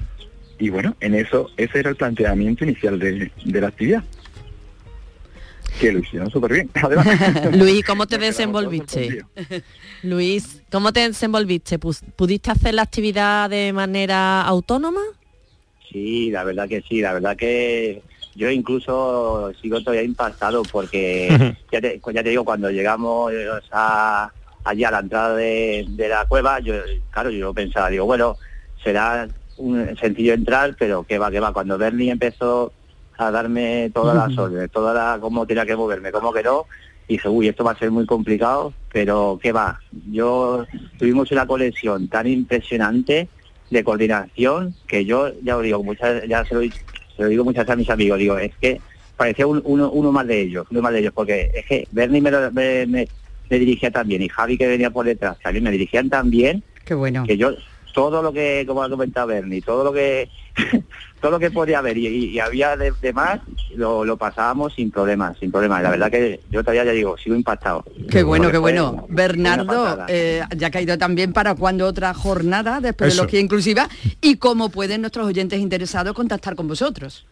y 0.61 0.69
bueno, 0.69 0.95
en 0.99 1.15
eso, 1.15 1.49
ese 1.57 1.79
era 1.79 1.89
el 1.89 1.95
planteamiento 1.95 2.63
inicial 2.63 2.99
de, 2.99 3.31
de 3.43 3.61
la 3.61 3.69
actividad. 3.69 4.03
Que 5.79 5.91
lo 5.91 5.97
hicieron 5.99 6.29
súper 6.29 6.53
bien. 6.53 6.69
Además, 6.75 7.07
Luis, 7.57 7.83
¿cómo 7.83 8.05
te 8.05 8.19
desenvolviste? 8.19 9.25
Luis, 10.03 10.61
¿cómo 10.71 10.93
te 10.93 10.99
desenvolviste? 10.99 11.79
¿Pudiste 11.79 12.51
hacer 12.51 12.75
la 12.75 12.83
actividad 12.83 13.49
de 13.49 13.73
manera 13.73 14.43
autónoma? 14.43 15.01
Sí, 15.91 16.29
la 16.29 16.43
verdad 16.43 16.69
que 16.69 16.83
sí, 16.87 17.01
la 17.01 17.13
verdad 17.13 17.35
que 17.35 18.03
yo 18.35 18.51
incluso 18.51 19.51
sigo 19.63 19.81
todavía 19.81 20.03
impactado 20.03 20.61
porque 20.71 21.55
ya 21.71 21.81
te, 21.81 21.99
ya 22.13 22.23
te 22.23 22.29
digo, 22.29 22.45
cuando 22.45 22.69
llegamos 22.69 23.33
eh, 23.33 23.47
a, 23.71 24.31
allí 24.63 24.83
a 24.83 24.91
la 24.91 24.99
entrada 24.99 25.35
de, 25.35 25.85
de 25.89 26.07
la 26.07 26.25
cueva, 26.27 26.59
yo 26.59 26.75
claro, 27.09 27.31
yo 27.31 27.51
pensaba, 27.51 27.89
digo, 27.89 28.05
bueno, 28.05 28.37
será 28.83 29.27
un 29.61 29.95
sencillo 29.97 30.33
entrar, 30.33 30.75
pero 30.77 31.03
que 31.03 31.17
va, 31.19 31.29
que 31.31 31.39
va. 31.39 31.53
Cuando 31.53 31.77
Bernie 31.77 32.11
empezó 32.11 32.73
a 33.17 33.31
darme 33.31 33.91
todas 33.93 34.15
las 34.15 34.37
órdenes, 34.37 34.71
toda 34.71 34.93
la 34.93 35.19
cómo 35.21 35.45
tenía 35.45 35.65
que 35.65 35.75
moverme, 35.75 36.11
cómo 36.11 36.33
que 36.33 36.43
no, 36.43 36.65
dije, 37.07 37.27
uy, 37.29 37.47
esto 37.47 37.63
va 37.63 37.71
a 37.71 37.77
ser 37.77 37.91
muy 37.91 38.05
complicado, 38.05 38.73
pero 38.91 39.39
qué 39.41 39.51
va. 39.51 39.79
Yo 40.11 40.65
tuvimos 40.97 41.31
una 41.31 41.45
conexión 41.45 42.07
tan 42.07 42.25
impresionante 42.27 43.27
de 43.69 43.83
coordinación 43.83 44.75
que 44.87 45.05
yo 45.05 45.31
ya 45.43 45.57
os 45.57 45.63
digo, 45.63 45.83
muchas, 45.83 46.27
ya 46.27 46.43
se 46.45 46.55
lo, 46.55 46.61
se 46.61 46.71
lo 47.23 47.27
digo 47.27 47.43
muchas 47.43 47.65
veces 47.65 47.73
a 47.73 47.77
mis 47.77 47.89
amigos, 47.89 48.17
digo, 48.19 48.37
es 48.37 48.51
que 48.59 48.81
parecía 49.15 49.45
un- 49.45 49.61
uno, 49.65 49.91
uno 49.91 50.11
más 50.11 50.25
de 50.27 50.41
ellos, 50.41 50.65
uno 50.71 50.81
más 50.81 50.91
de 50.93 50.99
ellos, 50.99 51.13
porque 51.13 51.51
es 51.53 51.65
que 51.65 51.87
Bernie 51.91 52.21
me, 52.21 52.31
lo- 52.31 52.51
me, 52.51 52.85
me- 52.87 53.07
me 53.49 53.59
dirigía 53.59 53.91
también 53.91 54.21
y 54.23 54.29
Javi 54.29 54.57
que 54.57 54.67
venía 54.67 54.89
por 54.89 55.05
detrás, 55.05 55.37
también 55.43 55.63
me 55.63 55.71
dirigían 55.71 56.09
también 56.09 56.63
Qué 56.85 56.93
bueno. 56.95 57.23
que 57.25 57.37
yo 57.37 57.53
todo 57.91 58.21
lo 58.21 58.31
que 58.33 58.63
como 58.67 58.83
ha 58.83 58.89
comentado 58.89 59.27
Bernie 59.27 59.61
todo 59.61 59.83
lo 59.83 59.93
que 59.93 60.29
todo 61.21 61.31
lo 61.31 61.39
que 61.39 61.51
podía 61.51 61.79
haber 61.79 61.97
y, 61.97 62.39
había 62.39 62.75
de, 62.75 62.91
de 62.99 63.13
más 63.13 63.39
lo, 63.75 64.03
lo 64.03 64.17
pasábamos 64.17 64.73
sin 64.73 64.91
problemas 64.91 65.37
sin 65.39 65.51
problemas. 65.51 65.83
La 65.83 65.91
verdad 65.91 66.11
que 66.11 66.39
yo 66.49 66.61
todavía 66.61 66.85
ya 66.85 66.91
digo 66.91 67.17
sigo 67.17 67.35
impactado. 67.35 67.85
Qué 68.09 68.23
bueno, 68.23 68.51
qué 68.51 68.57
bueno. 68.57 69.05
Bernardo, 69.09 70.05
eh, 70.07 70.43
ya 70.57 70.67
ha 70.67 70.71
caído 70.71 70.97
también 70.97 71.31
para 71.31 71.55
cuando 71.55 71.85
otra 71.85 72.13
jornada 72.13 72.81
de 72.81 72.89
espeleología 72.89 73.39
inclusiva 73.39 73.87
y 74.19 74.37
cómo 74.37 74.69
pueden 74.69 75.01
nuestros 75.01 75.27
oyentes 75.27 75.59
interesados 75.59 76.13
contactar 76.13 76.55
con 76.55 76.67
vosotros. 76.67 77.25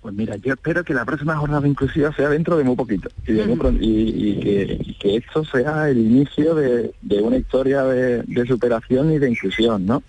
Pues 0.00 0.14
mira, 0.14 0.36
yo 0.36 0.52
espero 0.54 0.84
que 0.84 0.94
la 0.94 1.04
próxima 1.04 1.36
jornada 1.36 1.66
inclusiva 1.66 2.12
sea 2.14 2.28
dentro 2.28 2.56
de 2.56 2.62
muy 2.64 2.76
poquito 2.76 3.08
y, 3.26 3.32
de 3.32 3.44
muy 3.46 3.56
pron- 3.56 3.78
y- 3.80 4.30
y 4.30 4.40
que, 4.40 4.78
y 4.80 4.94
que 4.94 5.16
esto 5.16 5.44
sea 5.44 5.88
el 5.90 5.98
inicio 5.98 6.54
de, 6.54 6.92
de 7.02 7.20
una 7.20 7.36
historia 7.36 7.82
de, 7.82 8.22
de 8.22 8.46
superación 8.46 9.12
y 9.12 9.18
de 9.18 9.28
inclusión, 9.30 9.86
¿no? 9.86 10.02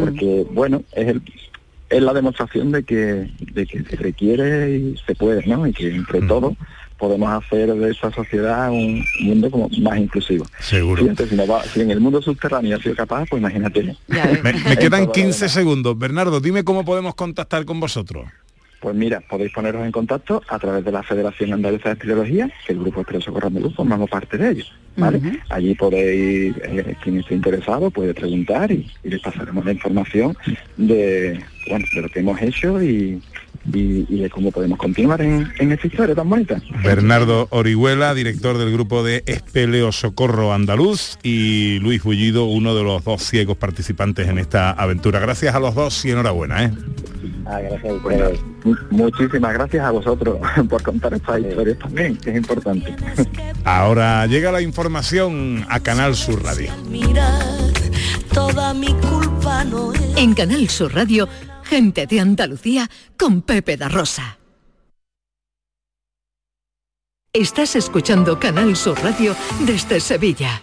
Porque, 0.00 0.44
bueno, 0.50 0.82
es, 0.92 1.06
el, 1.08 1.22
es 1.90 2.02
la 2.02 2.12
demostración 2.12 2.72
de 2.72 2.82
que, 2.82 3.30
de 3.52 3.66
que 3.66 3.84
se 3.84 3.96
requiere 3.96 4.76
y 4.78 4.96
se 5.06 5.14
puede, 5.14 5.46
¿no? 5.46 5.64
Y 5.66 5.72
que 5.72 5.94
entre 5.94 6.22
todos 6.22 6.54
podemos 6.98 7.30
hacer 7.30 7.72
de 7.74 7.90
esta 7.92 8.10
sociedad 8.10 8.70
un 8.70 9.04
mundo 9.20 9.48
como 9.50 9.68
más 9.80 9.98
inclusivo. 9.98 10.44
Seguro. 10.58 11.02
Si, 11.28 11.34
no 11.36 11.46
va- 11.46 11.62
si 11.62 11.82
en 11.82 11.90
el 11.92 12.00
mundo 12.00 12.20
subterráneo 12.20 12.76
ha 12.78 12.80
sido 12.80 12.96
capaz, 12.96 13.26
pues 13.30 13.40
imagínate. 13.40 13.96
Me, 14.08 14.52
me 14.54 14.76
quedan 14.76 15.02
Todo 15.02 15.06
lo 15.06 15.12
15 15.12 15.48
segundos. 15.48 15.96
Bernardo, 15.96 16.40
dime 16.40 16.64
cómo 16.64 16.84
podemos 16.84 17.14
contactar 17.14 17.64
con 17.64 17.78
vosotros. 17.78 18.24
Pues 18.80 18.94
mira, 18.94 19.20
podéis 19.28 19.52
poneros 19.52 19.84
en 19.84 19.90
contacto 19.92 20.42
a 20.48 20.58
través 20.58 20.84
de 20.84 20.92
la 20.92 21.02
Federación 21.02 21.52
Andaluza 21.52 21.88
de 21.88 21.94
Espeleología, 21.94 22.50
que 22.66 22.72
el 22.74 22.78
Grupo 22.80 23.00
Espeleología 23.00 23.26
Socorro 23.26 23.46
Andaluz 23.48 23.74
formamos 23.74 24.08
parte 24.10 24.36
de 24.38 24.50
ello. 24.50 24.64
¿vale? 24.96 25.20
Allí 25.50 25.74
podéis, 25.74 26.54
eh, 26.62 26.94
quien 27.02 27.18
esté 27.18 27.34
interesado 27.34 27.90
puede 27.90 28.14
preguntar 28.14 28.70
y, 28.72 28.86
y 29.04 29.08
les 29.10 29.20
pasaremos 29.20 29.64
la 29.64 29.72
información 29.72 30.36
de, 30.76 31.38
bueno, 31.68 31.84
de 31.94 32.02
lo 32.02 32.08
que 32.08 32.20
hemos 32.20 32.40
hecho 32.40 32.82
y, 32.82 33.20
y- 33.74 34.06
y 34.08 34.20
de 34.20 34.30
cómo 34.30 34.50
podemos 34.52 34.78
continuar 34.78 35.20
en, 35.20 35.50
en 35.58 35.72
esta 35.72 35.86
historia 35.86 36.14
tan 36.14 36.28
bonita. 36.30 36.62
Bernardo 36.84 37.48
Orihuela, 37.50 38.14
director 38.14 38.56
del 38.58 38.72
grupo 38.72 39.02
de 39.02 39.22
Espeleo 39.26 39.90
Socorro 39.92 40.52
Andaluz 40.54 41.18
y 41.22 41.78
Luis 41.80 42.02
Bullido, 42.02 42.44
uno 42.46 42.74
de 42.76 42.84
los 42.84 43.02
dos 43.04 43.22
ciegos 43.22 43.56
participantes 43.56 44.28
en 44.28 44.38
esta 44.38 44.70
aventura. 44.70 45.18
Gracias 45.18 45.54
a 45.54 45.60
los 45.60 45.74
dos 45.74 46.04
y 46.04 46.10
enhorabuena. 46.12 46.64
¿eh? 46.64 46.70
Ah, 47.48 47.60
gracias 47.60 47.84
a 47.84 48.02
Bueno, 48.02 48.24
ustedes. 48.30 48.40
mu- 48.64 48.76
muchísimas 48.90 49.52
gracias 49.54 49.84
a 49.84 49.90
vosotros 49.92 50.38
por 50.68 50.82
contar 50.82 51.14
estas 51.14 51.40
historias 51.40 51.78
también, 51.78 52.16
que 52.16 52.30
es 52.30 52.36
importante. 52.36 52.94
Ahora 53.64 54.26
llega 54.26 54.50
la 54.52 54.60
información 54.60 55.64
a 55.68 55.80
Canal 55.80 56.14
Sur 56.16 56.42
Radio. 56.42 56.72
Mirar, 56.88 57.42
toda 58.32 58.74
mi 58.74 58.92
culpa 58.94 59.64
no 59.64 59.92
es. 59.92 60.00
En 60.16 60.34
Canal 60.34 60.68
Sur 60.68 60.94
Radio, 60.94 61.28
gente 61.64 62.06
de 62.06 62.20
Andalucía 62.20 62.88
con 63.18 63.42
Pepe 63.42 63.76
da 63.76 63.88
Rosa. 63.88 64.38
Estás 67.32 67.76
escuchando 67.76 68.40
Canal 68.40 68.74
Sur 68.76 68.98
Radio 69.02 69.36
desde 69.66 70.00
Sevilla. 70.00 70.62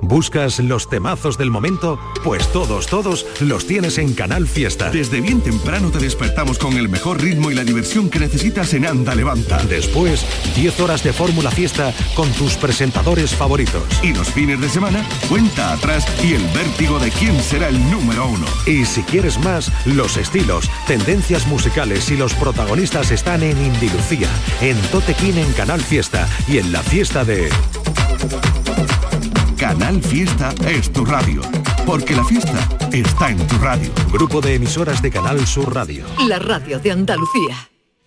¿Buscas 0.00 0.58
los 0.60 0.88
temazos 0.88 1.38
del 1.38 1.50
momento? 1.50 1.98
Pues 2.24 2.50
todos, 2.52 2.86
todos 2.86 3.26
los 3.40 3.66
tienes 3.66 3.98
en 3.98 4.14
Canal 4.14 4.46
Fiesta. 4.46 4.90
Desde 4.90 5.20
bien 5.20 5.40
temprano 5.40 5.90
te 5.90 5.98
despertamos 5.98 6.58
con 6.58 6.76
el 6.76 6.88
mejor 6.88 7.20
ritmo 7.20 7.50
y 7.50 7.54
la 7.54 7.64
diversión 7.64 8.08
que 8.08 8.18
necesitas 8.18 8.72
en 8.74 8.86
Anda 8.86 9.14
Levanta. 9.14 9.62
Después, 9.64 10.24
10 10.56 10.80
horas 10.80 11.02
de 11.02 11.12
Fórmula 11.12 11.50
Fiesta 11.50 11.92
con 12.14 12.30
tus 12.32 12.54
presentadores 12.54 13.34
favoritos. 13.34 13.82
Y 14.02 14.12
los 14.14 14.28
fines 14.28 14.60
de 14.60 14.68
semana, 14.68 15.04
cuenta 15.28 15.72
atrás 15.72 16.06
y 16.24 16.34
el 16.34 16.44
vértigo 16.54 16.98
de 16.98 17.10
quién 17.10 17.38
será 17.42 17.68
el 17.68 17.90
número 17.90 18.28
uno. 18.28 18.46
Y 18.66 18.84
si 18.84 19.02
quieres 19.02 19.38
más, 19.38 19.72
los 19.86 20.16
estilos, 20.16 20.70
tendencias 20.86 21.46
musicales 21.46 22.10
y 22.10 22.16
los 22.16 22.34
protagonistas 22.34 23.10
están 23.10 23.42
en 23.42 23.60
Indilucía, 23.64 24.28
en 24.60 24.76
Totequín 24.90 25.38
en 25.38 25.52
Canal 25.52 25.80
Fiesta 25.80 26.28
y 26.46 26.58
en 26.58 26.72
la 26.72 26.82
fiesta 26.82 27.24
de... 27.24 27.48
Canal 29.58 30.00
Fiesta 30.00 30.54
es 30.68 30.92
tu 30.92 31.04
radio. 31.04 31.42
Porque 31.84 32.14
la 32.14 32.24
fiesta 32.24 32.68
está 32.92 33.30
en 33.30 33.44
tu 33.48 33.58
radio. 33.58 33.90
Grupo 34.12 34.40
de 34.40 34.54
emisoras 34.54 35.02
de 35.02 35.10
Canal 35.10 35.44
Sur 35.48 35.74
Radio. 35.74 36.04
La 36.28 36.38
radio 36.38 36.78
de 36.78 36.92
Andalucía. 36.92 37.56